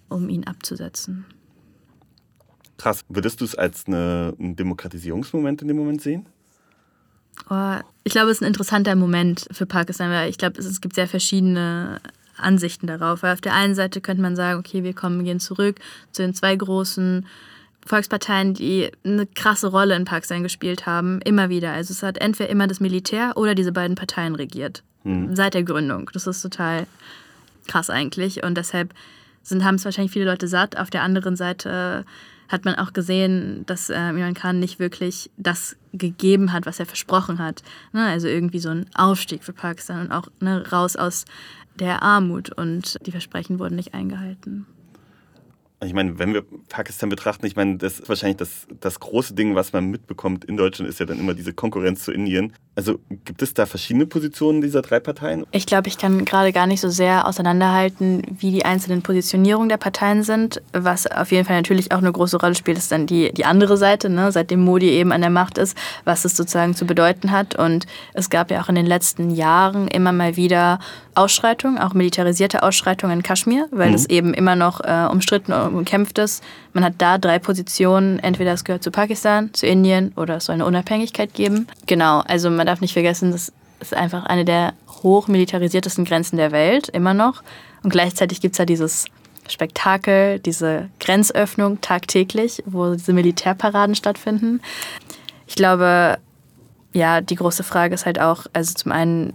um 0.09 0.29
ihn 0.29 0.45
abzusetzen. 0.45 1.25
Krass. 2.77 3.05
Würdest 3.07 3.41
du 3.41 3.45
es 3.45 3.55
als 3.55 3.85
eine, 3.87 4.33
ein 4.39 4.55
Demokratisierungsmoment 4.55 5.61
in 5.61 5.67
dem 5.67 5.77
Moment 5.77 6.01
sehen? 6.01 6.25
Oh, 7.49 7.75
ich 8.03 8.11
glaube, 8.11 8.31
es 8.31 8.37
ist 8.37 8.43
ein 8.43 8.47
interessanter 8.47 8.95
Moment 8.95 9.47
für 9.51 9.65
Pakistan, 9.65 10.11
weil 10.11 10.29
ich 10.29 10.37
glaube, 10.37 10.59
es, 10.59 10.81
gibt 10.81 10.95
sehr 10.95 11.07
verschiedene 11.07 11.99
Ansichten 12.37 12.87
darauf. 12.87 13.23
Weil 13.23 13.33
auf 13.33 13.41
der 13.41 13.53
einen 13.53 13.75
Seite 13.75 14.01
könnte 14.01 14.21
man 14.21 14.35
sagen, 14.35 14.59
okay, 14.59 14.83
wir 14.83 14.93
kommen, 14.93 15.23
gehen 15.23 15.39
zurück 15.39 15.77
zu 16.11 16.21
den 16.21 16.33
zwei 16.33 16.55
großen 16.55 17.25
Volksparteien, 17.85 18.53
die 18.53 18.91
eine 19.03 19.27
krasse 19.27 19.67
Rolle 19.67 19.95
in 19.95 20.05
Pakistan 20.05 20.43
gespielt 20.43 20.85
haben, 20.85 21.21
immer 21.21 21.49
wieder. 21.49 21.71
Also 21.71 21.91
es 21.91 22.01
hat 22.01 22.17
entweder 22.17 22.49
immer 22.49 22.67
das 22.67 22.79
Militär 22.79 23.33
oder 23.35 23.53
diese 23.53 23.71
beiden 23.71 23.95
Parteien 23.95 24.35
regiert. 24.35 24.83
Hm. 25.03 25.35
Seit 25.35 25.53
der 25.53 25.63
Gründung. 25.63 26.09
Das 26.13 26.25
ist 26.25 26.41
total 26.41 26.87
krass 27.67 27.91
eigentlich. 27.91 28.43
Und 28.43 28.55
deshalb 28.55 28.93
sind, 29.43 29.63
haben 29.63 29.75
es 29.75 29.85
wahrscheinlich 29.85 30.11
viele 30.11 30.25
Leute 30.25 30.47
satt. 30.47 30.77
Auf 30.77 30.89
der 30.89 31.03
anderen 31.03 31.35
Seite 31.35 32.05
hat 32.47 32.65
man 32.65 32.75
auch 32.75 32.93
gesehen, 32.93 33.65
dass 33.65 33.89
äh, 33.89 34.09
Imran 34.09 34.33
Khan 34.33 34.59
nicht 34.59 34.79
wirklich 34.79 35.29
das 35.37 35.75
gegeben 35.93 36.53
hat, 36.53 36.65
was 36.65 36.79
er 36.79 36.85
versprochen 36.85 37.39
hat. 37.39 37.63
Ne? 37.93 38.05
Also 38.05 38.27
irgendwie 38.27 38.59
so 38.59 38.69
ein 38.69 38.85
Aufstieg 38.93 39.43
für 39.43 39.53
Pakistan 39.53 40.01
und 40.07 40.11
auch 40.11 40.27
ne, 40.39 40.69
raus 40.71 40.95
aus 40.95 41.25
der 41.79 42.03
Armut. 42.03 42.51
Und 42.51 42.97
die 43.05 43.11
Versprechen 43.11 43.59
wurden 43.59 43.75
nicht 43.75 43.93
eingehalten. 43.93 44.65
Ich 45.85 45.93
meine, 45.93 46.19
wenn 46.19 46.33
wir 46.33 46.43
Pakistan 46.69 47.09
betrachten, 47.09 47.45
ich 47.45 47.55
meine, 47.55 47.77
das 47.77 47.99
ist 47.99 48.09
wahrscheinlich 48.09 48.37
das, 48.37 48.67
das 48.79 48.99
große 48.99 49.33
Ding, 49.33 49.55
was 49.55 49.73
man 49.73 49.85
mitbekommt 49.85 50.45
in 50.45 50.57
Deutschland, 50.57 50.89
ist 50.89 50.99
ja 50.99 51.05
dann 51.05 51.19
immer 51.19 51.33
diese 51.33 51.53
Konkurrenz 51.53 52.03
zu 52.03 52.11
Indien. 52.11 52.53
Also 52.75 52.99
gibt 53.23 53.41
es 53.41 53.53
da 53.53 53.65
verschiedene 53.65 54.05
Positionen 54.05 54.61
dieser 54.61 54.81
drei 54.81 54.99
Parteien? 54.99 55.45
Ich 55.51 55.65
glaube, 55.65 55.87
ich 55.87 55.97
kann 55.97 56.25
gerade 56.25 56.51
gar 56.51 56.67
nicht 56.67 56.81
so 56.81 56.89
sehr 56.89 57.27
auseinanderhalten, 57.27 58.23
wie 58.39 58.51
die 58.51 58.65
einzelnen 58.65 59.01
Positionierungen 59.01 59.69
der 59.69 59.77
Parteien 59.77 60.23
sind. 60.23 60.61
Was 60.73 61.07
auf 61.07 61.31
jeden 61.31 61.45
Fall 61.45 61.55
natürlich 61.55 61.91
auch 61.91 61.99
eine 61.99 62.11
große 62.11 62.37
Rolle 62.37 62.55
spielt, 62.55 62.77
ist 62.77 62.91
dann 62.91 63.07
die, 63.07 63.31
die 63.31 63.45
andere 63.45 63.77
Seite, 63.77 64.09
ne? 64.09 64.31
seitdem 64.31 64.61
Modi 64.61 64.89
eben 64.89 65.11
an 65.11 65.21
der 65.21 65.29
Macht 65.29 65.57
ist, 65.57 65.77
was 66.03 66.25
es 66.25 66.35
sozusagen 66.35 66.75
zu 66.75 66.85
bedeuten 66.85 67.31
hat. 67.31 67.55
Und 67.55 67.85
es 68.13 68.29
gab 68.29 68.51
ja 68.51 68.61
auch 68.61 68.69
in 68.69 68.75
den 68.75 68.85
letzten 68.85 69.29
Jahren 69.29 69.87
immer 69.87 70.11
mal 70.11 70.35
wieder 70.35 70.79
Ausschreitungen, 71.15 71.77
auch 71.79 71.93
militarisierte 71.93 72.63
Ausschreitungen 72.63 73.17
in 73.17 73.23
Kaschmir, 73.23 73.67
weil 73.71 73.89
mhm. 73.89 73.95
es 73.95 74.05
eben 74.05 74.33
immer 74.33 74.55
noch 74.55 74.81
äh, 74.81 75.07
umstritten 75.09 75.53
und 75.53 75.75
umkämpft 75.75 76.17
ist. 76.19 76.43
Man 76.73 76.83
hat 76.83 76.95
da 76.97 77.17
drei 77.17 77.39
Positionen, 77.39 78.19
entweder 78.19 78.53
es 78.53 78.63
gehört 78.63 78.83
zu 78.83 78.91
Pakistan, 78.91 79.53
zu 79.53 79.65
Indien 79.65 80.13
oder 80.15 80.37
es 80.37 80.45
soll 80.45 80.55
eine 80.55 80.65
Unabhängigkeit 80.65 81.33
geben. 81.33 81.67
Genau, 81.85 82.19
also 82.27 82.49
man 82.49 82.67
darf 82.67 82.81
nicht 82.81 82.93
vergessen, 82.93 83.31
das 83.31 83.51
ist 83.79 83.93
einfach 83.93 84.25
eine 84.25 84.45
der 84.45 84.73
hochmilitarisiertesten 85.03 86.05
Grenzen 86.05 86.37
der 86.37 86.51
Welt, 86.51 86.89
immer 86.89 87.13
noch. 87.13 87.43
Und 87.83 87.91
gleichzeitig 87.91 88.41
gibt 88.41 88.53
es 88.53 88.57
ja 88.57 88.65
dieses 88.65 89.05
Spektakel, 89.47 90.39
diese 90.39 90.89
Grenzöffnung 90.99 91.81
tagtäglich, 91.81 92.63
wo 92.65 92.93
diese 92.93 93.13
Militärparaden 93.13 93.95
stattfinden. 93.95 94.61
Ich 95.47 95.55
glaube, 95.55 96.17
ja, 96.93 97.21
die 97.21 97.35
große 97.35 97.63
Frage 97.63 97.93
ist 97.93 98.05
halt 98.05 98.19
auch, 98.19 98.45
also 98.53 98.73
zum 98.73 98.91
einen, 98.91 99.33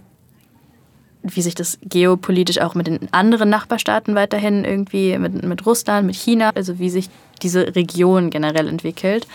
wie 1.23 1.41
sich 1.41 1.55
das 1.55 1.77
geopolitisch 1.83 2.59
auch 2.59 2.75
mit 2.75 2.87
den 2.87 3.11
anderen 3.13 3.49
Nachbarstaaten 3.49 4.15
weiterhin 4.15 4.65
irgendwie, 4.65 5.17
mit, 5.17 5.43
mit 5.43 5.65
Russland, 5.65 6.07
mit 6.07 6.15
China, 6.15 6.51
also 6.55 6.79
wie 6.79 6.89
sich 6.89 7.09
diese 7.41 7.75
Region 7.75 8.29
generell 8.29 8.67
entwickelt. 8.67 9.27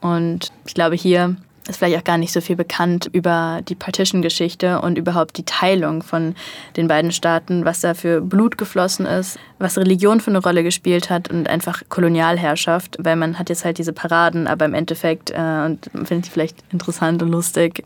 Und 0.00 0.50
ich 0.66 0.74
glaube, 0.74 0.96
hier 0.96 1.36
ist 1.68 1.76
vielleicht 1.76 1.98
auch 1.98 2.04
gar 2.04 2.18
nicht 2.18 2.32
so 2.32 2.40
viel 2.40 2.56
bekannt 2.56 3.08
über 3.12 3.60
die 3.68 3.74
Partition-Geschichte 3.74 4.80
und 4.80 4.98
überhaupt 4.98 5.36
die 5.36 5.44
Teilung 5.44 6.02
von 6.02 6.34
den 6.76 6.88
beiden 6.88 7.12
Staaten, 7.12 7.64
was 7.64 7.80
da 7.80 7.94
für 7.94 8.20
Blut 8.20 8.58
geflossen 8.58 9.06
ist, 9.06 9.38
was 9.58 9.78
Religion 9.78 10.20
für 10.20 10.30
eine 10.30 10.38
Rolle 10.38 10.62
gespielt 10.62 11.10
hat 11.10 11.30
und 11.30 11.48
einfach 11.48 11.82
Kolonialherrschaft, 11.88 12.96
weil 13.00 13.16
man 13.16 13.38
hat 13.38 13.50
jetzt 13.50 13.64
halt 13.64 13.78
diese 13.78 13.92
Paraden, 13.92 14.46
aber 14.46 14.64
im 14.64 14.74
Endeffekt, 14.74 15.30
äh, 15.30 15.64
und 15.64 15.92
man 15.94 16.06
findet 16.06 16.26
die 16.26 16.30
vielleicht 16.30 16.56
interessant 16.72 17.22
und 17.22 17.30
lustig, 17.30 17.84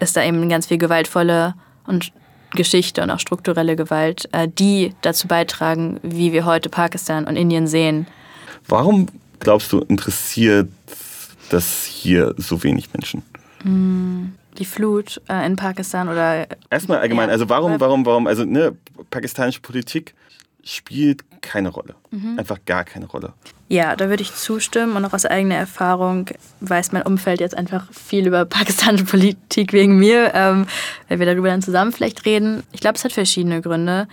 ist 0.00 0.16
da 0.16 0.22
eben 0.22 0.48
ganz 0.48 0.66
viel 0.66 0.78
gewaltvolle 0.78 1.54
und 1.86 2.12
Geschichte 2.52 3.02
und 3.02 3.10
auch 3.10 3.20
strukturelle 3.20 3.76
Gewalt, 3.76 4.28
äh, 4.32 4.48
die 4.48 4.94
dazu 5.02 5.28
beitragen, 5.28 6.00
wie 6.02 6.32
wir 6.32 6.44
heute 6.44 6.68
Pakistan 6.68 7.26
und 7.26 7.36
Indien 7.36 7.66
sehen. 7.66 8.06
Warum 8.66 9.06
glaubst 9.40 9.72
du, 9.72 9.80
interessiert 9.80 10.68
das 11.50 11.84
hier 11.84 12.34
so 12.36 12.62
wenig 12.62 12.92
Menschen? 12.92 13.22
Mm, 13.64 14.32
die 14.58 14.64
Flut 14.64 15.20
äh, 15.28 15.46
in 15.46 15.56
Pakistan 15.56 16.08
oder. 16.08 16.46
Erstmal 16.70 16.98
allgemein, 16.98 17.30
also 17.30 17.48
warum, 17.48 17.80
warum, 17.80 18.04
warum, 18.06 18.26
also 18.26 18.44
ne, 18.44 18.76
pakistanische 19.10 19.60
Politik 19.60 20.14
spielt 20.74 21.24
keine 21.40 21.70
Rolle. 21.70 21.94
Mhm. 22.10 22.38
Einfach 22.38 22.58
gar 22.66 22.84
keine 22.84 23.06
Rolle. 23.06 23.32
Ja, 23.68 23.96
da 23.96 24.08
würde 24.08 24.22
ich 24.22 24.34
zustimmen 24.34 24.96
und 24.96 25.04
auch 25.04 25.12
aus 25.12 25.26
eigener 25.26 25.56
Erfahrung 25.56 26.26
weiß 26.60 26.92
mein 26.92 27.02
Umfeld 27.02 27.40
jetzt 27.40 27.56
einfach 27.56 27.92
viel 27.92 28.26
über 28.26 28.44
pakistanische 28.44 29.04
Politik 29.04 29.72
wegen 29.72 29.98
mir, 29.98 30.32
ähm, 30.34 30.66
weil 31.08 31.18
wir 31.18 31.26
darüber 31.26 31.48
dann 31.48 31.62
zusammen 31.62 31.92
vielleicht 31.92 32.24
reden. 32.24 32.62
Ich 32.72 32.80
glaube, 32.80 32.96
es 32.96 33.04
hat 33.04 33.12
verschiedene 33.12 33.60
Gründe. 33.60 34.08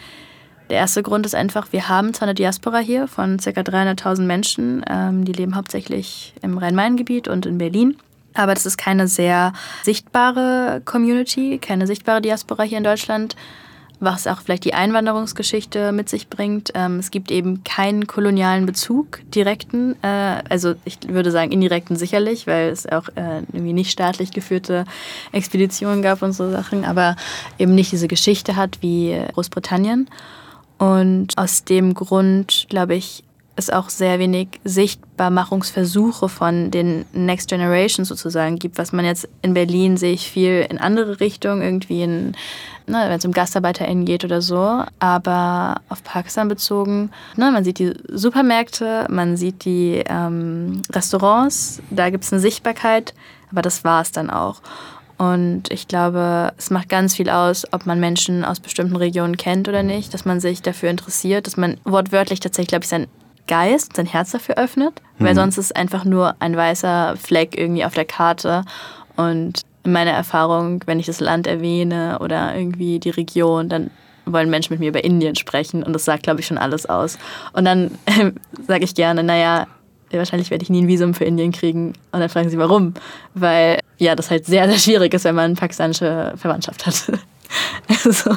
Der 0.70 0.78
erste 0.78 1.04
Grund 1.04 1.26
ist 1.26 1.36
einfach, 1.36 1.72
wir 1.72 1.90
haben 1.90 2.14
zwar 2.14 2.28
eine 2.28 2.36
Diaspora 2.36 2.80
hier 2.80 3.08
von 3.08 3.38
ca. 3.38 3.50
300.000 3.50 4.22
Menschen, 4.22 4.84
ähm, 4.90 5.24
die 5.24 5.32
leben 5.32 5.56
hauptsächlich 5.56 6.34
im 6.42 6.58
Rhein-Main-Gebiet 6.58 7.28
und 7.28 7.46
in 7.46 7.58
Berlin. 7.58 7.98
Aber 8.34 8.54
das 8.54 8.66
ist 8.66 8.78
keine 8.78 9.08
sehr 9.08 9.54
sichtbare 9.84 10.82
Community, 10.84 11.60
keine 11.60 11.88
sichtbare 11.88 12.22
Diaspora 12.22 12.64
hier 12.64 12.80
in 12.80 12.84
Deutschland 12.84 13.36
was 14.00 14.28
auch 14.28 14.42
vielleicht 14.42 14.66
die 14.66 14.74
Einwanderungsgeschichte 14.74 15.92
mit 15.92 16.10
sich 16.10 16.28
bringt. 16.30 16.72
Ähm, 16.76 17.00
es 17.00 17.12
gibt 17.12 17.32
eben 17.32 17.64
keinen 17.64 18.08
kolonialen 18.08 18.66
Bezug, 18.66 19.20
direkten, 19.34 19.96
äh, 20.04 20.42
also 20.50 20.76
ich 20.86 21.00
würde 21.08 21.32
sagen 21.32 21.52
indirekten 21.52 21.96
sicherlich, 21.96 22.48
weil 22.48 22.70
es 22.70 22.86
auch 22.86 23.10
äh, 23.16 23.40
irgendwie 23.52 23.74
nicht 23.74 23.92
staatlich 23.92 24.32
geführte 24.32 24.86
Expeditionen 25.32 26.02
gab 26.02 26.22
und 26.22 26.34
so 26.34 26.50
Sachen, 26.52 26.86
aber 26.86 27.16
eben 27.58 27.76
nicht 27.76 27.92
diese 27.92 28.08
Geschichte 28.08 28.56
hat 28.56 28.82
wie 28.82 29.20
Großbritannien. 29.34 30.10
Und 30.78 31.38
aus 31.38 31.64
dem 31.64 31.94
Grund, 31.94 32.66
glaube 32.70 32.96
ich, 32.96 33.24
es 33.56 33.70
auch 33.70 33.90
sehr 33.90 34.20
wenig 34.20 34.60
Sichtbarmachungsversuche 34.64 36.28
von 36.28 36.72
den 36.72 37.06
Next 37.14 37.50
Generation 37.50 38.06
sozusagen 38.06 38.60
gibt, 38.60 38.78
was 38.78 38.92
man 38.92 39.06
jetzt 39.06 39.30
in 39.42 39.54
Berlin 39.54 39.98
sehe 39.98 40.14
ich 40.14 40.30
viel 40.30 40.66
in 40.70 40.78
andere 40.78 41.20
Richtungen, 41.20 41.62
irgendwie 41.62 42.04
in, 42.04 42.36
ne, 42.86 43.06
wenn 43.08 43.18
es 43.18 43.26
um 43.26 43.32
GastarbeiterInnen 43.32 44.06
geht 44.06 44.26
oder 44.26 44.42
so, 44.42 44.84
aber 45.00 45.82
auf 45.88 46.04
Pakistan 46.04 46.50
bezogen, 46.50 47.12
ne, 47.38 47.52
man 47.52 47.64
sieht 47.64 47.80
die 47.80 47.94
Supermärkte, 48.10 49.08
man 49.10 49.38
sieht 49.38 49.64
die 49.64 50.04
ähm, 50.08 50.82
Restaurants, 50.92 51.82
da 51.90 52.10
gibt 52.10 52.26
es 52.26 52.34
eine 52.34 52.42
Sichtbarkeit, 52.42 53.14
aber 53.52 53.62
das 53.62 53.84
war 53.84 54.02
es 54.02 54.12
dann 54.12 54.30
auch. 54.30 54.62
Und 55.18 55.72
ich 55.72 55.88
glaube, 55.88 56.52
es 56.58 56.72
macht 56.72 56.90
ganz 56.90 57.16
viel 57.16 57.30
aus, 57.30 57.66
ob 57.72 57.86
man 57.86 58.02
Menschen 58.02 58.44
aus 58.44 58.60
bestimmten 58.60 58.98
Regionen 58.98 59.38
kennt 59.38 59.70
oder 59.70 59.82
nicht, 59.82 60.14
dass 60.14 60.26
man 60.26 60.42
sich 60.42 60.62
dafür 60.62 60.90
interessiert, 60.90 61.48
dass 61.48 61.56
man 61.56 61.78
wortwörtlich 61.86 62.42
tatsächlich, 62.42 62.68
glaube 62.68 62.84
ich, 62.84 62.90
sein 62.90 63.08
Geist, 63.48 63.96
sein 63.96 64.06
Herz 64.06 64.32
dafür 64.32 64.58
öffnet, 64.58 65.02
weil 65.20 65.32
Mhm. 65.34 65.36
sonst 65.38 65.58
ist 65.58 65.66
es 65.66 65.72
einfach 65.72 66.06
nur 66.06 66.36
ein 66.40 66.56
weißer 66.56 67.16
Fleck 67.18 67.58
irgendwie 67.58 67.86
auf 67.86 67.94
der 67.94 68.06
Karte. 68.06 68.64
Und 69.16 69.62
in 69.84 69.92
meiner 69.92 70.12
Erfahrung, 70.12 70.82
wenn 70.88 71.00
ich 71.00 71.06
das 71.06 71.20
Land 71.20 71.46
erwähne 71.48 72.18
oder 72.20 72.56
irgendwie 72.56 73.00
die 73.00 73.12
Region, 73.12 73.70
dann 73.70 73.92
wollen 74.26 74.50
Menschen 74.50 74.74
mit 74.74 74.80
mir 74.80 74.90
über 74.90 75.04
Indien 75.04 75.36
sprechen 75.36 75.84
und 75.84 75.94
das 75.94 76.04
sagt, 76.06 76.24
glaube 76.24 76.40
ich, 76.40 76.48
schon 76.48 76.58
alles 76.58 76.88
aus. 76.88 77.18
Und 77.54 77.66
dann 77.66 77.92
äh, 78.06 78.32
sage 78.68 78.84
ich 78.84 78.96
gerne, 78.96 79.24
naja, 79.24 79.68
wahrscheinlich 80.12 80.50
werde 80.50 80.64
ich 80.64 80.70
nie 80.70 80.82
ein 80.82 80.88
Visum 80.88 81.14
für 81.14 81.26
Indien 81.26 81.52
kriegen. 81.52 81.90
Und 82.12 82.20
dann 82.22 82.30
fragen 82.30 82.50
sie, 82.50 82.58
warum? 82.58 82.94
Weil 83.34 83.80
ja, 83.98 84.16
das 84.16 84.32
halt 84.32 84.46
sehr, 84.46 84.68
sehr 84.70 84.80
schwierig 84.80 85.14
ist, 85.14 85.26
wenn 85.26 85.36
man 85.36 85.56
pakistanische 85.56 86.34
Verwandtschaft 86.38 86.86
hat. 86.86 87.12
also, 88.06 88.32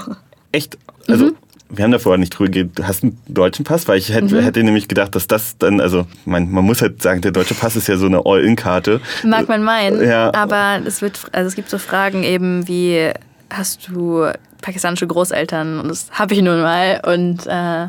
Echt? 0.52 0.76
Also, 1.09 1.26
Mhm. 1.26 1.36
Wir 1.70 1.84
haben 1.84 1.90
da 1.92 1.98
vorher 1.98 2.18
nicht 2.18 2.30
drüber 2.30 2.50
geredet. 2.50 2.78
Du 2.78 2.86
hast 2.86 3.02
einen 3.02 3.18
deutschen 3.28 3.64
Pass, 3.64 3.86
weil 3.88 3.98
ich 3.98 4.12
hätte, 4.12 4.34
Mhm. 4.36 4.40
hätte 4.42 4.62
nämlich 4.62 4.88
gedacht, 4.88 5.14
dass 5.14 5.26
das 5.26 5.58
dann, 5.58 5.80
also, 5.80 6.06
man, 6.24 6.50
man 6.50 6.64
muss 6.64 6.80
halt 6.80 7.02
sagen, 7.02 7.20
der 7.20 7.30
deutsche 7.32 7.54
Pass 7.54 7.76
ist 7.76 7.88
ja 7.88 7.96
so 7.96 8.06
eine 8.06 8.22
All-In-Karte. 8.24 9.00
Mag 9.24 9.48
man 9.48 9.62
meinen, 9.62 10.02
Ja. 10.02 10.32
aber 10.34 10.80
es 10.86 11.02
wird, 11.02 11.20
also 11.32 11.46
es 11.48 11.54
gibt 11.54 11.68
so 11.68 11.78
Fragen 11.78 12.22
eben 12.22 12.66
wie, 12.68 13.10
hast 13.50 13.88
du 13.88 14.26
pakistanische 14.62 15.06
Großeltern? 15.06 15.80
Und 15.80 15.88
das 15.88 16.10
habe 16.12 16.34
ich 16.34 16.42
nun 16.42 16.60
mal. 16.62 17.00
Und 17.06 17.46
äh, 17.46 17.88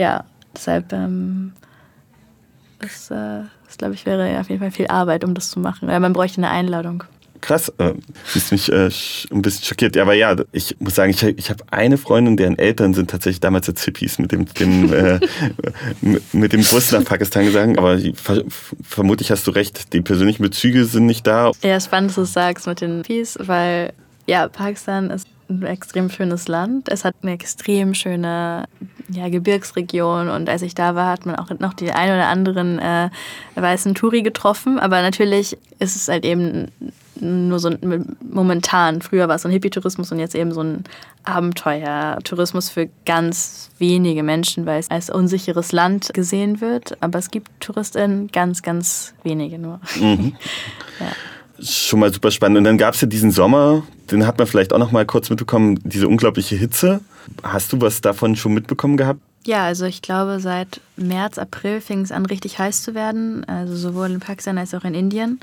ja, 0.00 0.24
deshalb, 0.54 0.92
ähm, 0.92 1.52
das, 2.80 3.10
äh, 3.10 3.42
das 3.66 3.78
glaube 3.78 3.94
ich, 3.94 4.04
wäre 4.06 4.38
auf 4.38 4.48
jeden 4.48 4.60
Fall 4.60 4.70
viel 4.70 4.86
Arbeit, 4.88 5.24
um 5.24 5.34
das 5.34 5.50
zu 5.50 5.60
machen. 5.60 5.88
Weil 5.88 6.00
man 6.00 6.12
bräuchte 6.12 6.38
eine 6.38 6.50
Einladung. 6.50 7.04
Krass, 7.44 7.68
äh, 7.76 7.92
siehst 8.24 8.52
mich 8.52 8.72
äh, 8.72 8.88
ein 9.30 9.42
bisschen 9.42 9.64
schockiert. 9.64 9.94
Ja, 9.96 10.02
aber 10.04 10.14
ja, 10.14 10.34
ich 10.52 10.76
muss 10.80 10.94
sagen, 10.94 11.10
ich, 11.10 11.22
ich 11.22 11.50
habe 11.50 11.62
eine 11.70 11.98
Freundin, 11.98 12.38
deren 12.38 12.58
Eltern 12.58 12.94
sind 12.94 13.10
tatsächlich 13.10 13.40
damals 13.40 13.68
als 13.68 13.84
Hippies 13.84 14.18
mit 14.18 14.32
dem, 14.32 14.46
dem, 14.54 14.90
äh, 14.94 15.20
mit- 16.32 16.54
dem 16.54 16.62
Bus 16.64 16.90
nach 16.92 17.04
Pakistan 17.04 17.44
gegangen. 17.44 17.78
Aber 17.78 17.98
ver 18.14 18.44
vermutlich 18.82 19.30
hast 19.30 19.46
du 19.46 19.50
recht, 19.50 19.92
die 19.92 20.00
persönlichen 20.00 20.42
Bezüge 20.42 20.86
sind 20.86 21.04
nicht 21.04 21.26
da. 21.26 21.52
Ja, 21.62 21.78
spannend, 21.80 22.12
dass 22.12 22.14
du 22.14 22.22
es 22.22 22.32
sagst 22.32 22.66
mit 22.66 22.80
den 22.80 23.02
Peace, 23.02 23.36
weil 23.38 23.92
ja, 24.26 24.48
Pakistan 24.48 25.10
ist 25.10 25.28
ein 25.50 25.64
extrem 25.64 26.08
schönes 26.08 26.48
Land. 26.48 26.88
Es 26.88 27.04
hat 27.04 27.14
eine 27.20 27.32
extrem 27.32 27.92
schöne 27.92 28.64
ja, 29.10 29.28
Gebirgsregion 29.28 30.30
und 30.30 30.48
als 30.48 30.62
ich 30.62 30.74
da 30.74 30.94
war, 30.94 31.10
hat 31.10 31.26
man 31.26 31.36
auch 31.36 31.50
noch 31.58 31.74
die 31.74 31.90
ein 31.92 32.08
oder 32.08 32.28
anderen 32.28 32.78
äh, 32.78 33.10
weißen 33.54 33.94
Touri 33.94 34.22
getroffen. 34.22 34.78
Aber 34.78 35.02
natürlich 35.02 35.58
ist 35.78 35.94
es 35.94 36.08
halt 36.08 36.24
eben 36.24 36.68
nur 37.24 37.58
so 37.58 37.68
ein, 37.68 38.16
momentan. 38.22 39.02
Früher 39.02 39.28
war 39.28 39.36
es 39.36 39.42
so 39.42 39.48
ein 39.48 39.52
Hippie-Tourismus 39.52 40.12
und 40.12 40.18
jetzt 40.18 40.34
eben 40.34 40.52
so 40.52 40.62
ein 40.62 40.84
Abenteuer-Tourismus 41.24 42.70
für 42.70 42.88
ganz 43.06 43.70
wenige 43.78 44.22
Menschen, 44.22 44.66
weil 44.66 44.78
es 44.78 44.90
als 44.90 45.10
unsicheres 45.10 45.72
Land 45.72 46.12
gesehen 46.14 46.60
wird. 46.60 46.96
Aber 47.02 47.18
es 47.18 47.30
gibt 47.30 47.50
TouristInnen 47.60 48.28
ganz, 48.28 48.62
ganz 48.62 49.14
wenige 49.22 49.58
nur. 49.58 49.80
Mhm. 50.00 50.36
Ja. 51.00 51.08
Schon 51.60 51.98
mal 51.98 52.12
super 52.12 52.30
spannend. 52.30 52.58
Und 52.58 52.64
dann 52.64 52.78
gab 52.78 52.94
es 52.94 53.00
ja 53.00 53.08
diesen 53.08 53.32
Sommer, 53.32 53.82
den 54.10 54.26
hat 54.26 54.38
man 54.38 54.46
vielleicht 54.46 54.72
auch 54.72 54.78
noch 54.78 54.92
mal 54.92 55.04
kurz 55.04 55.28
mitbekommen, 55.28 55.80
diese 55.82 56.06
unglaubliche 56.06 56.54
Hitze. 56.54 57.00
Hast 57.42 57.72
du 57.72 57.80
was 57.80 58.00
davon 58.00 58.36
schon 58.36 58.54
mitbekommen 58.54 58.96
gehabt? 58.96 59.20
Ja, 59.46 59.64
also 59.64 59.84
ich 59.84 60.00
glaube, 60.00 60.40
seit 60.40 60.80
März, 60.96 61.38
April 61.38 61.80
fing 61.80 62.00
es 62.00 62.12
an, 62.12 62.26
richtig 62.26 62.58
heiß 62.58 62.82
zu 62.82 62.94
werden. 62.94 63.44
Also 63.44 63.76
sowohl 63.76 64.10
in 64.10 64.20
Pakistan 64.20 64.56
als 64.56 64.74
auch 64.74 64.84
in 64.84 64.94
Indien. 64.94 65.40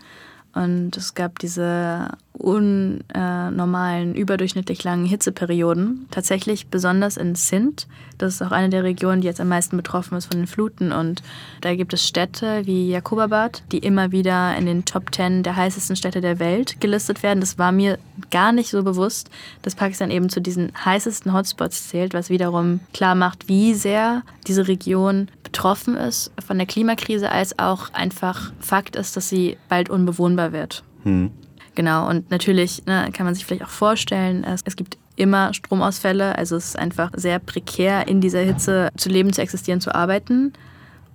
Und 0.53 0.97
es 0.97 1.13
gab 1.13 1.39
diese 1.39 2.09
unnormalen, 2.33 4.15
überdurchschnittlich 4.15 4.83
langen 4.83 5.05
Hitzeperioden. 5.05 6.07
Tatsächlich 6.11 6.67
besonders 6.67 7.17
in 7.17 7.35
Sindh. 7.35 7.85
Das 8.17 8.35
ist 8.35 8.41
auch 8.41 8.51
eine 8.51 8.69
der 8.69 8.83
Regionen, 8.83 9.21
die 9.21 9.27
jetzt 9.27 9.39
am 9.39 9.47
meisten 9.47 9.77
betroffen 9.77 10.17
ist 10.17 10.25
von 10.25 10.37
den 10.37 10.47
Fluten. 10.47 10.91
Und 10.91 11.21
da 11.61 11.75
gibt 11.75 11.93
es 11.93 12.05
Städte 12.05 12.65
wie 12.65 12.89
Jakobabad, 12.89 13.63
die 13.71 13.79
immer 13.79 14.11
wieder 14.11 14.55
in 14.57 14.65
den 14.65 14.85
Top 14.85 15.13
10 15.13 15.43
der 15.43 15.55
heißesten 15.55 15.95
Städte 15.95 16.21
der 16.21 16.39
Welt 16.39 16.81
gelistet 16.81 17.23
werden. 17.23 17.41
Das 17.41 17.57
war 17.57 17.71
mir 17.71 17.99
gar 18.31 18.51
nicht 18.51 18.69
so 18.71 18.83
bewusst, 18.83 19.29
dass 19.61 19.75
Pakistan 19.75 20.11
eben 20.11 20.29
zu 20.29 20.41
diesen 20.41 20.71
heißesten 20.83 21.33
Hotspots 21.33 21.89
zählt, 21.89 22.13
was 22.13 22.29
wiederum 22.29 22.79
klar 22.93 23.15
macht, 23.15 23.47
wie 23.47 23.73
sehr 23.73 24.23
diese 24.47 24.67
Region 24.67 25.27
betroffen 25.43 25.97
ist 25.97 26.31
von 26.43 26.57
der 26.57 26.65
Klimakrise, 26.65 27.29
als 27.29 27.59
auch 27.59 27.93
einfach 27.93 28.51
Fakt 28.59 28.95
ist, 28.95 29.17
dass 29.17 29.29
sie 29.29 29.57
bald 29.67 29.89
unbewohnbar 29.89 30.40
wird. 30.51 30.83
Hm. 31.03 31.31
Genau, 31.75 32.09
und 32.09 32.29
natürlich 32.31 32.85
ne, 32.85 33.09
kann 33.13 33.25
man 33.25 33.33
sich 33.33 33.45
vielleicht 33.45 33.63
auch 33.63 33.69
vorstellen, 33.69 34.43
es, 34.43 34.61
es 34.65 34.75
gibt 34.75 34.97
immer 35.15 35.53
Stromausfälle, 35.53 36.37
also 36.37 36.55
es 36.55 36.69
ist 36.69 36.79
einfach 36.79 37.11
sehr 37.15 37.39
prekär, 37.39 38.07
in 38.07 38.19
dieser 38.21 38.41
Hitze 38.41 38.89
zu 38.97 39.09
leben, 39.09 39.31
zu 39.33 39.41
existieren, 39.41 39.79
zu 39.79 39.93
arbeiten. 39.93 40.53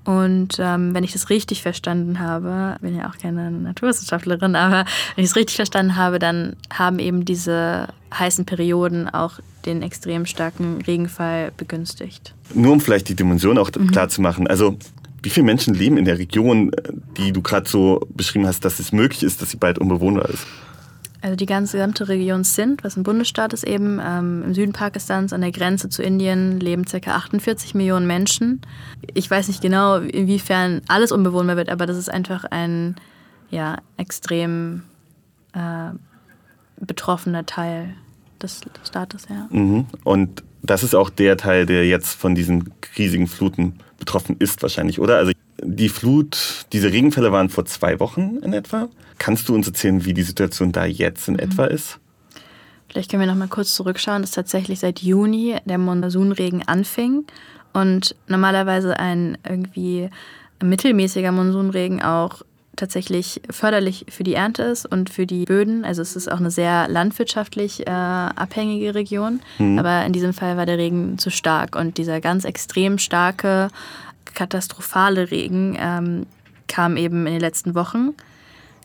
Und 0.05 0.59
ähm, 0.61 0.95
wenn 0.95 1.03
ich 1.03 1.13
das 1.13 1.31
richtig 1.31 1.63
verstanden 1.63 2.21
habe, 2.21 2.77
bin 2.81 2.97
ja 2.97 3.11
auch 3.11 3.19
keine 3.19 3.51
Naturwissenschaftlerin, 3.51 4.55
aber 4.55 4.85
wenn 5.17 5.25
ich 5.25 5.31
es 5.31 5.37
richtig 5.37 5.57
verstanden 5.57 5.97
habe, 5.97 6.21
dann 6.21 6.55
haben 6.73 7.01
eben 7.01 7.25
diese 7.25 7.89
heißen 8.15 8.45
Perioden 8.45 9.09
auch 9.09 9.41
den 9.67 9.83
extrem 9.83 10.25
starken 10.25 10.81
Regenfall 10.83 11.51
begünstigt. 11.57 12.35
Nur 12.55 12.73
um 12.73 12.81
vielleicht 12.81 13.09
die 13.09 13.17
Dimension 13.17 13.59
auch 13.59 13.71
Mhm. 13.77 13.91
klar 13.91 14.09
zu 14.09 14.21
machen. 14.23 14.47
Also, 14.47 14.79
wie 15.27 15.31
viele 15.31 15.45
Menschen 15.45 15.75
leben 15.75 15.99
in 15.99 16.05
der 16.05 16.21
Region, 16.21 16.73
äh, 16.73 16.93
die 17.17 17.33
du 17.33 17.43
gerade 17.43 17.69
so 17.69 18.01
beschrieben 18.15 18.47
hast, 18.47 18.65
dass 18.65 18.79
es 18.79 18.93
möglich 18.93 19.25
ist, 19.25 19.43
dass 19.43 19.51
sie 19.51 19.57
bald 19.57 19.79
unbewohnbar 19.79 20.31
ist? 20.31 20.47
Also 21.21 21.35
die 21.35 21.47
ganze 21.47 21.79
gesamte 21.79 22.09
Region 22.09 22.45
Sindh, 22.45 22.85
was 22.85 22.97
ein 22.97 23.03
Bundesstaat 23.03 23.53
ist 23.53 23.65
eben, 23.65 24.01
ähm, 24.01 24.45
im 24.45 24.55
Süden 24.55 24.73
Pakistans 24.73 25.33
an 25.33 25.41
der 25.41 25.51
Grenze 25.51 25.89
zu 25.89 26.05
Indien 26.05 26.61
leben 26.61 26.85
ca. 26.85 26.99
48 27.11 27.75
Millionen 27.75 28.07
Menschen. 28.07 28.61
Ich 29.15 29.29
weiß 29.29 29.49
nicht 29.49 29.61
genau, 29.61 29.97
inwiefern 29.97 30.83
alles 30.87 31.11
unbewohnbar 31.11 31.57
wird, 31.57 31.71
aber 31.71 31.87
das 31.87 31.97
ist 31.97 32.09
einfach 32.09 32.45
ein 32.45 32.95
ja, 33.51 33.79
extrem 33.97 34.83
äh, 35.55 35.91
betroffener 36.79 37.47
Teil 37.47 37.95
des 38.41 38.61
Staates. 38.85 39.27
Ja. 39.29 39.49
Mhm. 39.51 39.87
Und 40.05 40.45
das 40.67 40.83
ist 40.83 40.95
auch 40.95 41.11
der 41.11 41.37
Teil, 41.37 41.67
der 41.67 41.87
jetzt 41.87 42.15
von 42.15 42.35
diesen 42.35 42.73
riesigen 42.99 43.27
Fluten 43.27 43.79
betroffen 43.99 44.37
ist, 44.39 44.63
wahrscheinlich, 44.63 45.01
oder? 45.01 45.17
Also 45.17 45.33
die 45.63 45.89
Flut, 45.89 46.67
diese 46.73 46.93
Regenfälle 46.93 47.33
waren 47.33 47.49
vor 47.49 47.65
zwei 47.65 47.99
Wochen 48.01 48.39
in 48.43 48.53
etwa. 48.53 48.89
Kannst 49.19 49.49
du 49.49 49.55
uns 49.55 49.67
erzählen, 49.67 50.05
wie 50.05 50.13
die 50.15 50.23
Situation 50.23 50.73
da 50.73 50.85
jetzt 50.85 51.29
in 51.29 51.35
Mhm. 51.35 51.41
etwa 51.41 51.65
ist? 51.65 51.99
Vielleicht 52.89 53.11
können 53.11 53.23
wir 53.23 53.27
noch 53.27 53.35
mal 53.39 53.49
kurz 53.49 53.75
zurückschauen, 53.75 54.23
dass 54.23 54.31
tatsächlich 54.31 54.81
seit 54.81 55.01
Juni 55.01 55.57
der 55.65 55.79
Monsunregen 55.79 56.67
anfing 56.67 57.25
und 57.73 58.15
normalerweise 58.29 58.99
ein 58.99 59.37
irgendwie 59.49 60.09
mittelmäßiger 60.63 61.33
Monsunregen 61.33 62.01
auch 62.03 62.43
tatsächlich 62.77 63.41
förderlich 63.51 64.07
für 64.09 64.25
die 64.25 64.35
Ernte 64.35 64.63
ist 64.63 64.87
und 64.87 65.11
für 65.11 65.27
die 65.27 65.45
Böden. 65.45 65.85
Also 65.85 66.03
es 66.03 66.15
ist 66.15 66.31
auch 66.31 66.39
eine 66.39 66.51
sehr 66.51 66.89
landwirtschaftlich 66.89 67.87
äh, 67.87 67.91
abhängige 67.91 68.95
Region. 68.95 69.41
Mhm. 69.59 69.79
Aber 69.79 70.05
in 70.05 70.13
diesem 70.13 70.33
Fall 70.33 70.57
war 70.57 70.67
der 70.67 70.79
Regen 70.79 71.19
zu 71.19 71.31
stark 71.31 71.77
und 71.77 71.99
dieser 71.99 72.21
ganz 72.21 72.45
extrem 72.45 72.99
starke, 72.99 73.69
katastrophale 74.35 75.31
Regen 75.31 75.77
ähm, 75.81 76.27
kam 76.69 76.97
eben 76.97 77.27
in 77.27 77.33
den 77.33 77.41
letzten 77.41 77.75
Wochen. 77.75 78.15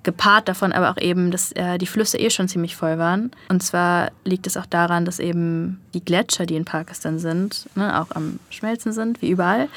Gepaart 0.03 0.47
davon 0.47 0.71
aber 0.71 0.89
auch 0.89 0.97
eben, 0.97 1.29
dass 1.29 1.51
äh, 1.51 1.77
die 1.77 1.85
Flüsse 1.85 2.17
eh 2.17 2.31
schon 2.31 2.47
ziemlich 2.47 2.75
voll 2.75 2.97
waren. 2.97 3.31
Und 3.49 3.61
zwar 3.61 4.11
liegt 4.23 4.47
es 4.47 4.57
auch 4.57 4.65
daran, 4.65 5.05
dass 5.05 5.19
eben 5.19 5.79
die 5.93 6.03
Gletscher, 6.03 6.47
die 6.47 6.55
in 6.55 6.65
Pakistan 6.65 7.19
sind, 7.19 7.67
ne, 7.75 8.01
auch 8.01 8.15
am 8.15 8.39
Schmelzen 8.49 8.93
sind, 8.93 9.21
wie 9.21 9.29
überall. 9.29 9.69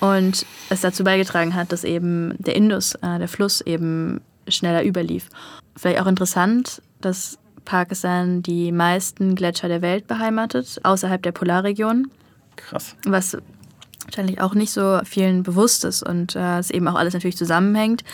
Und 0.00 0.46
es 0.70 0.80
dazu 0.80 1.02
beigetragen 1.04 1.54
hat, 1.54 1.72
dass 1.72 1.84
eben 1.84 2.34
der 2.38 2.54
Indus, 2.54 2.94
äh, 2.96 3.18
der 3.18 3.28
Fluss, 3.28 3.60
eben 3.60 4.20
schneller 4.46 4.84
überlief. 4.84 5.28
Vielleicht 5.76 6.00
auch 6.00 6.06
interessant, 6.06 6.82
dass 7.00 7.38
Pakistan 7.64 8.42
die 8.42 8.72
meisten 8.72 9.34
Gletscher 9.34 9.68
der 9.68 9.82
Welt 9.82 10.06
beheimatet, 10.06 10.80
außerhalb 10.84 11.22
der 11.22 11.32
Polarregion. 11.32 12.10
Krass. 12.56 12.96
Was 13.06 13.36
wahrscheinlich 14.04 14.40
auch 14.40 14.54
nicht 14.54 14.72
so 14.72 15.00
vielen 15.04 15.42
bewusst 15.42 15.84
ist 15.84 16.02
und 16.02 16.34
äh, 16.34 16.58
es 16.58 16.70
eben 16.70 16.88
auch 16.88 16.94
alles 16.94 17.14
natürlich 17.14 17.36
zusammenhängt. 17.36 18.04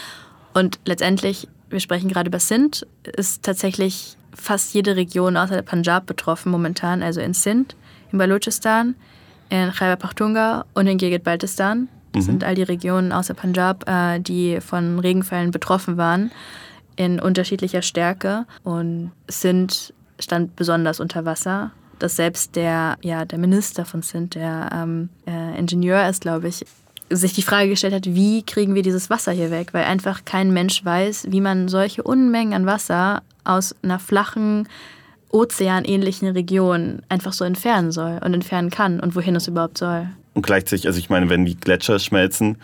Und 0.54 0.80
letztendlich, 0.84 1.48
wir 1.70 1.80
sprechen 1.80 2.08
gerade 2.08 2.28
über 2.28 2.40
Sindh, 2.40 2.84
ist 3.04 3.44
tatsächlich 3.44 4.16
fast 4.34 4.74
jede 4.74 4.96
Region 4.96 5.36
außer 5.36 5.54
der 5.54 5.62
Punjab 5.62 6.06
betroffen 6.06 6.50
momentan. 6.50 7.02
Also 7.02 7.20
in 7.20 7.34
Sindh, 7.34 7.74
in 8.10 8.18
Balochistan, 8.18 8.96
in 9.50 9.70
Khyber 9.72 9.96
Pakhtunkhwa 9.96 10.64
und 10.74 10.86
in 10.86 10.98
Gilgit-Baltistan. 10.98 11.88
Das 12.12 12.24
Mhm. 12.24 12.26
sind 12.30 12.44
all 12.44 12.54
die 12.54 12.62
Regionen 12.62 13.12
außer 13.12 13.34
Punjab, 13.34 13.88
äh, 13.88 14.20
die 14.20 14.60
von 14.60 14.98
Regenfällen 15.00 15.50
betroffen 15.50 15.96
waren, 15.96 16.30
in 16.96 17.18
unterschiedlicher 17.20 17.82
Stärke. 17.82 18.46
Und 18.62 19.10
Sindh 19.28 19.74
stand 20.20 20.54
besonders 20.56 21.00
unter 21.00 21.24
Wasser. 21.24 21.72
Dass 21.98 22.16
selbst 22.16 22.56
der, 22.56 22.96
ja, 23.02 23.24
der 23.24 23.38
Minister 23.38 23.84
von 23.84 24.02
Sindh, 24.02 24.38
der 24.38 24.68
ähm, 24.72 25.08
äh, 25.26 25.58
Ingenieur 25.58 26.08
ist, 26.08 26.22
glaube 26.22 26.48
ich, 26.48 26.64
sich 27.10 27.32
die 27.34 27.42
Frage 27.42 27.68
gestellt 27.68 27.94
hat, 27.94 28.06
wie 28.06 28.42
kriegen 28.42 28.74
wir 28.74 28.82
dieses 28.82 29.10
Wasser 29.10 29.30
hier 29.32 29.50
weg? 29.50 29.68
Weil 29.72 29.84
einfach 29.84 30.24
kein 30.24 30.52
Mensch 30.52 30.84
weiß, 30.84 31.26
wie 31.30 31.40
man 31.40 31.68
solche 31.68 32.02
Unmengen 32.02 32.54
an 32.54 32.66
Wasser 32.66 33.22
aus 33.44 33.74
einer 33.82 33.98
flachen, 33.98 34.68
ozeanähnlichen 35.34 36.28
Region 36.28 37.02
einfach 37.08 37.32
so 37.32 37.44
entfernen 37.44 37.92
soll 37.92 38.18
und 38.24 38.32
entfernen 38.34 38.70
kann 38.70 39.00
und 39.00 39.14
wohin 39.16 39.36
es 39.36 39.48
überhaupt 39.48 39.78
soll. 39.78 40.08
Und 40.34 40.46
gleichzeitig, 40.46 40.86
also 40.86 40.98
ich 40.98 41.10
meine, 41.10 41.28
wenn 41.28 41.44
die 41.44 41.56
Gletscher 41.56 41.98
schmelzen, 41.98 42.56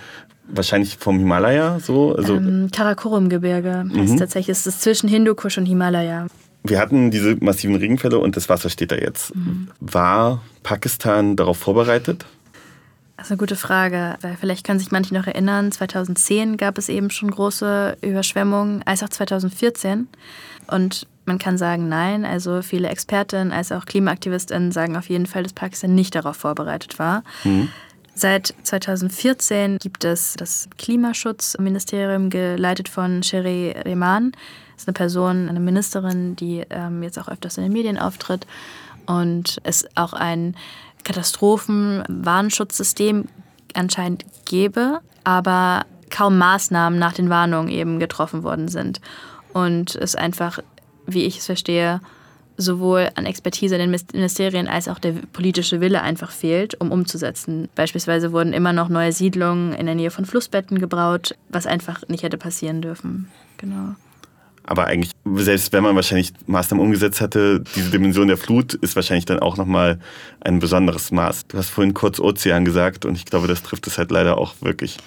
wahrscheinlich 0.48 0.96
vom 0.96 1.18
Himalaya 1.18 1.78
so? 1.80 2.14
Also 2.16 2.36
ähm, 2.36 2.68
Karakorum-Gebirge 2.72 3.84
Mhm. 3.86 4.16
tatsächlich. 4.16 4.56
Es 4.56 4.66
ist 4.66 4.82
zwischen 4.82 5.08
Hindukusch 5.08 5.58
und 5.58 5.66
Himalaya. 5.66 6.26
wir 6.64 6.78
hatten 6.78 7.10
diese 7.10 7.36
massiven 7.40 7.76
Regenfälle 7.76 8.18
und 8.18 8.36
das 8.36 8.48
Wasser 8.48 8.68
steht 8.70 8.92
da 8.92 8.96
jetzt. 8.96 9.32
War 9.80 10.42
Pakistan 10.62 11.36
darauf 11.36 11.58
vorbereitet? 11.58 12.24
Das 13.16 13.26
ist 13.26 13.32
eine 13.32 13.38
gute 13.38 13.56
Frage, 13.56 14.16
weil 14.22 14.36
vielleicht 14.40 14.66
können 14.66 14.78
sich 14.78 14.90
manche 14.90 15.12
noch 15.14 15.26
erinnern, 15.26 15.70
2010 15.72 16.56
gab 16.56 16.78
es 16.78 16.88
eben 16.88 17.10
schon 17.10 17.30
große 17.30 17.98
Überschwemmungen, 18.00 18.82
als 18.86 19.02
auch 19.02 19.10
2014. 19.10 20.08
Und 20.68 21.06
man 21.30 21.38
kann 21.38 21.56
sagen, 21.56 21.88
nein, 21.88 22.24
also 22.24 22.60
viele 22.60 22.88
Expertinnen 22.88 23.52
als 23.52 23.70
auch 23.70 23.84
KlimaaktivistInnen 23.84 24.72
sagen 24.72 24.96
auf 24.96 25.08
jeden 25.08 25.26
Fall, 25.26 25.44
dass 25.44 25.52
Pakistan 25.52 25.94
nicht 25.94 26.16
darauf 26.16 26.36
vorbereitet 26.36 26.98
war. 26.98 27.22
Seit 28.16 28.52
2014 28.64 29.78
gibt 29.78 30.02
es 30.02 30.34
das 30.34 30.68
Klimaschutzministerium, 30.76 32.30
geleitet 32.30 32.88
von 32.88 33.22
Sherry 33.22 33.76
Rehman. 33.84 34.32
Das 34.72 34.82
ist 34.82 34.88
eine 34.88 34.94
Person, 34.94 35.48
eine 35.48 35.60
Ministerin, 35.60 36.34
die 36.34 36.64
ähm, 36.68 37.04
jetzt 37.04 37.16
auch 37.16 37.28
öfters 37.28 37.58
in 37.58 37.62
den 37.62 37.72
Medien 37.72 37.96
auftritt. 37.96 38.44
Und 39.06 39.60
es 39.62 39.86
auch 39.94 40.14
ein 40.14 40.56
Katastrophenwarnschutzsystem 41.04 43.28
anscheinend 43.74 44.24
gäbe, 44.46 44.98
aber 45.22 45.86
kaum 46.10 46.38
Maßnahmen 46.38 46.98
nach 46.98 47.12
den 47.12 47.30
Warnungen 47.30 47.68
eben 47.68 48.00
getroffen 48.00 48.42
worden 48.42 48.66
sind. 48.66 49.00
Und 49.52 49.96
es 49.96 50.14
einfach, 50.14 50.60
wie 51.12 51.24
ich 51.24 51.38
es 51.38 51.46
verstehe, 51.46 52.00
sowohl 52.56 53.10
an 53.14 53.26
Expertise 53.26 53.76
in 53.76 53.80
den 53.90 54.00
Ministerien 54.12 54.68
als 54.68 54.88
auch 54.88 54.98
der 54.98 55.14
politische 55.32 55.80
Wille 55.80 56.02
einfach 56.02 56.30
fehlt, 56.30 56.80
um 56.80 56.92
umzusetzen. 56.92 57.68
Beispielsweise 57.74 58.32
wurden 58.32 58.52
immer 58.52 58.72
noch 58.72 58.88
neue 58.88 59.12
Siedlungen 59.12 59.72
in 59.72 59.86
der 59.86 59.94
Nähe 59.94 60.10
von 60.10 60.24
Flussbetten 60.26 60.78
gebaut, 60.78 61.34
was 61.48 61.66
einfach 61.66 62.06
nicht 62.08 62.22
hätte 62.22 62.38
passieren 62.38 62.82
dürfen. 62.82 63.28
Genau. 63.56 63.94
Aber 64.64 64.86
eigentlich, 64.86 65.12
selbst 65.36 65.72
wenn 65.72 65.82
man 65.82 65.96
wahrscheinlich 65.96 66.32
Maßnahmen 66.46 66.84
umgesetzt 66.84 67.20
hatte, 67.20 67.64
diese 67.74 67.90
Dimension 67.90 68.28
der 68.28 68.36
Flut 68.36 68.74
ist 68.74 68.94
wahrscheinlich 68.94 69.24
dann 69.24 69.40
auch 69.40 69.56
nochmal 69.56 69.98
ein 70.40 70.60
besonderes 70.60 71.10
Maß. 71.10 71.48
Du 71.48 71.58
hast 71.58 71.70
vorhin 71.70 71.94
kurz 71.94 72.20
Ozean 72.20 72.64
gesagt 72.64 73.04
und 73.04 73.16
ich 73.16 73.24
glaube, 73.24 73.48
das 73.48 73.62
trifft 73.62 73.86
es 73.86 73.98
halt 73.98 74.10
leider 74.10 74.38
auch 74.38 74.54
wirklich. 74.60 74.98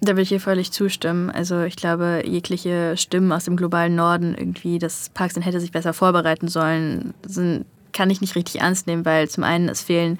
Da 0.00 0.16
will 0.16 0.22
ich 0.22 0.28
hier 0.28 0.40
völlig 0.40 0.70
zustimmen. 0.70 1.30
Also 1.30 1.62
ich 1.62 1.76
glaube, 1.76 2.22
jegliche 2.24 2.96
Stimmen 2.96 3.32
aus 3.32 3.44
dem 3.44 3.56
globalen 3.56 3.96
Norden 3.96 4.34
irgendwie, 4.36 4.78
dass 4.78 5.10
Pakistan 5.10 5.42
hätte 5.42 5.60
sich 5.60 5.72
besser 5.72 5.92
vorbereiten 5.92 6.48
sollen, 6.48 7.14
sind, 7.26 7.64
kann 7.92 8.10
ich 8.10 8.20
nicht 8.20 8.36
richtig 8.36 8.60
ernst 8.60 8.86
nehmen, 8.86 9.04
weil 9.04 9.28
zum 9.28 9.42
einen 9.42 9.68
es 9.68 9.82
fehlen 9.82 10.18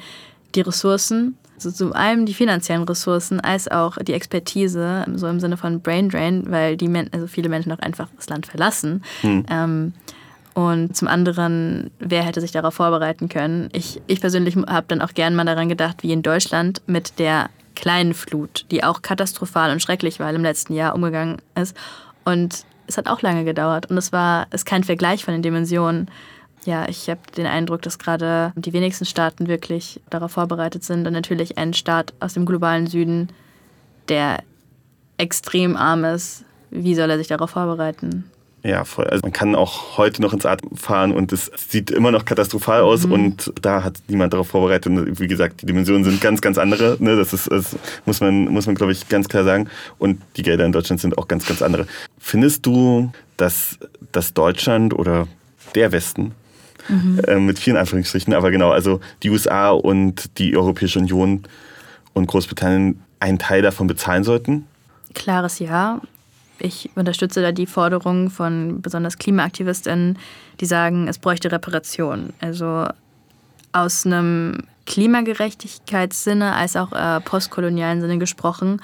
die 0.55 0.63
Ressourcen, 0.63 1.37
also 1.55 1.71
zum 1.71 1.93
einen 1.93 2.25
die 2.25 2.35
finanziellen 2.35 2.85
Ressourcen, 2.85 3.41
als 3.41 3.69
auch 3.69 3.97
die 3.99 4.13
Expertise, 4.13 5.05
so 5.15 5.27
im 5.27 5.41
Sinne 5.41 5.57
von 5.57 5.81
Brain 5.81 6.09
Drain, 6.09 6.45
weil 6.49 6.77
die 6.77 6.89
Men 6.89 7.11
also 7.13 7.27
viele 7.27 7.49
Menschen 7.49 7.73
auch 7.73 7.81
einfach 7.81 8.09
das 8.17 8.29
Land 8.29 8.47
verlassen. 8.47 9.03
Ähm, 9.51 9.93
und 10.55 10.97
zum 10.97 11.09
anderen, 11.09 11.91
wer 11.99 12.23
hätte 12.23 12.41
sich 12.41 12.53
darauf 12.53 12.75
vorbereiten 12.75 13.29
können? 13.29 13.69
Ich, 13.73 14.01
ich 14.07 14.21
persönlich 14.21 14.57
habe 14.57 14.87
dann 14.89 15.03
auch 15.03 15.15
gern 15.15 15.35
mal 15.35 15.45
daran 15.45 15.69
gedacht, 15.69 16.03
wie 16.03 16.13
in 16.13 16.23
Deutschland 16.23 16.83
mit 16.87 17.19
der 17.19 17.51
kleinen 17.79 18.13
Flut, 18.13 18.67
die 18.73 18.83
auch 18.83 19.03
katastrophal 19.03 19.71
und 19.71 19.81
schrecklich 19.81 20.19
war 20.19 20.35
im 20.35 20.43
letzten 20.43 20.75
Jahr 20.75 20.97
umgegangen 20.97 21.41
ist. 21.55 21.77
Und 22.25 22.65
es 22.89 22.99
hat 22.99 23.07
auch 23.07 23.23
lange 23.23 23.45
gedauert 23.45 23.87
und 23.87 23.97
es 23.97 24.13
war 24.13 24.49
ist 24.51 24.67
kein 24.67 24.83
Vergleich 24.83 25.25
von 25.25 25.33
den 25.33 25.43
Dimensionen. 25.43 26.11
Ja, 26.65 26.89
ich 26.89 27.09
habe 27.09 27.21
den 27.37 27.47
Eindruck, 27.47 27.83
dass 27.83 28.01
gerade 28.01 28.53
die 28.57 28.73
wenigsten 28.73 29.05
Staaten 29.05 29.47
wirklich 29.47 30.01
darauf 30.11 30.33
vorbereitet 30.33 30.83
sind 30.83 31.07
und 31.07 31.13
natürlich 31.13 31.57
ein 31.57 31.73
Staat 31.73 32.13
aus 32.19 32.35
dem 32.35 32.47
globalen 32.47 32.89
Süden, 32.89 33.29
der 34.09 34.43
extrem 35.17 35.77
arm 35.77 36.05
ist, 36.05 36.45
wie 36.71 36.97
soll 36.97 37.11
er 37.11 37.19
sich 37.19 37.29
darauf 37.29 37.51
vorbereiten? 37.51 38.25
Ja, 38.69 38.85
voll. 38.85 39.07
Also 39.07 39.23
man 39.23 39.33
kann 39.33 39.55
auch 39.55 39.97
heute 39.97 40.21
noch 40.21 40.35
ins 40.35 40.45
Atem 40.45 40.77
fahren 40.77 41.13
und 41.13 41.33
es 41.33 41.51
sieht 41.57 41.91
immer 41.91 42.11
noch 42.11 42.27
katastrophal 42.27 42.83
aus 42.83 43.07
und 43.07 43.51
da 43.63 43.83
hat 43.83 43.95
niemand 44.09 44.35
darauf 44.35 44.49
vorbereitet. 44.49 44.93
Und 44.93 45.19
wie 45.19 45.27
gesagt, 45.27 45.63
die 45.63 45.67
Dimensionen 45.67 46.05
sind 46.05 46.21
ganz, 46.21 46.43
ganz 46.43 46.59
andere. 46.59 46.99
Ne? 47.01 47.17
Das, 47.17 47.33
ist, 47.33 47.51
das 47.51 47.77
muss 48.05 48.21
man, 48.21 48.45
muss 48.45 48.67
man 48.67 48.75
glaube 48.75 48.93
ich, 48.93 49.09
ganz 49.09 49.27
klar 49.27 49.45
sagen. 49.45 49.71
Und 49.97 50.21
die 50.37 50.43
Gelder 50.43 50.67
in 50.67 50.73
Deutschland 50.73 51.01
sind 51.01 51.17
auch 51.17 51.29
ganz, 51.29 51.47
ganz 51.47 51.63
andere. 51.63 51.87
Findest 52.19 52.67
du, 52.67 53.11
dass, 53.39 53.79
dass 54.13 54.35
Deutschland 54.35 54.93
oder 54.93 55.27
der 55.75 55.91
Westen 55.91 56.33
äh, 57.27 57.37
mit 57.37 57.59
vielen 57.59 57.79
Anführungsstrichen, 57.79 58.35
aber 58.35 58.51
genau, 58.51 58.71
also 58.71 59.01
die 59.23 59.31
USA 59.31 59.71
und 59.71 60.37
die 60.37 60.55
Europäische 60.55 60.99
Union 60.99 61.45
und 62.13 62.27
Großbritannien 62.27 63.03
einen 63.19 63.39
Teil 63.39 63.63
davon 63.63 63.87
bezahlen 63.87 64.25
sollten? 64.25 64.67
Klares 65.15 65.59
Ja. 65.59 66.03
Ich 66.59 66.91
unterstütze 66.95 67.41
da 67.43 67.53
die 67.53 67.67
Forderungen 67.67 68.31
von 68.31 68.83
besonders 68.83 69.19
KlimaaktivistInnen, 69.19 70.19
die 70.61 70.67
sagen, 70.67 71.09
es 71.09 71.19
bräuchte 71.19 71.53
Reparation. 71.53 72.33
Also 72.41 72.87
aus 73.73 74.07
einem 74.07 74.59
Klimagerechtigkeitssinne 74.87 76.55
als 76.55 76.77
auch 76.77 76.93
äh, 76.93 77.21
postkolonialen 77.21 78.01
Sinne 78.01 78.19
gesprochen. 78.19 78.81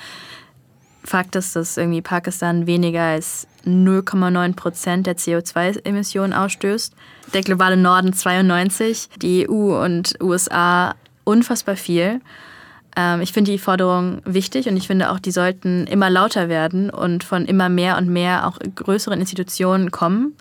Fakt 1.03 1.37
ist, 1.37 1.57
dass 1.57 1.77
irgendwie 1.77 2.01
Pakistan 2.01 2.67
weniger 2.67 3.03
als 3.03 3.47
0,9 3.67 4.55
Prozent 4.55 5.07
der 5.07 5.17
CO2-Emissionen 5.17 6.33
ausstößt. 6.33 6.95
Der 7.33 7.43
globale 7.43 7.77
Norden 7.77 8.13
92, 8.13 9.09
die 9.21 9.49
EU 9.49 9.83
und 9.83 10.15
USA 10.23 10.95
unfassbar 11.25 11.77
viel. 11.77 12.21
Ähm, 12.97 13.21
ich 13.21 13.33
finde 13.33 13.53
die 13.53 13.59
Forderung 13.59 14.23
wichtig 14.25 14.69
und 14.69 14.77
ich 14.77 14.87
finde 14.87 15.11
auch, 15.11 15.19
die 15.19 15.33
sollten 15.33 15.87
immer 15.87 16.11
lauter 16.11 16.49
werden 16.49 16.91
und 16.91 17.25
von 17.25 17.47
immer 17.47 17.69
mehr 17.69 17.99
und 17.99 18.09
mehr 18.09 18.47
auch 18.47 18.59
größeren 18.75 19.19
Institutionen 19.21 19.91
kommen. 19.91 20.37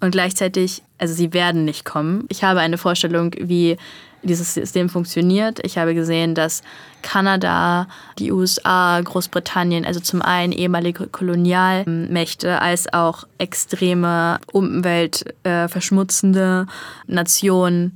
Und 0.00 0.12
gleichzeitig, 0.12 0.82
also 0.98 1.14
sie 1.14 1.32
werden 1.32 1.64
nicht 1.64 1.84
kommen. 1.84 2.26
Ich 2.28 2.44
habe 2.44 2.60
eine 2.60 2.78
Vorstellung, 2.78 3.32
wie 3.38 3.76
dieses 4.22 4.54
System 4.54 4.88
funktioniert. 4.88 5.58
Ich 5.64 5.76
habe 5.78 5.94
gesehen, 5.94 6.34
dass 6.34 6.62
Kanada, 7.02 7.86
die 8.18 8.32
USA, 8.32 9.00
Großbritannien, 9.00 9.84
also 9.84 10.00
zum 10.00 10.22
einen 10.22 10.52
ehemalige 10.52 11.06
Kolonialmächte, 11.06 12.60
als 12.60 12.92
auch 12.92 13.28
extreme 13.38 14.40
umweltverschmutzende 14.50 16.66
Nationen 17.06 17.92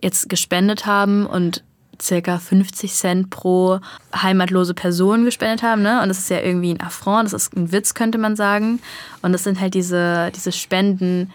jetzt 0.00 0.30
gespendet 0.30 0.86
haben 0.86 1.26
und 1.26 1.62
circa 2.00 2.38
50 2.38 2.92
Cent 2.92 3.30
pro 3.30 3.80
heimatlose 4.14 4.74
Person 4.74 5.24
gespendet 5.24 5.62
haben. 5.62 5.82
Ne? 5.82 6.02
Und 6.02 6.08
das 6.08 6.18
ist 6.18 6.30
ja 6.30 6.40
irgendwie 6.40 6.72
ein 6.72 6.80
Affront, 6.80 7.26
das 7.26 7.32
ist 7.44 7.56
ein 7.56 7.72
Witz, 7.72 7.94
könnte 7.94 8.18
man 8.18 8.36
sagen. 8.36 8.80
Und 9.22 9.32
das 9.32 9.44
sind 9.44 9.60
halt 9.60 9.74
diese, 9.74 10.30
diese 10.34 10.52
Spenden, 10.52 11.32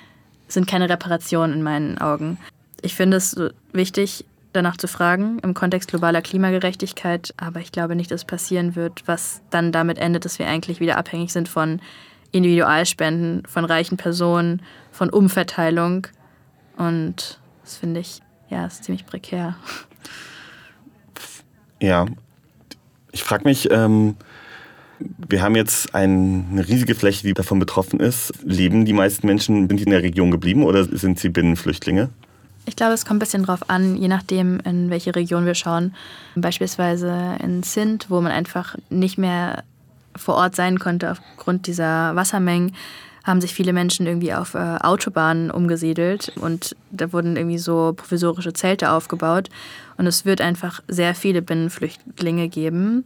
sind 0.47 0.67
keine 0.67 0.89
Reparationen 0.89 1.57
in 1.57 1.63
meinen 1.63 1.97
Augen. 1.97 2.37
Ich 2.81 2.95
finde 2.95 3.17
es 3.17 3.35
wichtig, 3.71 4.25
danach 4.53 4.77
zu 4.77 4.87
fragen, 4.87 5.39
im 5.39 5.53
Kontext 5.53 5.89
globaler 5.89 6.21
Klimagerechtigkeit. 6.21 7.33
Aber 7.37 7.59
ich 7.59 7.71
glaube 7.71 7.95
nicht, 7.95 8.11
dass 8.11 8.25
passieren 8.25 8.75
wird, 8.75 9.03
was 9.05 9.41
dann 9.49 9.71
damit 9.71 9.97
endet, 9.97 10.25
dass 10.25 10.39
wir 10.39 10.47
eigentlich 10.47 10.79
wieder 10.79 10.97
abhängig 10.97 11.31
sind 11.31 11.47
von 11.47 11.79
Individualspenden, 12.31 13.45
von 13.45 13.65
reichen 13.65 13.97
Personen, 13.97 14.61
von 14.91 15.09
Umverteilung. 15.09 16.07
Und 16.77 17.39
das 17.63 17.77
finde 17.77 17.99
ich, 17.99 18.21
ja, 18.49 18.65
ist 18.65 18.83
ziemlich 18.83 19.05
prekär. 19.05 19.55
Ja, 21.81 22.05
ich 23.11 23.23
frage 23.23 23.43
mich, 23.43 23.69
ähm, 23.71 24.15
wir 24.99 25.41
haben 25.41 25.55
jetzt 25.55 25.95
ein, 25.95 26.45
eine 26.51 26.67
riesige 26.67 26.93
Fläche, 26.93 27.25
die 27.25 27.33
davon 27.33 27.57
betroffen 27.57 27.99
ist. 27.99 28.31
Leben 28.43 28.85
die 28.85 28.93
meisten 28.93 29.25
Menschen, 29.25 29.67
sind 29.67 29.77
die 29.77 29.83
in 29.83 29.89
der 29.89 30.03
Region 30.03 30.29
geblieben 30.29 30.63
oder 30.63 30.85
sind 30.85 31.19
sie 31.19 31.29
Binnenflüchtlinge? 31.29 32.09
Ich 32.67 32.75
glaube, 32.75 32.93
es 32.93 33.03
kommt 33.03 33.17
ein 33.17 33.19
bisschen 33.19 33.43
drauf 33.43 33.67
an, 33.69 33.97
je 33.97 34.07
nachdem, 34.07 34.59
in 34.59 34.91
welche 34.91 35.15
Region 35.15 35.47
wir 35.47 35.55
schauen. 35.55 35.95
Beispielsweise 36.35 37.37
in 37.43 37.63
Sindh, 37.63 38.05
wo 38.09 38.21
man 38.21 38.31
einfach 38.31 38.75
nicht 38.91 39.17
mehr 39.17 39.63
vor 40.15 40.35
Ort 40.35 40.55
sein 40.55 40.77
konnte 40.77 41.11
aufgrund 41.11 41.65
dieser 41.65 42.15
Wassermengen, 42.15 42.75
haben 43.23 43.41
sich 43.41 43.53
viele 43.53 43.73
Menschen 43.73 44.07
irgendwie 44.07 44.33
auf 44.33 44.53
äh, 44.55 44.77
Autobahnen 44.81 45.51
umgesiedelt 45.51 46.33
und 46.39 46.75
da 46.91 47.13
wurden 47.13 47.35
irgendwie 47.37 47.59
so 47.59 47.93
provisorische 47.95 48.53
Zelte 48.53 48.91
aufgebaut. 48.91 49.49
Und 50.01 50.07
es 50.07 50.25
wird 50.25 50.41
einfach 50.41 50.81
sehr 50.87 51.13
viele 51.13 51.43
Binnenflüchtlinge 51.43 52.49
geben. 52.49 53.05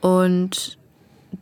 Und 0.00 0.78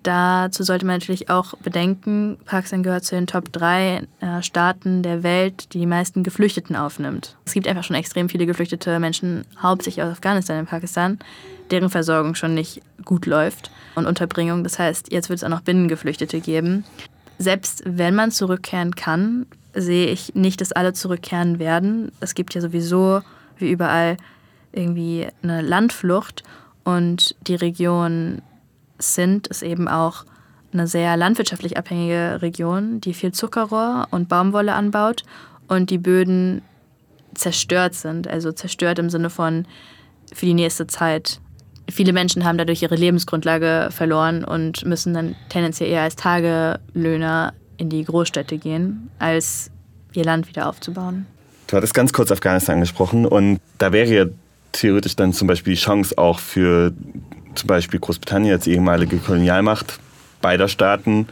dazu 0.02 0.62
sollte 0.62 0.86
man 0.86 0.94
natürlich 0.94 1.28
auch 1.28 1.52
bedenken, 1.58 2.38
Pakistan 2.46 2.82
gehört 2.82 3.04
zu 3.04 3.14
den 3.14 3.26
Top 3.26 3.52
3 3.52 4.06
äh, 4.20 4.42
Staaten 4.42 5.02
der 5.02 5.22
Welt, 5.22 5.74
die 5.74 5.80
die 5.80 5.86
meisten 5.86 6.22
Geflüchteten 6.22 6.76
aufnimmt. 6.76 7.36
Es 7.44 7.52
gibt 7.52 7.68
einfach 7.68 7.84
schon 7.84 7.94
extrem 7.94 8.30
viele 8.30 8.46
geflüchtete 8.46 8.98
Menschen, 9.00 9.44
hauptsächlich 9.60 10.02
aus 10.02 10.12
Afghanistan 10.12 10.60
in 10.60 10.64
Pakistan, 10.64 11.18
deren 11.70 11.90
Versorgung 11.90 12.34
schon 12.34 12.54
nicht 12.54 12.80
gut 13.04 13.26
läuft 13.26 13.70
und 13.96 14.06
Unterbringung. 14.06 14.64
Das 14.64 14.78
heißt, 14.78 15.12
jetzt 15.12 15.28
wird 15.28 15.40
es 15.40 15.44
auch 15.44 15.50
noch 15.50 15.60
Binnengeflüchtete 15.60 16.40
geben. 16.40 16.84
selbst 17.38 17.82
wenn 17.84 18.14
man 18.14 18.30
zurückkehren 18.30 18.94
kann, 18.94 19.44
sehe 19.74 20.06
ich 20.06 20.34
nicht, 20.34 20.62
dass 20.62 20.72
alle 20.72 20.94
zurückkehren 20.94 21.58
werden. 21.58 22.12
Es 22.20 22.34
gibt 22.34 22.54
ja 22.54 22.62
sowieso, 22.62 23.20
wie 23.58 23.70
überall, 23.70 24.16
irgendwie 24.78 25.26
eine 25.42 25.60
Landflucht 25.60 26.42
und 26.84 27.36
die 27.46 27.56
Region 27.56 28.40
Sindh 28.98 29.48
ist 29.50 29.62
eben 29.62 29.88
auch 29.88 30.24
eine 30.72 30.86
sehr 30.86 31.16
landwirtschaftlich 31.16 31.76
abhängige 31.76 32.42
Region, 32.42 33.00
die 33.00 33.14
viel 33.14 33.32
Zuckerrohr 33.32 34.06
und 34.10 34.28
Baumwolle 34.28 34.74
anbaut 34.74 35.24
und 35.66 35.90
die 35.90 35.98
Böden 35.98 36.62
zerstört 37.34 37.94
sind. 37.94 38.28
Also 38.28 38.52
zerstört 38.52 38.98
im 38.98 39.10
Sinne 39.10 39.30
von 39.30 39.66
für 40.32 40.46
die 40.46 40.54
nächste 40.54 40.86
Zeit. 40.86 41.40
Viele 41.90 42.12
Menschen 42.12 42.44
haben 42.44 42.58
dadurch 42.58 42.82
ihre 42.82 42.96
Lebensgrundlage 42.96 43.88
verloren 43.90 44.44
und 44.44 44.84
müssen 44.84 45.14
dann 45.14 45.36
tendenziell 45.48 45.88
eher 45.88 46.02
als 46.02 46.16
Tagelöhner 46.16 47.54
in 47.78 47.88
die 47.88 48.04
Großstädte 48.04 48.58
gehen, 48.58 49.10
als 49.18 49.70
ihr 50.12 50.24
Land 50.24 50.48
wieder 50.48 50.68
aufzubauen. 50.68 51.26
Du 51.66 51.76
hattest 51.76 51.94
ganz 51.94 52.12
kurz 52.12 52.30
Afghanistan 52.30 52.74
angesprochen 52.74 53.24
und 53.24 53.60
da 53.78 53.92
wäre 53.92 54.32
theoretisch 54.72 55.16
dann 55.16 55.32
zum 55.32 55.48
Beispiel 55.48 55.74
die 55.74 55.80
Chance 55.80 56.16
auch 56.16 56.38
für 56.38 56.92
zum 57.54 57.66
Beispiel 57.66 58.00
Großbritannien 58.00 58.52
als 58.52 58.66
ehemalige 58.66 59.18
Kolonialmacht 59.18 59.98
beider 60.40 60.68
Staaten 60.68 61.26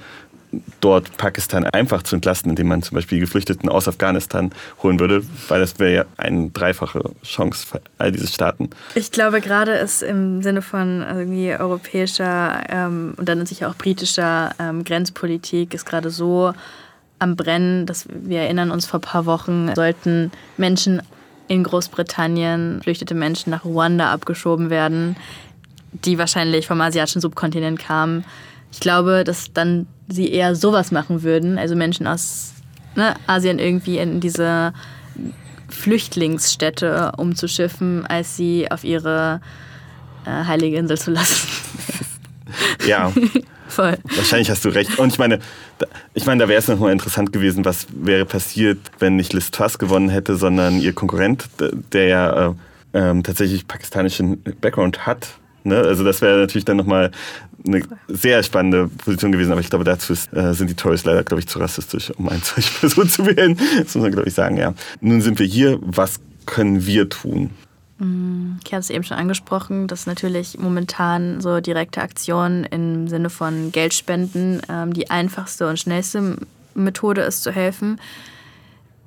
dort 0.80 1.16
Pakistan 1.16 1.64
einfach 1.64 2.02
zu 2.02 2.16
entlasten, 2.16 2.50
indem 2.50 2.68
man 2.68 2.82
zum 2.82 2.94
Beispiel 2.94 3.20
Geflüchteten 3.20 3.68
aus 3.68 3.88
Afghanistan 3.88 4.50
holen 4.82 5.00
würde, 5.00 5.22
weil 5.48 5.60
das 5.60 5.78
wäre 5.78 5.94
ja 5.94 6.04
eine 6.16 6.50
dreifache 6.50 7.10
Chance 7.22 7.66
für 7.66 7.80
all 7.98 8.12
diese 8.12 8.26
Staaten. 8.26 8.70
Ich 8.94 9.10
glaube, 9.10 9.40
gerade 9.40 9.72
ist 9.72 10.02
im 10.02 10.42
Sinne 10.42 10.62
von 10.62 11.02
irgendwie 11.02 11.52
europäischer 11.52 12.62
ähm, 12.68 13.14
und 13.16 13.28
dann 13.28 13.44
sicher 13.46 13.68
auch 13.68 13.74
britischer 13.74 14.54
ähm, 14.58 14.84
Grenzpolitik 14.84 15.74
ist 15.74 15.84
gerade 15.84 16.10
so 16.10 16.52
am 17.18 17.36
Brennen, 17.36 17.86
dass 17.86 18.06
wir 18.08 18.40
erinnern 18.40 18.70
uns 18.70 18.86
vor 18.86 18.98
ein 18.98 19.02
paar 19.02 19.26
Wochen 19.26 19.74
sollten 19.74 20.30
Menschen 20.56 21.02
in 21.48 21.62
Großbritannien, 21.62 22.80
flüchtete 22.82 23.14
Menschen 23.14 23.50
nach 23.50 23.64
Ruanda 23.64 24.12
abgeschoben 24.12 24.70
werden, 24.70 25.16
die 25.92 26.18
wahrscheinlich 26.18 26.66
vom 26.66 26.80
asiatischen 26.80 27.20
Subkontinent 27.20 27.78
kamen 27.78 28.24
ich 28.76 28.80
glaube, 28.80 29.24
dass 29.24 29.52
dann 29.54 29.86
sie 30.06 30.30
eher 30.30 30.54
sowas 30.54 30.90
machen 30.90 31.22
würden, 31.22 31.58
also 31.58 31.74
Menschen 31.74 32.06
aus 32.06 32.52
ne, 32.94 33.14
Asien 33.26 33.58
irgendwie 33.58 33.96
in 33.96 34.20
diese 34.20 34.74
Flüchtlingsstädte 35.68 37.12
umzuschiffen, 37.16 38.06
als 38.06 38.36
sie 38.36 38.70
auf 38.70 38.84
ihre 38.84 39.40
äh, 40.26 40.44
heilige 40.44 40.76
Insel 40.76 40.98
zu 40.98 41.10
lassen. 41.10 41.48
Ja. 42.86 43.12
Voll. 43.68 43.96
Wahrscheinlich 44.14 44.48
hast 44.48 44.64
du 44.64 44.68
recht. 44.68 44.98
Und 44.98 45.12
ich 45.12 45.18
meine, 45.18 45.40
ich 46.14 46.24
meine, 46.24 46.44
da 46.44 46.48
wäre 46.48 46.60
es 46.60 46.68
nochmal 46.68 46.92
interessant 46.92 47.32
gewesen, 47.32 47.64
was 47.64 47.86
wäre 47.90 48.24
passiert, 48.24 48.78
wenn 49.00 49.16
nicht 49.16 49.32
Liz 49.32 49.50
Truss 49.50 49.78
gewonnen 49.78 50.08
hätte, 50.08 50.36
sondern 50.36 50.80
ihr 50.80 50.92
Konkurrent, 50.92 51.48
der 51.92 52.06
ja 52.06 52.54
äh, 52.92 52.98
äh, 52.98 53.22
tatsächlich 53.22 53.66
pakistanischen 53.66 54.42
Background 54.60 55.06
hat. 55.06 55.28
Ne? 55.64 55.78
Also 55.78 56.04
das 56.04 56.22
wäre 56.22 56.38
natürlich 56.38 56.64
dann 56.64 56.76
nochmal 56.76 57.10
eine 57.66 57.82
sehr 58.08 58.42
spannende 58.42 58.88
Position 58.88 59.32
gewesen, 59.32 59.50
aber 59.50 59.60
ich 59.60 59.68
glaube, 59.68 59.84
dazu 59.84 60.12
ist, 60.12 60.32
äh, 60.32 60.54
sind 60.54 60.70
die 60.70 60.74
Tories 60.74 61.04
leider, 61.04 61.24
glaube 61.24 61.40
ich, 61.40 61.48
zu 61.48 61.58
rassistisch, 61.58 62.12
um 62.16 62.28
eine 62.28 62.40
solche 62.40 62.72
Person 62.80 63.08
zu 63.08 63.26
wählen. 63.26 63.58
Das 63.78 63.94
muss 63.94 64.02
man, 64.02 64.12
glaube 64.12 64.28
ich, 64.28 64.34
sagen, 64.34 64.56
ja. 64.56 64.74
Nun 65.00 65.20
sind 65.20 65.38
wir 65.38 65.46
hier. 65.46 65.78
Was 65.82 66.20
können 66.46 66.86
wir 66.86 67.08
tun? 67.08 67.50
Mm, 67.98 68.56
ich 68.64 68.72
habe 68.72 68.80
es 68.80 68.90
eben 68.90 69.04
schon 69.04 69.16
angesprochen, 69.16 69.86
dass 69.86 70.06
natürlich 70.06 70.58
momentan 70.58 71.40
so 71.40 71.60
direkte 71.60 72.02
Aktionen 72.02 72.64
im 72.64 73.08
Sinne 73.08 73.30
von 73.30 73.72
Geldspenden 73.72 74.62
ähm, 74.68 74.92
die 74.92 75.10
einfachste 75.10 75.68
und 75.68 75.78
schnellste 75.78 76.36
Methode 76.74 77.22
ist 77.22 77.42
zu 77.42 77.50
helfen. 77.50 78.00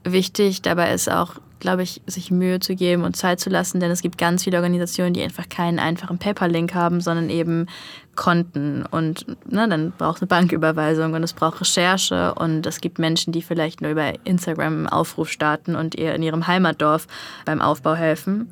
Wichtig 0.04 0.62
dabei 0.62 0.94
ist 0.94 1.10
auch 1.10 1.36
glaube 1.60 1.84
ich, 1.84 2.02
sich 2.08 2.32
Mühe 2.32 2.60
zu 2.60 2.76
geben 2.76 3.04
und 3.04 3.16
Zeit 3.16 3.40
zu 3.40 3.50
lassen, 3.50 3.80
denn 3.80 3.92
es 3.92 4.02
gibt 4.02 4.18
ganz 4.18 4.44
viele 4.44 4.58
Organisationen, 4.58 5.14
die 5.14 5.22
einfach 5.22 5.50
keinen 5.50 5.80
einfachen 5.80 6.18
PayPal-Link 6.18 6.74
haben, 6.74 7.02
sondern 7.02 7.30
eben 7.30 7.68
Konten. 8.16 8.86
Und 8.86 9.26
ne, 9.50 9.68
dann 9.68 9.92
braucht 9.98 10.18
es 10.18 10.22
eine 10.24 10.28
Banküberweisung 10.28 11.14
und 11.14 11.24
es 11.24 11.34
braucht 11.34 11.62
Recherche 11.62 12.34
und 12.36 12.66
es 12.66 12.82
gibt 12.82 13.00
Menschen, 13.00 13.34
die 13.34 13.42
vielleicht 13.42 13.82
nur 13.82 13.92
über 13.92 14.14
Instagram 14.26 14.74
einen 14.74 14.88
Aufruf 14.88 15.30
starten 15.30 15.76
und 15.76 15.96
ihr 15.96 16.14
in 16.16 16.24
ihrem 16.24 16.48
Heimatdorf 16.48 17.08
beim 17.46 17.62
Aufbau 17.62 17.96
helfen. 17.96 18.52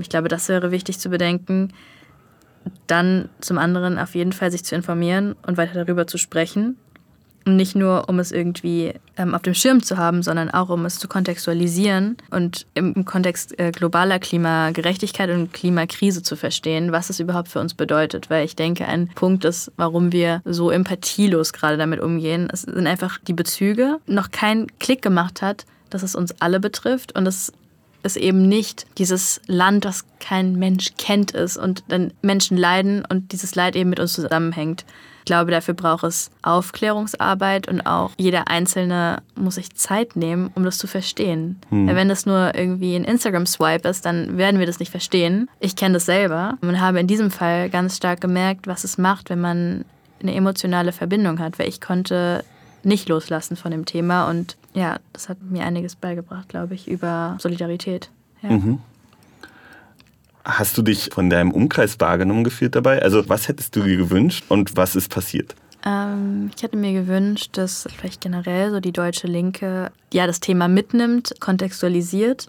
Ich 0.00 0.08
glaube, 0.08 0.28
das 0.28 0.48
wäre 0.48 0.70
wichtig 0.70 0.98
zu 0.98 1.08
bedenken. 1.08 1.72
Dann 2.86 3.28
zum 3.40 3.58
anderen 3.58 3.98
auf 3.98 4.14
jeden 4.14 4.32
Fall 4.32 4.50
sich 4.50 4.64
zu 4.64 4.74
informieren 4.74 5.34
und 5.46 5.56
weiter 5.56 5.84
darüber 5.84 6.06
zu 6.06 6.18
sprechen 6.18 6.76
nicht 7.46 7.74
nur, 7.74 8.08
um 8.08 8.18
es 8.18 8.32
irgendwie 8.32 8.94
ähm, 9.16 9.34
auf 9.34 9.42
dem 9.42 9.54
Schirm 9.54 9.82
zu 9.82 9.96
haben, 9.96 10.22
sondern 10.22 10.50
auch, 10.50 10.68
um 10.68 10.84
es 10.84 10.98
zu 10.98 11.08
kontextualisieren 11.08 12.16
und 12.30 12.66
im 12.74 13.04
Kontext 13.04 13.58
äh, 13.58 13.70
globaler 13.70 14.18
Klimagerechtigkeit 14.18 15.30
und 15.30 15.52
Klimakrise 15.52 16.22
zu 16.22 16.36
verstehen, 16.36 16.92
was 16.92 17.10
es 17.10 17.20
überhaupt 17.20 17.48
für 17.48 17.60
uns 17.60 17.74
bedeutet. 17.74 18.30
Weil 18.30 18.44
ich 18.44 18.56
denke, 18.56 18.86
ein 18.86 19.08
Punkt 19.14 19.44
ist, 19.44 19.72
warum 19.76 20.12
wir 20.12 20.42
so 20.44 20.70
empathielos 20.70 21.52
gerade 21.52 21.76
damit 21.76 22.00
umgehen, 22.00 22.48
es 22.52 22.62
sind 22.62 22.86
einfach 22.86 23.18
die 23.18 23.34
Bezüge. 23.34 23.98
Noch 24.06 24.30
kein 24.30 24.66
Klick 24.78 25.02
gemacht 25.02 25.42
hat, 25.42 25.64
dass 25.88 26.02
es 26.02 26.14
uns 26.14 26.40
alle 26.40 26.60
betrifft 26.60 27.16
und 27.16 27.26
es 28.02 28.16
ist 28.16 28.22
eben 28.22 28.48
nicht 28.48 28.86
dieses 28.98 29.40
Land, 29.46 29.84
das 29.84 30.04
kein 30.20 30.56
Mensch 30.56 30.92
kennt 30.98 31.32
ist 31.32 31.56
und 31.56 31.84
dann 31.88 32.12
Menschen 32.22 32.56
leiden 32.56 33.04
und 33.08 33.32
dieses 33.32 33.54
Leid 33.54 33.76
eben 33.76 33.90
mit 33.90 34.00
uns 34.00 34.12
zusammenhängt. 34.12 34.84
Ich 35.20 35.26
glaube, 35.26 35.50
dafür 35.50 35.74
braucht 35.74 36.04
es 36.04 36.30
Aufklärungsarbeit 36.42 37.68
und 37.68 37.82
auch 37.82 38.12
jeder 38.16 38.48
Einzelne 38.48 39.22
muss 39.34 39.56
sich 39.56 39.74
Zeit 39.74 40.16
nehmen, 40.16 40.50
um 40.54 40.64
das 40.64 40.78
zu 40.78 40.86
verstehen. 40.86 41.60
Hm. 41.68 41.88
Wenn 41.88 42.08
das 42.08 42.24
nur 42.24 42.54
irgendwie 42.54 42.96
ein 42.96 43.04
Instagram-Swipe 43.04 43.86
ist, 43.86 44.06
dann 44.06 44.38
werden 44.38 44.58
wir 44.58 44.66
das 44.66 44.78
nicht 44.78 44.90
verstehen. 44.90 45.48
Ich 45.60 45.76
kenne 45.76 45.94
das 45.94 46.06
selber 46.06 46.56
und 46.62 46.80
habe 46.80 47.00
in 47.00 47.06
diesem 47.06 47.30
Fall 47.30 47.68
ganz 47.68 47.96
stark 47.98 48.20
gemerkt, 48.20 48.66
was 48.66 48.82
es 48.82 48.96
macht, 48.96 49.30
wenn 49.30 49.40
man 49.40 49.84
eine 50.22 50.34
emotionale 50.34 50.92
Verbindung 50.92 51.38
hat, 51.38 51.58
weil 51.58 51.68
ich 51.68 51.80
konnte 51.80 52.44
nicht 52.82 53.08
loslassen 53.08 53.56
von 53.56 53.70
dem 53.70 53.84
Thema 53.84 54.28
und 54.28 54.56
ja, 54.74 54.98
das 55.12 55.28
hat 55.28 55.42
mir 55.42 55.64
einiges 55.64 55.96
beigebracht, 55.96 56.48
glaube 56.48 56.74
ich, 56.74 56.88
über 56.88 57.36
Solidarität. 57.40 58.10
Ja. 58.42 58.50
Mhm. 58.50 58.78
Hast 60.44 60.78
du 60.78 60.82
dich 60.82 61.10
von 61.12 61.28
deinem 61.28 61.50
Umkreis 61.50 62.00
wahrgenommen 62.00 62.44
gefühlt 62.44 62.74
dabei? 62.74 63.02
Also 63.02 63.28
was 63.28 63.48
hättest 63.48 63.76
du 63.76 63.82
dir 63.82 63.96
gewünscht 63.96 64.44
und 64.48 64.76
was 64.76 64.96
ist 64.96 65.10
passiert? 65.10 65.54
Ähm, 65.84 66.50
ich 66.54 66.62
hätte 66.62 66.76
mir 66.76 66.92
gewünscht, 66.92 67.56
dass 67.58 67.86
vielleicht 67.96 68.20
generell 68.20 68.70
so 68.70 68.80
die 68.80 68.92
deutsche 68.92 69.26
Linke 69.26 69.90
ja 70.12 70.26
das 70.26 70.40
Thema 70.40 70.68
mitnimmt, 70.68 71.34
kontextualisiert 71.40 72.48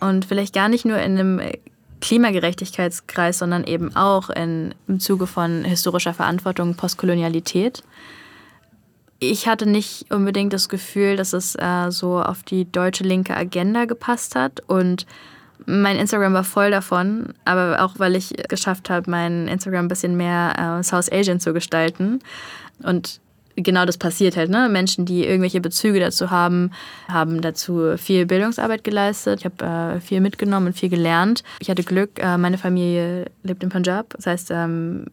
und 0.00 0.24
vielleicht 0.24 0.54
gar 0.54 0.68
nicht 0.68 0.84
nur 0.84 0.98
in 0.98 1.18
einem 1.18 1.40
Klimagerechtigkeitskreis, 2.00 3.38
sondern 3.38 3.64
eben 3.64 3.94
auch 3.94 4.30
in, 4.30 4.74
im 4.88 5.00
Zuge 5.00 5.26
von 5.26 5.64
historischer 5.64 6.14
Verantwortung, 6.14 6.74
Postkolonialität. 6.74 7.82
Ich 9.22 9.46
hatte 9.46 9.66
nicht 9.66 10.12
unbedingt 10.12 10.52
das 10.52 10.70
Gefühl, 10.70 11.16
dass 11.16 11.34
es 11.34 11.54
äh, 11.54 11.90
so 11.90 12.20
auf 12.20 12.42
die 12.42 12.70
deutsche 12.70 13.04
linke 13.04 13.36
Agenda 13.36 13.84
gepasst 13.84 14.34
hat 14.34 14.60
und 14.66 15.06
mein 15.66 15.98
Instagram 15.98 16.32
war 16.32 16.44
voll 16.44 16.70
davon, 16.70 17.34
aber 17.44 17.84
auch 17.84 17.98
weil 17.98 18.16
ich 18.16 18.32
geschafft 18.48 18.88
habe, 18.88 19.10
mein 19.10 19.46
Instagram 19.46 19.84
ein 19.84 19.88
bisschen 19.88 20.16
mehr 20.16 20.78
äh, 20.78 20.82
South 20.82 21.12
Asian 21.12 21.38
zu 21.38 21.52
gestalten. 21.52 22.20
Und 22.82 23.20
genau 23.56 23.84
das 23.84 23.98
passiert 23.98 24.36
halt. 24.36 24.50
Ne? 24.50 24.68
Menschen, 24.70 25.04
die 25.04 25.24
irgendwelche 25.24 25.60
Bezüge 25.60 26.00
dazu 26.00 26.30
haben, 26.30 26.70
haben 27.08 27.40
dazu 27.40 27.96
viel 27.98 28.26
Bildungsarbeit 28.26 28.84
geleistet. 28.84 29.40
Ich 29.40 29.44
habe 29.44 29.96
äh, 29.96 30.00
viel 30.00 30.20
mitgenommen 30.20 30.68
und 30.68 30.72
viel 30.78 30.88
gelernt. 30.88 31.42
Ich 31.60 31.70
hatte 31.70 31.82
Glück, 31.82 32.18
äh, 32.18 32.38
meine 32.38 32.58
Familie 32.58 33.26
lebt 33.42 33.62
in 33.62 33.68
Punjab. 33.68 34.14
Das 34.16 34.26
heißt, 34.26 34.50
ähm, 34.50 35.06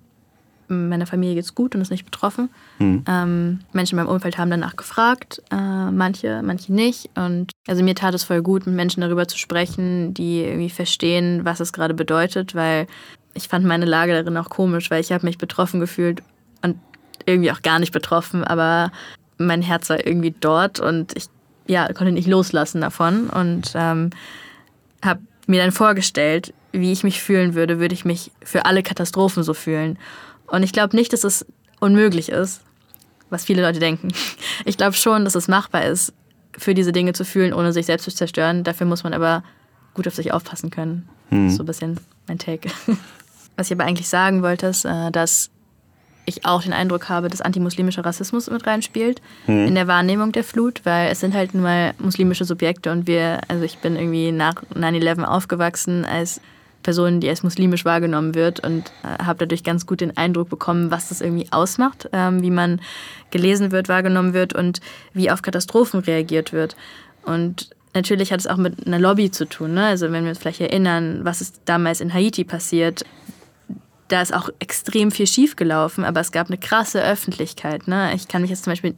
meiner 0.68 1.05
Familie 1.05 1.36
geht's 1.36 1.55
gut 1.55 1.76
und 1.76 1.82
ist 1.82 1.91
nicht 1.91 2.05
betroffen. 2.05 2.49
Mhm. 2.80 3.03
Ähm, 3.07 3.59
Menschen 3.74 3.97
in 3.97 4.03
meinem 4.03 4.13
Umfeld 4.13 4.38
haben 4.38 4.51
danach 4.51 4.76
gefragt, 4.76 5.41
äh, 5.51 5.91
manche, 5.91 6.41
manche 6.43 6.74
nicht. 6.74 7.09
Und 7.15 7.51
also 7.68 7.84
mir 7.84 7.95
tat 7.95 8.13
es 8.13 8.24
voll 8.24 8.41
gut, 8.41 8.65
mit 8.65 8.76
Menschen 8.76 9.01
darüber 9.01 9.28
zu 9.28 9.38
sprechen, 9.38 10.13
die 10.13 10.41
irgendwie 10.41 10.70
verstehen, 10.70 11.45
was 11.45 11.59
es 11.59 11.74
gerade 11.74 11.93
bedeutet, 11.93 12.55
weil 12.55 12.88
ich 13.34 13.47
fand 13.47 13.65
meine 13.65 13.86
Lage 13.86 14.13
darin 14.13 14.38
auch 14.38 14.49
komisch, 14.49 14.89
weil 14.91 15.01
ich 15.01 15.11
habe 15.11 15.26
mich 15.26 15.38
betroffen 15.38 15.80
gefühlt 15.80 16.22
und 16.63 16.78
irgendwie 17.26 17.51
auch 17.51 17.61
gar 17.61 17.80
nicht 17.80 17.93
betroffen, 17.93 18.43
aber 18.43 18.91
mein 19.38 19.61
Herz 19.61 19.89
war 19.89 20.05
irgendwie 20.05 20.34
dort 20.39 20.80
und 20.80 21.15
ich 21.15 21.26
ja, 21.68 21.91
konnte 21.93 22.11
nicht 22.11 22.28
loslassen 22.28 22.82
davon 22.82 23.30
und 23.30 23.74
ähm, 23.76 24.09
habe 25.03 25.22
mir 25.47 25.61
dann 25.61 25.72
vorgestellt, 25.72 26.53
wie 26.72 26.91
ich 26.91 27.03
mich 27.03 27.22
fühlen 27.22 27.55
würde, 27.55 27.80
würde 27.80 27.93
ich 27.93 28.05
mich 28.05 28.32
für 28.43 28.65
alle 28.65 28.84
Katastrophen 28.84 29.43
so 29.43 29.53
fühlen. 29.53 29.97
Und 30.48 30.64
ich 30.64 30.72
glaube 30.72 30.95
nicht, 30.95 31.14
dass 31.14 31.24
es 31.24 31.45
unmöglich 31.80 32.30
ist, 32.30 32.62
was 33.30 33.45
viele 33.45 33.62
Leute 33.62 33.80
denken. 33.80 34.10
Ich 34.66 34.78
glaube 34.78 34.93
schon, 34.93 35.24
dass 35.26 35.36
es 35.36 35.48
machbar 35.48 35.86
ist, 35.86 36.14
für 36.58 36.74
diese 36.74 36.91
Dinge 36.91 37.14
zu 37.14 37.24
fühlen, 37.24 37.54
ohne 37.54 37.72
sich 37.72 37.86
selbst 37.86 38.06
zu 38.06 38.12
zerstören. 38.12 38.64
Dafür 38.64 38.88
muss 38.88 39.04
man 39.04 39.14
aber 39.14 39.43
gut 39.93 40.08
auf 40.08 40.16
sich 40.16 40.34
aufpassen 40.34 40.70
können. 40.70 41.08
Hm. 41.30 41.50
So 41.50 41.64
ein 41.64 41.66
bisschen 41.66 42.00
mein 42.28 42.39
Take. 42.39 42.70
Was 43.58 43.68
ich 43.68 43.74
aber 43.74 43.86
eigentlich 43.86 44.10
sagen 44.10 44.41
wollte, 44.41 44.68
ist, 44.68 44.86
äh, 44.86 45.12
dass 45.12 45.52
ich 46.26 46.45
auch 46.45 46.62
den 46.62 46.74
Eindruck 46.74 47.08
habe, 47.08 47.30
dass 47.30 47.41
antimuslimischer 47.41 48.04
Rassismus 48.04 48.50
mit 48.50 48.68
reinspielt 48.68 49.22
in 49.48 49.76
der 49.76 49.88
Wahrnehmung 49.88 50.34
der 50.34 50.43
Flut, 50.43 50.82
weil 50.84 51.10
es 51.10 51.22
sind 51.22 51.34
halt 51.34 51.54
nun 51.54 51.64
mal 51.64 51.93
muslimische 52.00 52.43
Subjekte 52.43 52.91
und 52.91 53.08
wir, 53.08 53.39
also 53.48 53.64
ich 53.64 53.78
bin 53.78 53.95
irgendwie 53.95 54.34
nach 54.34 54.56
9-11 54.74 55.24
aufgewachsen 55.24 56.04
als 56.04 56.41
Person, 56.88 57.19
die 57.19 57.27
als 57.27 57.43
muslimisch 57.43 57.83
wahrgenommen 57.83 58.33
wird 58.33 58.61
und 58.61 58.93
äh, 59.03 59.21
habe 59.21 59.39
dadurch 59.39 59.65
ganz 59.65 59.85
gut 59.85 59.99
den 59.99 60.15
Eindruck 60.15 60.47
bekommen, 60.47 60.89
was 60.89 61.09
das 61.09 61.19
irgendwie 61.19 61.51
ausmacht, 61.51 62.07
ähm, 62.13 62.41
wie 62.41 62.49
man 62.49 62.79
gelesen 63.29 63.73
wird, 63.73 63.89
wahrgenommen 63.89 64.33
wird 64.33 64.53
und 64.53 64.79
wie 65.11 65.29
auf 65.29 65.41
Katastrophen 65.41 65.99
reagiert 65.99 66.53
wird. 66.53 66.77
Und 67.23 67.71
natürlich 67.93 68.31
hat 68.31 68.39
es 68.39 68.47
auch 68.47 68.55
mit 68.55 68.88
einer 68.88 68.99
Lobby 68.99 69.29
zu 69.31 69.49
tun. 69.49 69.73
Ne? 69.73 69.85
Also 69.85 70.13
wenn 70.13 70.23
wir 70.23 70.29
uns 70.29 70.39
vielleicht 70.39 70.61
erinnern, 70.61 71.25
was 71.25 71.41
ist 71.41 71.59
damals 71.65 71.99
in 71.99 72.13
Haiti 72.13 72.45
passiert, 72.45 73.03
da 74.07 74.21
ist 74.21 74.33
auch 74.33 74.47
extrem 74.59 75.11
viel 75.11 75.27
schiefgelaufen, 75.27 76.05
aber 76.05 76.21
es 76.21 76.31
gab 76.31 76.47
eine 76.47 76.57
krasse 76.57 77.03
Öffentlichkeit. 77.03 77.89
Ne? 77.89 78.13
Ich 78.15 78.29
kann 78.29 78.43
mich 78.43 78.49
jetzt 78.49 78.63
zum 78.63 78.71
Beispiel 78.71 78.95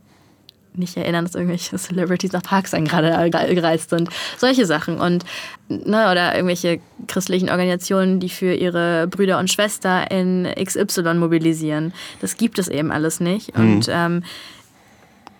nicht 0.73 0.95
erinnern, 0.97 1.25
dass 1.25 1.35
irgendwelche 1.35 1.75
Celebrities 1.77 2.31
nach 2.31 2.43
Pakistan 2.43 2.85
gerade 2.85 3.29
gereist 3.29 3.89
sind. 3.89 4.09
Solche 4.37 4.65
Sachen. 4.65 4.99
Und, 4.99 5.25
ne, 5.67 6.11
oder 6.11 6.35
irgendwelche 6.35 6.79
christlichen 7.07 7.49
Organisationen, 7.49 8.19
die 8.19 8.29
für 8.29 8.53
ihre 8.53 9.07
Brüder 9.07 9.39
und 9.39 9.49
Schwestern 9.49 10.07
in 10.07 10.47
XY 10.63 11.15
mobilisieren. 11.15 11.93
Das 12.21 12.37
gibt 12.37 12.59
es 12.59 12.67
eben 12.67 12.91
alles 12.91 13.19
nicht. 13.19 13.57
Mhm. 13.57 13.73
Und 13.73 13.87
ähm, 13.89 14.23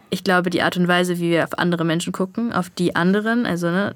ich 0.10 0.24
glaube, 0.24 0.50
die 0.50 0.62
Art 0.62 0.78
und 0.78 0.88
Weise, 0.88 1.18
wie 1.20 1.30
wir 1.30 1.44
auf 1.44 1.58
andere 1.58 1.86
Menschen 1.86 2.14
gucken, 2.14 2.52
auf 2.52 2.70
die 2.70 2.96
anderen, 2.96 3.46
also 3.46 3.70
ne, 3.70 3.96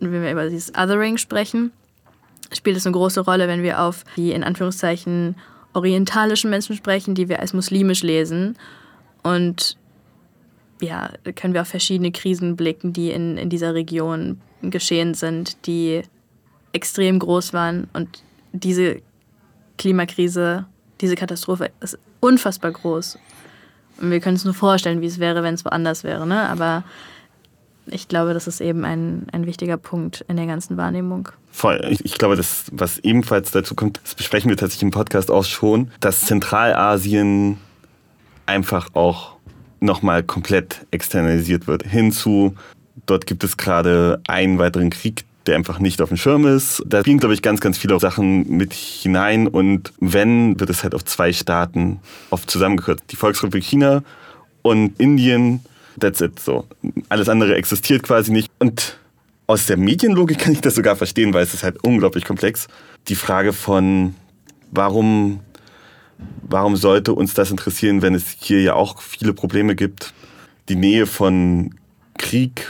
wenn 0.00 0.22
wir 0.22 0.32
über 0.32 0.48
dieses 0.48 0.70
Othering 0.70 1.18
sprechen, 1.18 1.72
spielt 2.52 2.76
es 2.76 2.86
eine 2.86 2.94
große 2.94 3.20
Rolle, 3.20 3.48
wenn 3.48 3.62
wir 3.62 3.80
auf 3.80 4.04
die 4.16 4.32
in 4.32 4.44
Anführungszeichen 4.44 5.36
orientalischen 5.74 6.50
Menschen 6.50 6.76
sprechen, 6.76 7.14
die 7.14 7.28
wir 7.28 7.40
als 7.40 7.52
muslimisch 7.52 8.02
lesen. 8.02 8.56
Und 9.22 9.76
ja, 10.80 11.10
können 11.34 11.54
wir 11.54 11.62
auf 11.62 11.68
verschiedene 11.68 12.12
Krisen 12.12 12.56
blicken, 12.56 12.92
die 12.92 13.10
in, 13.10 13.36
in 13.36 13.50
dieser 13.50 13.74
Region 13.74 14.40
geschehen 14.62 15.14
sind, 15.14 15.66
die 15.66 16.02
extrem 16.72 17.18
groß 17.18 17.52
waren. 17.52 17.88
Und 17.92 18.22
diese 18.52 19.00
Klimakrise, 19.76 20.66
diese 21.00 21.14
Katastrophe 21.14 21.70
ist 21.80 21.98
unfassbar 22.20 22.72
groß. 22.72 23.18
Und 24.00 24.10
wir 24.10 24.20
können 24.20 24.36
uns 24.36 24.44
nur 24.44 24.54
vorstellen, 24.54 25.00
wie 25.00 25.06
es 25.06 25.18
wäre, 25.18 25.42
wenn 25.42 25.54
es 25.54 25.64
woanders 25.64 26.04
wäre. 26.04 26.26
Ne? 26.26 26.48
Aber 26.48 26.84
ich 27.86 28.08
glaube, 28.08 28.34
das 28.34 28.46
ist 28.46 28.60
eben 28.60 28.84
ein, 28.84 29.26
ein 29.32 29.46
wichtiger 29.46 29.76
Punkt 29.76 30.24
in 30.28 30.36
der 30.36 30.46
ganzen 30.46 30.76
Wahrnehmung. 30.76 31.28
Voll. 31.50 31.84
Ich, 31.90 32.04
ich 32.04 32.18
glaube, 32.18 32.36
das, 32.36 32.66
was 32.72 32.98
ebenfalls 32.98 33.50
dazu 33.50 33.74
kommt, 33.74 34.00
das 34.02 34.14
besprechen 34.14 34.50
wir 34.50 34.56
tatsächlich 34.56 34.82
im 34.82 34.90
Podcast 34.90 35.30
auch 35.30 35.44
schon, 35.44 35.90
dass 36.00 36.20
Zentralasien 36.20 37.58
einfach 38.46 38.94
auch 38.94 39.37
nochmal 39.80 40.22
komplett 40.22 40.86
externalisiert 40.90 41.66
wird. 41.66 41.84
Hinzu, 41.84 42.54
dort 43.06 43.26
gibt 43.26 43.44
es 43.44 43.56
gerade 43.56 44.20
einen 44.26 44.58
weiteren 44.58 44.90
Krieg, 44.90 45.24
der 45.46 45.56
einfach 45.56 45.78
nicht 45.78 46.00
auf 46.02 46.10
dem 46.10 46.18
Schirm 46.18 46.46
ist. 46.46 46.82
Da 46.86 47.00
spielen, 47.00 47.18
glaube 47.18 47.34
ich, 47.34 47.42
ganz, 47.42 47.60
ganz 47.60 47.78
viele 47.78 47.98
Sachen 47.98 48.48
mit 48.48 48.74
hinein. 48.74 49.46
Und 49.48 49.92
wenn, 49.98 50.60
wird 50.60 50.70
es 50.70 50.82
halt 50.82 50.94
auf 50.94 51.04
zwei 51.04 51.32
Staaten 51.32 52.00
oft 52.30 52.50
zusammengehört. 52.50 53.00
Die 53.10 53.16
Volksrepublik 53.16 53.64
China 53.64 54.02
und 54.62 55.00
Indien, 55.00 55.60
that's 55.98 56.20
it. 56.20 56.38
So. 56.38 56.66
Alles 57.08 57.28
andere 57.28 57.54
existiert 57.54 58.02
quasi 58.02 58.30
nicht. 58.30 58.50
Und 58.58 58.98
aus 59.46 59.66
der 59.66 59.78
Medienlogik 59.78 60.38
kann 60.38 60.52
ich 60.52 60.60
das 60.60 60.74
sogar 60.74 60.96
verstehen, 60.96 61.32
weil 61.32 61.42
es 61.42 61.54
ist 61.54 61.62
halt 61.62 61.82
unglaublich 61.82 62.24
komplex. 62.24 62.68
Die 63.08 63.14
Frage 63.14 63.54
von, 63.54 64.14
warum 64.70 65.40
warum 66.42 66.76
sollte 66.76 67.12
uns 67.12 67.34
das 67.34 67.50
interessieren, 67.50 68.02
wenn 68.02 68.14
es 68.14 68.36
hier 68.38 68.62
ja 68.62 68.74
auch 68.74 69.00
viele 69.00 69.32
Probleme 69.32 69.74
gibt? 69.74 70.14
Die 70.68 70.76
Nähe 70.76 71.06
von 71.06 71.74
Krieg 72.16 72.66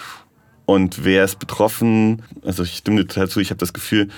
und 0.67 1.05
wer 1.05 1.25
ist 1.25 1.39
betroffen? 1.39 2.23
Also 2.45 2.63
ich 2.63 2.77
stimme 2.77 2.99
dir 2.99 3.09
total 3.09 3.29
zu, 3.29 3.41
ich 3.41 3.51
habe 3.51 3.59
das 3.59 3.73
Gefühl, 3.73 4.09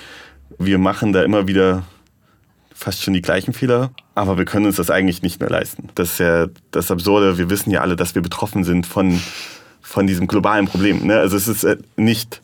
wir 0.59 0.77
machen 0.77 1.13
da 1.13 1.23
immer 1.23 1.47
wieder 1.47 1.83
fast 2.73 3.03
schon 3.03 3.13
die 3.13 3.21
gleichen 3.21 3.53
Fehler, 3.53 3.91
aber 4.15 4.37
wir 4.37 4.45
können 4.45 4.65
uns 4.65 4.75
das 4.75 4.89
eigentlich 4.89 5.21
nicht 5.21 5.39
mehr 5.39 5.49
leisten. 5.49 5.89
Das 5.95 6.13
ist 6.13 6.19
ja 6.19 6.47
das 6.71 6.89
Absurde, 6.89 7.37
wir 7.37 7.49
wissen 7.49 7.69
ja 7.71 7.81
alle, 7.81 7.95
dass 7.95 8.15
wir 8.15 8.21
betroffen 8.21 8.63
sind 8.63 8.87
von, 8.87 9.21
von 9.81 10.07
diesem 10.07 10.27
globalen 10.27 10.67
Problem. 10.67 11.05
Ne? 11.05 11.17
Also 11.17 11.37
es 11.37 11.47
ist 11.47 11.63
äh, 11.63 11.77
nicht 11.95 12.41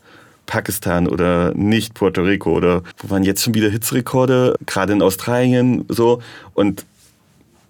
Pakistan 0.48 1.08
oder 1.08 1.54
nicht 1.54 1.94
Puerto 1.94 2.24
Rico 2.24 2.52
oder 2.52 2.82
wo 2.98 3.12
waren 3.12 3.24
jetzt 3.24 3.44
schon 3.44 3.54
wieder 3.54 3.70
Hitzrekorde, 3.70 4.56
gerade 4.66 4.94
in 4.94 5.04
Australien 5.04 5.86
so 5.90 6.22
und 6.56 6.86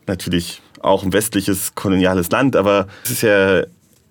natürlich 0.06 0.62
auch 0.80 1.04
ein 1.04 1.12
westliches 1.12 1.76
koloniales 1.76 2.32
Land, 2.32 2.56
aber 2.56 2.88
es 3.04 3.12
ist 3.12 3.24
ja 3.24 3.64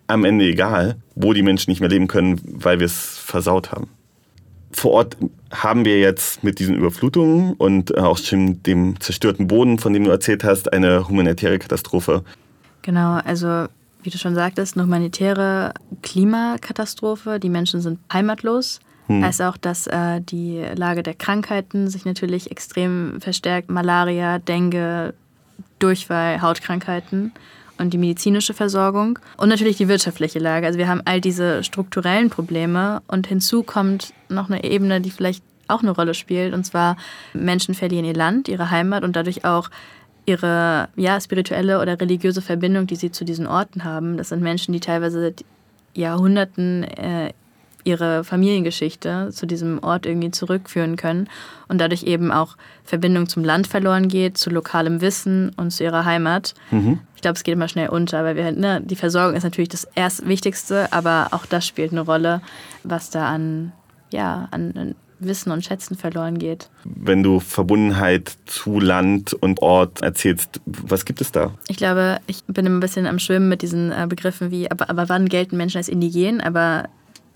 am 0.09 0.25
Ende 0.25 0.45
egal, 0.45 0.97
wo 1.15 1.33
die 1.33 1.43
Menschen 1.43 1.71
nicht 1.71 1.81
mehr 1.81 1.89
leben 1.89 2.07
können, 2.09 2.41
weil 2.45 2.79
wir 2.79 2.87
es 2.87 3.19
versaut 3.19 3.73
haben. 3.73 3.89
Vor 4.73 4.93
Ort 4.93 5.17
haben 5.51 5.85
wir 5.85 5.99
jetzt 5.99 6.45
mit 6.45 6.59
diesen 6.59 6.77
Überflutungen 6.77 7.55
und 7.55 7.97
auch 7.97 8.19
schon 8.19 8.63
dem 8.65 9.01
zerstörten 9.01 9.47
Boden, 9.47 9.79
von 9.79 9.93
dem 9.93 10.05
du 10.05 10.11
erzählt 10.11 10.45
hast, 10.45 10.73
eine 10.73 11.09
humanitäre 11.09 11.59
Katastrophe. 11.59 12.25
Genau, 12.83 13.21
also 13.25 13.67
wie 14.07 14.11
du 14.11 14.19
schon 14.19 14.35
sagtest, 14.35 14.77
eine 14.77 14.85
humanitäre 14.85 15.75
Klimakatastrophe. 16.03 17.39
Die 17.41 17.51
Menschen 17.51 17.81
sind 17.81 17.99
heimatlos. 18.13 18.81
Hm. 19.09 19.23
Als 19.23 19.41
auch, 19.41 19.57
dass 19.57 19.87
äh, 19.87 20.21
die 20.21 20.65
Lage 20.75 21.03
der 21.03 21.15
Krankheiten 21.15 21.89
sich 21.89 22.05
natürlich 22.05 22.51
extrem 22.51 23.21
verstärkt. 23.21 23.69
Malaria, 23.69 24.39
Dengue, 24.39 25.15
Durchfall, 25.79 26.41
Hautkrankheiten 26.41 27.33
und 27.79 27.93
die 27.93 27.99
medizinische 27.99 28.55
Versorgung. 28.55 29.19
Und 29.37 29.49
natürlich 29.49 29.77
die 29.77 29.89
wirtschaftliche 29.89 30.39
Lage. 30.39 30.67
Also 30.67 30.79
wir 30.79 30.89
haben 30.89 31.03
all 31.05 31.21
diese 31.21 31.63
strukturellen 31.63 32.31
Probleme 32.31 33.03
und 33.07 33.27
hinzu 33.27 33.63
kommt 33.63 34.13
noch 34.29 34.49
eine 34.49 34.65
Ebene, 34.65 35.01
die 35.01 35.11
vielleicht 35.11 35.43
auch 35.69 35.83
eine 35.83 35.91
Rolle 35.91 36.15
spielt. 36.15 36.55
Und 36.55 36.65
zwar 36.65 36.97
Menschen 37.33 37.75
verlieren 37.75 38.05
ihr 38.05 38.15
Land, 38.15 38.49
ihre 38.49 38.71
Heimat 38.71 39.05
und 39.05 39.17
dadurch 39.17 39.45
auch 39.45 39.69
ihre 40.27 40.89
ja, 40.97 41.21
spirituelle 41.21 41.81
oder 41.81 41.99
religiöse 42.01 42.43
Verbindung, 42.43 42.87
die 42.87 42.97
sie 42.97 43.13
zu 43.13 43.25
diesen 43.25 43.47
Orten 43.47 43.85
haben. 43.85 44.17
Das 44.17 44.29
sind 44.31 44.43
Menschen, 44.43 44.73
die 44.73 44.81
teilweise 44.81 45.21
seit 45.21 45.45
Jahrhunderten 45.95 46.85
äh, 46.85 47.33
ihre 47.85 48.25
Familiengeschichte 48.25 49.31
zu 49.31 49.47
diesem 49.47 49.79
Ort 49.83 50.07
irgendwie 50.07 50.33
zurückführen 50.33 50.97
können 50.97 51.29
und 51.69 51.81
dadurch 51.81 52.03
eben 52.03 52.33
auch 52.33 52.57
Verbindung 52.83 53.29
zum 53.29 53.45
Land 53.45 53.69
verloren 53.69 54.09
geht, 54.09 54.37
zu 54.37 54.51
lokalem 54.51 55.01
Wissen 55.01 55.53
und 55.57 55.71
zu 55.71 55.85
ihrer 55.85 56.05
Heimat. 56.05 56.55
Mhm. 56.73 56.99
Ich 57.15 57.23
glaube, 57.23 57.37
es 57.37 57.45
geht 57.45 57.55
immer 57.55 57.69
schnell 57.69 57.89
unter, 57.89 58.25
weil 58.25 58.35
wir 58.35 58.45
halt, 58.45 58.59
ne, 58.59 58.83
die 58.85 58.97
Versorgung 58.97 59.37
ist 59.37 59.45
natürlich 59.45 59.69
das 59.69 59.87
erst 59.95 60.27
Wichtigste, 60.27 60.93
aber 60.93 61.29
auch 61.31 61.47
das 61.47 61.65
spielt 61.65 61.93
eine 61.93 62.01
Rolle, 62.01 62.41
was 62.83 63.11
da 63.11 63.29
an, 63.29 63.73
ja, 64.11 64.49
an 64.51 64.97
Wissen 65.19 65.51
und 65.51 65.65
Schätzen 65.65 65.97
verloren 65.97 66.39
geht. 66.39 66.69
Wenn 66.85 67.23
du 67.23 67.41
Verbundenheit 67.41 68.37
zu 68.47 68.79
Land 68.81 69.33
und 69.35 69.63
Ort 69.63 70.03
erzählst, 70.03 70.61
was 70.67 71.05
gibt 71.05 71.21
es 71.21 71.33
da? 71.33 71.53
Ich 71.69 71.77
glaube, 71.77 72.19
ich 72.27 72.45
bin 72.45 72.67
immer 72.67 72.77
ein 72.77 72.81
bisschen 72.81 73.07
am 73.07 73.19
Schwimmen 73.19 73.49
mit 73.49 73.63
diesen 73.63 73.93
äh, 73.93 74.07
Begriffen 74.09 74.51
wie, 74.51 74.71
aber, 74.71 74.91
aber 74.91 75.09
wann 75.09 75.29
gelten 75.29 75.57
Menschen 75.57 75.79
als 75.79 75.89
indigen? 75.89 76.41
Aber 76.41 76.89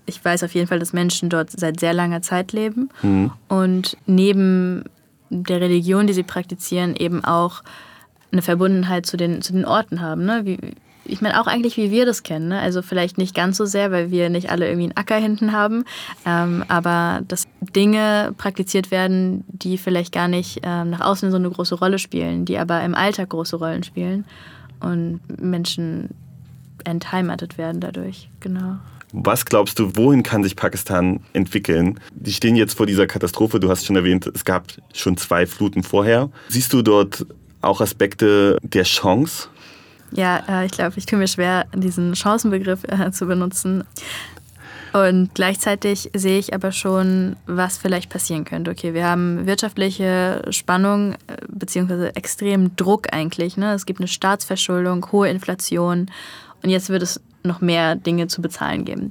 ich 0.05 0.23
weiß 0.23 0.43
auf 0.43 0.53
jeden 0.53 0.67
Fall, 0.67 0.79
dass 0.79 0.93
Menschen 0.93 1.29
dort 1.29 1.51
seit 1.51 1.79
sehr 1.79 1.93
langer 1.93 2.21
Zeit 2.21 2.51
leben 2.53 2.89
Mhm. 3.01 3.31
und 3.47 3.97
neben 4.05 4.83
der 5.29 5.61
Religion, 5.61 6.07
die 6.07 6.13
sie 6.13 6.23
praktizieren, 6.23 6.95
eben 6.95 7.23
auch 7.23 7.63
eine 8.31 8.41
Verbundenheit 8.41 9.05
zu 9.05 9.17
den, 9.17 9.41
zu 9.41 9.53
den 9.53 9.65
Orten 9.65 10.01
haben. 10.01 10.25
Ne? 10.25 10.41
Wie, 10.43 10.57
ich 11.05 11.21
meine 11.21 11.39
auch 11.41 11.47
eigentlich, 11.47 11.77
wie 11.77 11.91
wir 11.91 12.05
das 12.05 12.23
kennen. 12.23 12.49
Ne? 12.49 12.59
Also 12.59 12.81
vielleicht 12.81 13.17
nicht 13.17 13.35
ganz 13.35 13.57
so 13.57 13.65
sehr, 13.65 13.91
weil 13.91 14.11
wir 14.11 14.29
nicht 14.29 14.49
alle 14.49 14.67
irgendwie 14.67 14.85
einen 14.85 14.97
Acker 14.97 15.17
hinten 15.17 15.51
haben, 15.51 15.83
ähm, 16.25 16.63
aber 16.67 17.21
dass 17.27 17.47
Dinge 17.75 18.33
praktiziert 18.37 18.91
werden, 18.91 19.43
die 19.47 19.77
vielleicht 19.77 20.13
gar 20.13 20.27
nicht 20.27 20.61
ähm, 20.63 20.91
nach 20.91 21.01
außen 21.01 21.31
so 21.31 21.37
eine 21.37 21.49
große 21.49 21.75
Rolle 21.75 21.99
spielen, 21.99 22.45
die 22.45 22.57
aber 22.57 22.81
im 22.83 22.95
Alltag 22.95 23.29
große 23.29 23.55
Rollen 23.55 23.83
spielen 23.83 24.25
und 24.79 25.19
Menschen 25.41 26.09
entheimatet 26.83 27.57
werden 27.57 27.79
dadurch. 27.79 28.29
Genau. 28.39 28.77
Was 29.13 29.45
glaubst 29.45 29.77
du, 29.77 29.95
wohin 29.95 30.23
kann 30.23 30.43
sich 30.43 30.55
Pakistan 30.55 31.19
entwickeln? 31.33 31.99
Die 32.13 32.31
stehen 32.31 32.55
jetzt 32.55 32.77
vor 32.77 32.85
dieser 32.85 33.07
Katastrophe. 33.07 33.59
Du 33.59 33.69
hast 33.69 33.85
schon 33.85 33.97
erwähnt, 33.97 34.25
es 34.33 34.45
gab 34.45 34.67
schon 34.93 35.17
zwei 35.17 35.45
Fluten 35.45 35.83
vorher. 35.83 36.29
Siehst 36.47 36.71
du 36.71 36.81
dort 36.81 37.25
auch 37.61 37.81
Aspekte 37.81 38.57
der 38.63 38.83
Chance? 38.83 39.49
Ja, 40.11 40.43
äh, 40.47 40.65
ich 40.65 40.71
glaube, 40.71 40.93
ich 40.97 41.05
tue 41.05 41.17
mir 41.17 41.27
schwer, 41.27 41.65
diesen 41.73 42.15
Chancenbegriff 42.15 42.83
äh, 42.85 43.11
zu 43.11 43.25
benutzen. 43.25 43.83
Und 44.93 45.33
gleichzeitig 45.33 46.09
sehe 46.13 46.37
ich 46.37 46.53
aber 46.53 46.73
schon, 46.73 47.37
was 47.45 47.77
vielleicht 47.77 48.09
passieren 48.09 48.43
könnte. 48.43 48.71
Okay, 48.71 48.93
wir 48.93 49.05
haben 49.05 49.45
wirtschaftliche 49.45 50.41
Spannung 50.49 51.13
äh, 51.13 51.37
beziehungsweise 51.47 52.15
extremen 52.15 52.75
Druck 52.75 53.13
eigentlich. 53.13 53.55
Ne? 53.55 53.73
Es 53.73 53.85
gibt 53.85 53.99
eine 53.99 54.09
Staatsverschuldung, 54.09 55.09
hohe 55.11 55.29
Inflation 55.29 56.11
und 56.61 56.69
jetzt 56.69 56.89
wird 56.89 57.03
es 57.03 57.21
noch 57.43 57.61
mehr 57.61 57.95
Dinge 57.95 58.27
zu 58.27 58.41
bezahlen 58.41 58.83
geben. 58.83 59.09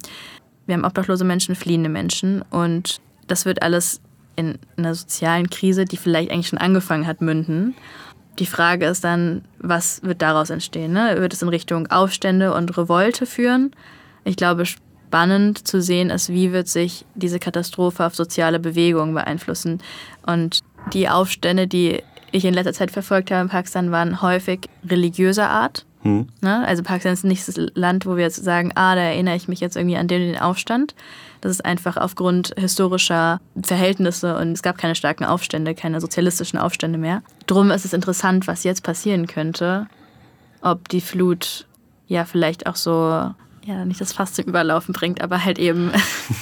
Wir 0.66 0.74
haben 0.74 0.84
obdachlose 0.84 1.24
Menschen, 1.24 1.54
fliehende 1.54 1.88
Menschen 1.88 2.42
und 2.50 3.00
das 3.26 3.46
wird 3.46 3.62
alles 3.62 4.00
in 4.36 4.58
einer 4.76 4.94
sozialen 4.94 5.48
Krise, 5.48 5.84
die 5.84 5.96
vielleicht 5.96 6.30
eigentlich 6.30 6.48
schon 6.48 6.58
angefangen 6.58 7.06
hat, 7.06 7.20
münden. 7.20 7.74
Die 8.38 8.46
Frage 8.46 8.86
ist 8.86 9.04
dann, 9.04 9.42
was 9.58 10.02
wird 10.02 10.22
daraus 10.22 10.50
entstehen? 10.50 10.92
Ne? 10.92 11.16
Wird 11.18 11.32
es 11.32 11.42
in 11.42 11.48
Richtung 11.48 11.88
Aufstände 11.88 12.54
und 12.54 12.76
Revolte 12.76 13.26
führen? 13.26 13.72
Ich 14.24 14.36
glaube, 14.36 14.64
spannend 15.10 15.66
zu 15.66 15.82
sehen 15.82 16.10
ist, 16.10 16.28
wie 16.28 16.52
wird 16.52 16.68
sich 16.68 17.04
diese 17.14 17.38
Katastrophe 17.38 18.06
auf 18.06 18.14
soziale 18.14 18.60
Bewegungen 18.60 19.14
beeinflussen. 19.14 19.82
Und 20.24 20.60
die 20.92 21.08
Aufstände, 21.08 21.66
die 21.66 22.02
ich 22.32 22.44
in 22.44 22.54
letzter 22.54 22.72
Zeit 22.72 22.90
verfolgt 22.90 23.30
habe 23.30 23.42
in 23.42 23.48
Pakistan, 23.48 23.90
waren 23.90 24.22
häufig 24.22 24.60
religiöser 24.88 25.50
Art. 25.50 25.84
Hm. 26.02 26.28
Ne? 26.40 26.66
Also 26.66 26.82
Pakistan 26.82 27.12
ist 27.12 27.24
nicht 27.24 27.46
das 27.46 27.56
Land, 27.74 28.06
wo 28.06 28.16
wir 28.16 28.22
jetzt 28.22 28.42
sagen, 28.42 28.72
ah, 28.74 28.94
da 28.94 29.02
erinnere 29.02 29.36
ich 29.36 29.48
mich 29.48 29.60
jetzt 29.60 29.76
irgendwie 29.76 29.96
an 29.96 30.08
den, 30.08 30.20
den 30.20 30.38
Aufstand. 30.38 30.94
Das 31.40 31.52
ist 31.52 31.64
einfach 31.64 31.96
aufgrund 31.96 32.52
historischer 32.56 33.40
Verhältnisse 33.62 34.36
und 34.36 34.52
es 34.52 34.62
gab 34.62 34.78
keine 34.78 34.94
starken 34.94 35.24
Aufstände, 35.24 35.74
keine 35.74 36.00
sozialistischen 36.00 36.58
Aufstände 36.58 36.98
mehr. 36.98 37.22
Drum 37.46 37.70
ist 37.70 37.84
es 37.84 37.92
interessant, 37.92 38.46
was 38.46 38.64
jetzt 38.64 38.82
passieren 38.82 39.26
könnte. 39.26 39.86
Ob 40.60 40.88
die 40.88 41.00
Flut 41.00 41.66
ja 42.08 42.24
vielleicht 42.24 42.66
auch 42.66 42.76
so 42.76 43.32
ja, 43.64 43.84
nicht 43.84 44.00
das 44.00 44.12
Fass 44.12 44.32
zum 44.32 44.46
Überlaufen 44.46 44.94
bringt, 44.94 45.20
aber 45.22 45.44
halt 45.44 45.58
eben 45.58 45.92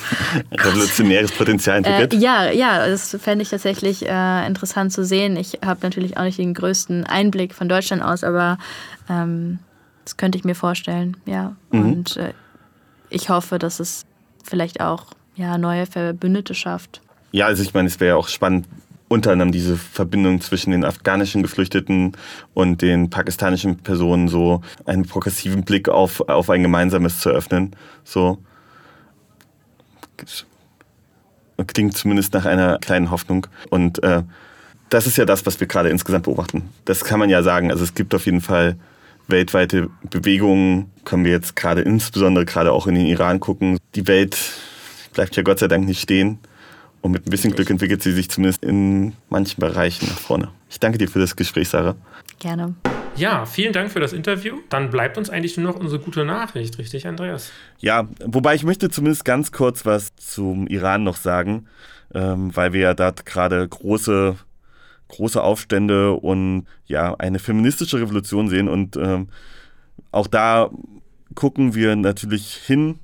revolutionäres 0.53 1.33
Potenzial 1.33 1.79
entwickelt. 1.79 2.15
Äh, 2.15 2.17
ja, 2.17 2.51
ja, 2.51 2.87
das 2.87 3.17
fände 3.21 3.43
ich 3.43 3.51
tatsächlich 3.51 4.09
äh, 4.09 4.47
interessant 4.47 4.93
zu 4.93 5.05
sehen. 5.05 5.37
Ich 5.37 5.59
habe 5.65 5.81
natürlich 5.83 6.17
auch 6.17 6.23
nicht 6.23 6.39
den 6.39 6.55
größten 6.55 7.05
Einblick 7.05 7.55
von 7.55 7.69
Deutschland 7.69 8.03
aus, 8.03 8.23
aber 8.23 8.59
ähm, 9.09 9.59
das 10.05 10.17
könnte 10.17 10.39
ich 10.39 10.45
mir 10.45 10.55
vorstellen, 10.55 11.17
ja. 11.27 11.57
Mhm. 11.71 11.81
Und 11.81 12.17
äh, 12.17 12.33
ich 13.11 13.29
hoffe, 13.31 13.59
dass 13.59 13.81
es 13.81 14.07
vielleicht 14.49 14.81
auch 14.81 15.07
ja, 15.37 15.59
neue 15.59 15.87
Verbündete 15.87 16.55
schafft. 16.55 17.01
Ja, 17.33 17.47
also 17.47 17.63
ich 17.63 17.75
meine, 17.75 17.89
es 17.89 18.01
wäre 18.01 18.11
ja 18.11 18.17
auch 18.17 18.29
spannend, 18.29 18.67
unter 19.09 19.33
anderem 19.33 19.53
diese 19.53 19.77
Verbindung 19.77 20.41
zwischen 20.41 20.71
den 20.71 20.85
afghanischen 20.85 21.43
Geflüchteten 21.43 22.13
und 22.55 22.83
den 22.83 23.11
pakistanischen 23.11 23.79
Personen 23.79 24.29
so 24.29 24.61
einen 24.85 25.07
progressiven 25.07 25.65
Blick 25.65 25.89
auf, 25.89 26.29
auf 26.29 26.51
ein 26.51 26.63
gemeinsames 26.63 27.21
zu 27.21 27.31
öffnen. 27.31 27.75
So 28.05 28.39
klingt 31.67 31.97
zumindest 31.97 32.35
nach 32.35 32.45
einer 32.45 32.79
kleinen 32.79 33.11
Hoffnung. 33.11 33.47
Und 33.71 34.03
äh, 34.03 34.23
das 34.91 35.07
ist 35.07 35.17
ja 35.17 35.25
das, 35.25 35.47
was 35.47 35.59
wir 35.61 35.67
gerade 35.67 35.91
insgesamt 35.91 36.25
beobachten. 36.25 36.69
Das 36.85 37.05
kann 37.05 37.19
man 37.19 37.31
ja 37.31 37.43
sagen. 37.43 37.71
Also 37.71 37.85
es 37.85 37.95
gibt 37.95 38.15
auf 38.15 38.27
jeden 38.27 38.41
Fall 38.41 38.77
weltweite 39.29 39.89
Bewegungen, 40.11 40.91
können 41.05 41.25
wir 41.25 41.33
jetzt 41.33 41.55
gerade 41.57 41.83
insbesondere 41.83 42.45
gerade 42.45 42.73
auch 42.73 42.87
in 42.87 42.95
den 42.95 43.07
Iran 43.07 43.41
gucken. 43.41 43.79
Die 43.95 44.07
Welt 44.07 44.39
bleibt 45.13 45.37
ja 45.37 45.43
Gott 45.43 45.59
sei 45.59 45.69
Dank 45.69 45.87
nicht 45.87 46.01
stehen. 46.01 46.39
Und 47.01 47.13
mit 47.13 47.27
ein 47.27 47.31
bisschen 47.31 47.55
Glück 47.55 47.71
entwickelt 47.71 48.03
sie 48.03 48.13
sich 48.13 48.29
zumindest 48.29 48.65
in 48.65 49.13
manchen 49.29 49.61
Bereichen 49.61 50.09
nach 50.09 50.19
vorne. 50.19 50.49
Ich 50.69 50.81
danke 50.81 50.99
dir 50.99 51.09
für 51.09 51.21
das 51.21 51.37
Gespräch, 51.37 51.69
Sarah. 51.69 51.95
Gerne. 52.41 52.75
Ja, 53.17 53.47
vielen 53.47 53.73
Dank 53.73 53.91
für 53.91 54.01
das 54.01 54.13
Interview. 54.13 54.59
Dann 54.69 54.91
bleibt 54.91 55.19
uns 55.19 55.31
eigentlich 55.31 55.57
nur 55.57 55.73
noch 55.73 55.81
unsere 55.81 56.01
gute 56.01 56.25
Nachricht, 56.25 56.79
richtig, 56.79 57.07
Andreas? 57.07 57.51
Ja, 57.79 58.09
wobei 58.25 58.55
ich 58.55 58.65
möchte 58.65 58.91
zumindest 58.91 59.25
ganz 59.25 59.51
kurz 59.53 59.85
was 59.85 60.15
zum 60.17 60.67
Iran 60.69 61.03
noch 61.03 61.17
sagen, 61.17 61.67
ähm, 62.15 62.55
weil 62.55 62.73
wir 62.73 62.81
ja 62.81 62.95
dort 62.95 63.27
gerade 63.27 63.67
große, 63.67 64.37
große 65.09 65.43
Aufstände 65.43 66.13
und 66.13 66.67
ja, 66.87 67.15
eine 67.15 67.39
feministische 67.39 68.01
Revolution 68.01 68.49
sehen. 68.49 68.69
Und 68.69 68.97
ähm, 68.97 69.29
auch 70.11 70.27
da 70.27 70.71
gucken 71.35 71.75
wir 71.75 71.97
natürlich 71.97 72.55
hin 72.55 72.99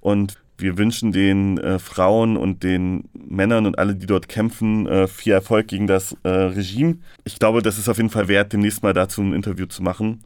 und 0.00 0.36
wir 0.58 0.78
wünschen 0.78 1.12
den 1.12 1.58
äh, 1.58 1.78
Frauen 1.78 2.36
und 2.36 2.62
den 2.62 3.08
Männern 3.12 3.66
und 3.66 3.78
alle, 3.78 3.96
die 3.96 4.06
dort 4.06 4.28
kämpfen, 4.28 4.86
äh, 4.86 5.08
viel 5.08 5.32
Erfolg 5.32 5.68
gegen 5.68 5.86
das 5.86 6.16
äh, 6.22 6.28
Regime. 6.28 6.98
Ich 7.24 7.38
glaube, 7.38 7.62
das 7.62 7.78
ist 7.78 7.88
auf 7.88 7.96
jeden 7.96 8.10
Fall 8.10 8.28
wert, 8.28 8.52
demnächst 8.52 8.82
mal 8.82 8.92
dazu 8.92 9.22
ein 9.22 9.32
Interview 9.32 9.66
zu 9.66 9.82
machen 9.82 10.24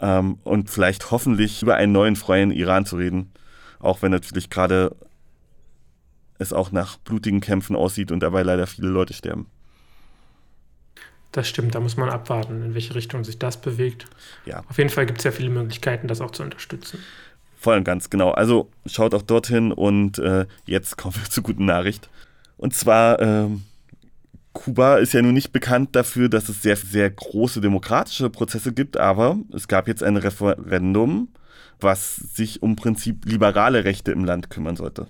ähm, 0.00 0.38
und 0.44 0.70
vielleicht 0.70 1.10
hoffentlich 1.10 1.62
über 1.62 1.76
einen 1.76 1.92
neuen 1.92 2.16
freien 2.16 2.50
Iran 2.50 2.86
zu 2.86 2.96
reden. 2.96 3.32
Auch 3.78 4.02
wenn 4.02 4.10
natürlich 4.10 4.50
gerade 4.50 4.96
es 6.38 6.52
auch 6.52 6.72
nach 6.72 6.96
blutigen 6.96 7.40
Kämpfen 7.40 7.76
aussieht 7.76 8.10
und 8.10 8.20
dabei 8.20 8.42
leider 8.42 8.66
viele 8.66 8.88
Leute 8.88 9.12
sterben. 9.12 9.46
Das 11.32 11.48
stimmt, 11.48 11.74
da 11.74 11.80
muss 11.80 11.96
man 11.96 12.08
abwarten, 12.08 12.62
in 12.62 12.74
welche 12.74 12.94
Richtung 12.94 13.24
sich 13.24 13.38
das 13.38 13.60
bewegt. 13.60 14.06
Ja. 14.46 14.64
Auf 14.68 14.78
jeden 14.78 14.90
Fall 14.90 15.06
gibt 15.06 15.18
es 15.18 15.24
ja 15.24 15.30
viele 15.30 15.50
Möglichkeiten, 15.50 16.08
das 16.08 16.20
auch 16.20 16.32
zu 16.32 16.42
unterstützen. 16.42 16.98
Voll 17.56 17.76
und 17.76 17.84
ganz, 17.84 18.10
genau. 18.10 18.30
Also 18.30 18.70
schaut 18.86 19.14
auch 19.14 19.22
dorthin 19.22 19.70
und 19.70 20.18
äh, 20.18 20.46
jetzt 20.64 20.96
kommen 20.96 21.14
wir 21.14 21.24
zur 21.30 21.42
guten 21.42 21.66
Nachricht. 21.66 22.08
Und 22.56 22.74
zwar, 22.74 23.20
ähm, 23.20 23.62
Kuba 24.52 24.96
ist 24.96 25.12
ja 25.12 25.22
nun 25.22 25.34
nicht 25.34 25.52
bekannt 25.52 25.94
dafür, 25.94 26.28
dass 26.28 26.48
es 26.48 26.62
sehr, 26.62 26.76
sehr 26.76 27.08
große 27.08 27.60
demokratische 27.60 28.28
Prozesse 28.30 28.72
gibt, 28.72 28.96
aber 28.96 29.38
es 29.54 29.68
gab 29.68 29.86
jetzt 29.86 30.02
ein 30.02 30.16
Referendum, 30.16 31.28
was 31.80 32.16
sich 32.16 32.62
um 32.62 32.76
Prinzip 32.76 33.24
liberale 33.24 33.84
Rechte 33.84 34.10
im 34.10 34.24
Land 34.24 34.50
kümmern 34.50 34.76
sollte. 34.76 35.06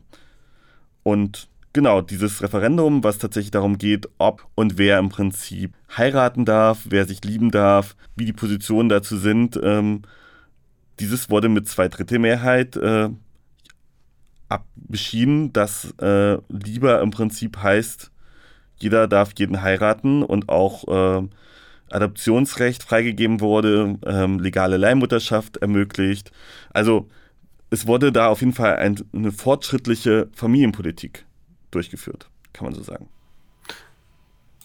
Und 1.03 1.49
genau, 1.73 2.01
dieses 2.01 2.43
Referendum, 2.43 3.05
was 3.05 3.19
tatsächlich 3.19 3.51
darum 3.51 3.79
geht, 3.79 4.09
ob 4.19 4.47
und 4.55 4.79
wer 4.79 4.99
im 4.99 5.09
Prinzip 5.09 5.73
heiraten 5.97 6.45
darf, 6.45 6.87
wer 6.89 7.07
sich 7.07 7.25
lieben 7.25 7.51
darf, 7.51 7.97
wie 8.17 8.25
die 8.25 8.33
Positionen 8.33 8.89
dazu 8.89 9.17
sind, 9.17 9.59
ähm, 9.63 10.03
dieses 10.99 11.31
wurde 11.31 11.49
mit 11.49 11.69
zwei 11.69 11.89
Drittel 11.89 12.19
Mehrheit 12.19 12.77
äh, 12.77 13.09
beschieden, 14.75 15.53
dass 15.53 15.95
äh, 15.99 16.39
lieber 16.49 17.01
im 17.01 17.11
Prinzip 17.11 17.59
heißt, 17.63 18.11
jeder 18.77 19.09
darf 19.09 19.33
jeden 19.39 19.63
heiraten 19.63 20.23
und 20.23 20.49
auch 20.49 20.89
äh, 20.89 21.29
Adoptionsrecht 21.91 22.83
freigegeben 22.83 23.41
wurde, 23.41 23.99
ähm, 24.07 24.39
legale 24.39 24.77
Leihmutterschaft 24.77 25.59
ermöglicht. 25.59 26.33
Also 26.71 27.09
es 27.71 27.87
wurde 27.87 28.13
da 28.13 28.29
auf 28.29 28.41
jeden 28.41 28.53
Fall 28.53 28.77
ein, 28.77 28.97
eine 29.13 29.33
fortschrittliche 29.33 30.29
Familienpolitik 30.35 31.25
durchgeführt, 31.71 32.29
kann 32.53 32.65
man 32.65 32.75
so 32.75 32.83
sagen. 32.83 33.09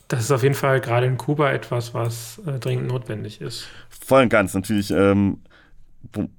Das 0.08 0.22
ist 0.22 0.32
auf 0.32 0.44
jeden 0.44 0.56
Fall 0.56 0.82
gerade 0.82 1.08
in 1.08 1.18
Kuba 1.18 1.52
etwas, 1.52 1.94
was 1.94 2.40
äh, 2.46 2.60
dringend 2.60 2.88
notwendig 2.88 3.42
ist. 3.42 3.68
Voll 3.90 4.24
und 4.24 4.30
ganz. 4.30 4.54
Natürlich 4.54 4.92
ähm, 4.92 5.40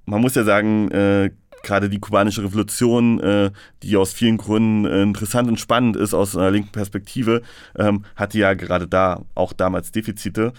man 0.04 0.20
muss 0.20 0.34
ja 0.34 0.44
sagen, 0.44 0.90
äh, 0.90 1.30
gerade 1.62 1.88
die 1.88 1.98
kubanische 1.98 2.44
Revolution, 2.44 3.20
äh, 3.20 3.50
die 3.82 3.96
aus 3.96 4.12
vielen 4.12 4.36
Gründen 4.36 4.84
äh, 4.84 5.02
interessant 5.02 5.48
und 5.48 5.58
spannend 5.58 5.96
ist 5.96 6.14
aus 6.14 6.36
einer 6.36 6.50
linken 6.50 6.72
Perspektive, 6.72 7.42
ähm, 7.76 8.04
hatte 8.14 8.38
ja 8.38 8.54
gerade 8.54 8.86
da 8.86 9.22
auch 9.34 9.52
damals 9.52 9.92
Defizite. 9.92 10.52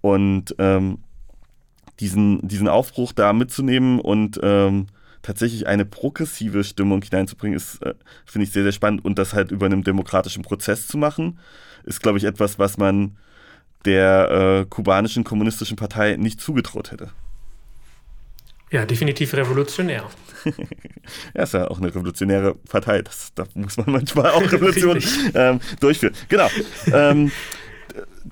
Und 0.00 0.54
ähm, 0.58 0.98
diesen, 2.00 2.46
diesen 2.46 2.68
Aufbruch 2.68 3.12
da 3.12 3.32
mitzunehmen 3.32 4.00
und 4.00 4.40
ähm, 4.42 4.86
tatsächlich 5.22 5.66
eine 5.66 5.84
progressive 5.84 6.64
Stimmung 6.64 7.02
hineinzubringen, 7.02 7.56
ist, 7.56 7.82
äh, 7.82 7.94
finde 8.24 8.46
ich, 8.46 8.52
sehr, 8.52 8.62
sehr 8.62 8.72
spannend. 8.72 9.04
Und 9.04 9.18
das 9.18 9.34
halt 9.34 9.50
über 9.50 9.66
einen 9.66 9.84
demokratischen 9.84 10.42
Prozess 10.42 10.86
zu 10.86 10.98
machen, 10.98 11.38
ist, 11.84 12.02
glaube 12.02 12.18
ich, 12.18 12.24
etwas, 12.24 12.58
was 12.58 12.78
man 12.78 13.16
der 13.84 14.30
äh, 14.30 14.66
kubanischen 14.68 15.24
kommunistischen 15.24 15.76
Partei 15.76 16.16
nicht 16.16 16.40
zugetraut 16.40 16.92
hätte. 16.92 17.10
Ja, 18.70 18.86
definitiv 18.86 19.34
revolutionär. 19.34 20.04
ja, 21.34 21.42
ist 21.42 21.54
ja 21.54 21.68
auch 21.68 21.78
eine 21.78 21.88
revolutionäre 21.88 22.54
Partei. 22.54 23.02
Das, 23.02 23.32
da 23.34 23.44
muss 23.54 23.76
man 23.76 23.90
manchmal 23.90 24.30
auch 24.30 24.42
Revolutionen 24.52 25.02
ähm, 25.34 25.60
durchführen. 25.80 26.14
Genau. 26.28 26.48
Ähm, 26.92 27.32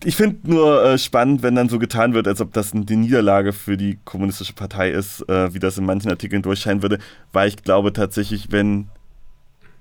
ich 0.04 0.16
finde 0.16 0.50
nur 0.50 0.84
äh, 0.84 0.98
spannend, 0.98 1.42
wenn 1.42 1.54
dann 1.54 1.68
so 1.68 1.78
getan 1.78 2.14
wird, 2.14 2.28
als 2.28 2.40
ob 2.40 2.52
das 2.52 2.72
die 2.72 2.96
Niederlage 2.96 3.52
für 3.52 3.76
die 3.76 3.98
kommunistische 4.04 4.52
Partei 4.52 4.90
ist, 4.90 5.28
äh, 5.28 5.52
wie 5.54 5.58
das 5.58 5.78
in 5.78 5.86
manchen 5.86 6.10
Artikeln 6.10 6.42
durchscheinen 6.42 6.82
würde, 6.82 6.98
weil 7.32 7.48
ich 7.48 7.56
glaube 7.56 7.92
tatsächlich, 7.92 8.52
wenn 8.52 8.88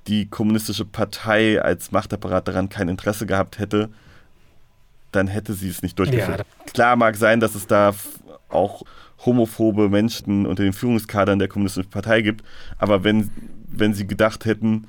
die 0.08 0.28
kommunistische 0.28 0.86
Partei 0.86 1.62
als 1.62 1.92
Machtapparat 1.92 2.48
daran 2.48 2.70
kein 2.70 2.88
Interesse 2.88 3.26
gehabt 3.26 3.60
hätte, 3.60 3.90
dann 5.12 5.28
hätte 5.28 5.54
sie 5.54 5.70
es 5.70 5.82
nicht 5.82 6.00
durchgeführt. 6.00 6.40
Ja. 6.40 6.72
Klar 6.74 6.96
mag 6.96 7.16
sein, 7.18 7.40
dass 7.40 7.56
es 7.56 7.68
da 7.68 7.94
auch 8.50 8.84
homophobe 9.26 9.90
Menschen 9.90 10.46
unter 10.46 10.64
den 10.64 10.74
Führungskadern 10.74 11.40
der 11.40 11.48
Kommunistischen 11.48 11.90
Partei 11.90 12.22
gibt. 12.22 12.44
Aber 12.78 13.04
wenn, 13.04 13.30
wenn 13.68 13.94
sie 13.94 14.08
gedacht 14.08 14.46
hätten, 14.46 14.88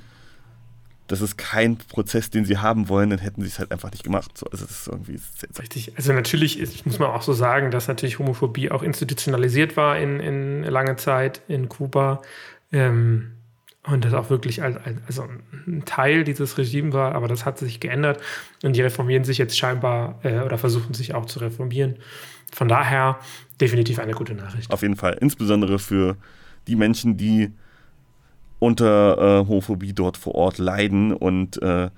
das 1.09 1.23
ist 1.23 1.39
kein 1.39 1.79
Prozess, 1.79 2.31
den 2.31 2.45
sie 2.45 2.59
haben 2.59 2.89
wollen, 2.89 3.11
dann 3.11 3.19
hätten 3.19 3.41
sie 3.41 3.49
es 3.49 3.59
halt 3.59 3.73
einfach 3.73 3.91
nicht 3.91 4.05
gemacht. 4.05 4.37
So, 4.37 4.47
also 4.47 4.65
das 4.65 4.83
ist 4.83 4.89
irgendwie 4.89 5.17
seltsam. 5.17 5.63
Richtig. 5.63 5.97
Also 5.97 6.13
natürlich 6.13 6.59
ist, 6.59 6.87
muss 6.87 6.99
man 6.99 7.11
auch 7.11 7.23
so 7.23 7.33
sagen, 7.33 7.71
dass 7.71 7.89
natürlich 7.89 8.19
Homophobie 8.19 8.71
auch 8.71 8.83
institutionalisiert 8.83 9.77
war 9.77 9.99
in, 9.99 10.21
in 10.21 10.63
lange 10.65 10.97
Zeit 10.97 11.41
in 11.49 11.69
Kuba. 11.69 12.23
Ähm, 12.73 13.33
und 13.85 14.05
das 14.05 14.13
auch 14.13 14.29
wirklich 14.29 14.63
als, 14.63 14.77
also 15.07 15.27
ein 15.67 15.85
Teil 15.87 16.25
dieses 16.25 16.59
Regimes 16.59 16.93
war, 16.93 17.15
aber 17.15 17.27
das 17.27 17.47
hat 17.47 17.59
sich 17.59 17.81
geändert 17.81 18.21
und 18.63 18.77
die 18.77 18.83
reformieren 18.83 19.25
sich 19.25 19.39
jetzt 19.39 19.57
scheinbar 19.57 20.21
äh, 20.25 20.41
oder 20.41 20.59
versuchen 20.59 20.93
sich 20.93 21.15
auch 21.15 21.25
zu 21.25 21.39
reformieren. 21.39 21.97
Von 22.53 22.69
daher 22.69 23.19
definitiv 23.61 23.99
eine 23.99 24.13
gute 24.13 24.35
Nachricht. 24.35 24.71
Auf 24.71 24.83
jeden 24.83 24.97
Fall, 24.97 25.17
insbesondere 25.21 25.79
für 25.79 26.17
die 26.67 26.77
Menschen, 26.77 27.17
die 27.17 27.53
unter 28.59 29.19
äh, 29.19 29.47
Homophobie 29.47 29.93
dort 29.93 30.17
vor 30.17 30.35
Ort 30.35 30.59
leiden 30.59 31.13
und, 31.13 31.61
äh, 31.63 31.91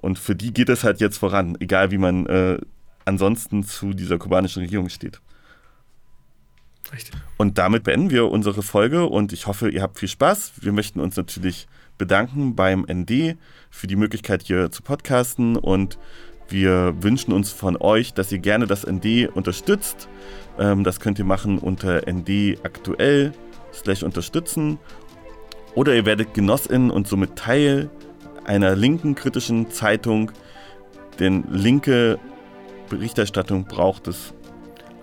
und 0.00 0.18
für 0.18 0.34
die 0.34 0.52
geht 0.52 0.68
es 0.68 0.84
halt 0.84 1.00
jetzt 1.00 1.18
voran, 1.18 1.56
egal 1.60 1.90
wie 1.90 1.98
man 1.98 2.26
äh, 2.26 2.58
ansonsten 3.04 3.64
zu 3.64 3.94
dieser 3.94 4.18
kubanischen 4.18 4.62
Regierung 4.62 4.88
steht. 4.88 5.20
Richtig. 6.92 7.14
Und 7.36 7.58
damit 7.58 7.84
beenden 7.84 8.10
wir 8.10 8.30
unsere 8.30 8.62
Folge 8.62 9.06
und 9.06 9.32
ich 9.32 9.46
hoffe, 9.46 9.68
ihr 9.68 9.82
habt 9.82 9.98
viel 9.98 10.08
Spaß. 10.08 10.52
Wir 10.62 10.72
möchten 10.72 11.00
uns 11.00 11.16
natürlich 11.16 11.68
bedanken 11.98 12.54
beim 12.54 12.86
ND 12.90 13.36
für 13.70 13.86
die 13.86 13.96
Möglichkeit, 13.96 14.42
hier 14.42 14.70
zu 14.70 14.82
podcasten 14.82 15.56
und 15.56 15.98
wir 16.48 16.94
wünschen 17.02 17.32
uns 17.32 17.52
von 17.52 17.76
euch, 17.76 18.14
dass 18.14 18.32
ihr 18.32 18.38
gerne 18.38 18.66
das 18.66 18.86
ND 18.86 19.28
unterstützt. 19.34 20.08
Ähm, 20.58 20.82
das 20.82 20.98
könnt 20.98 21.18
ihr 21.18 21.26
machen 21.26 21.58
unter 21.58 22.10
ND 22.10 22.58
aktuell 22.62 23.32
slash 23.74 24.02
unterstützen. 24.02 24.78
Oder 25.78 25.94
ihr 25.94 26.04
werdet 26.06 26.34
Genossin 26.34 26.90
und 26.90 27.06
somit 27.06 27.36
Teil 27.36 27.88
einer 28.44 28.74
linken 28.74 29.14
kritischen 29.14 29.70
Zeitung, 29.70 30.32
denn 31.20 31.44
linke 31.52 32.18
Berichterstattung 32.90 33.64
braucht 33.64 34.08
es. 34.08 34.34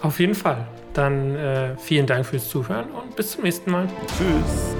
Auf 0.01 0.19
jeden 0.19 0.35
Fall. 0.35 0.67
Dann 0.91 1.33
äh, 1.37 1.77
vielen 1.77 2.07
Dank 2.07 2.25
fürs 2.25 2.49
Zuhören 2.49 2.89
und 2.91 3.15
bis 3.15 3.31
zum 3.31 3.43
nächsten 3.43 3.71
Mal. 3.71 3.87
Tschüss. 4.17 4.75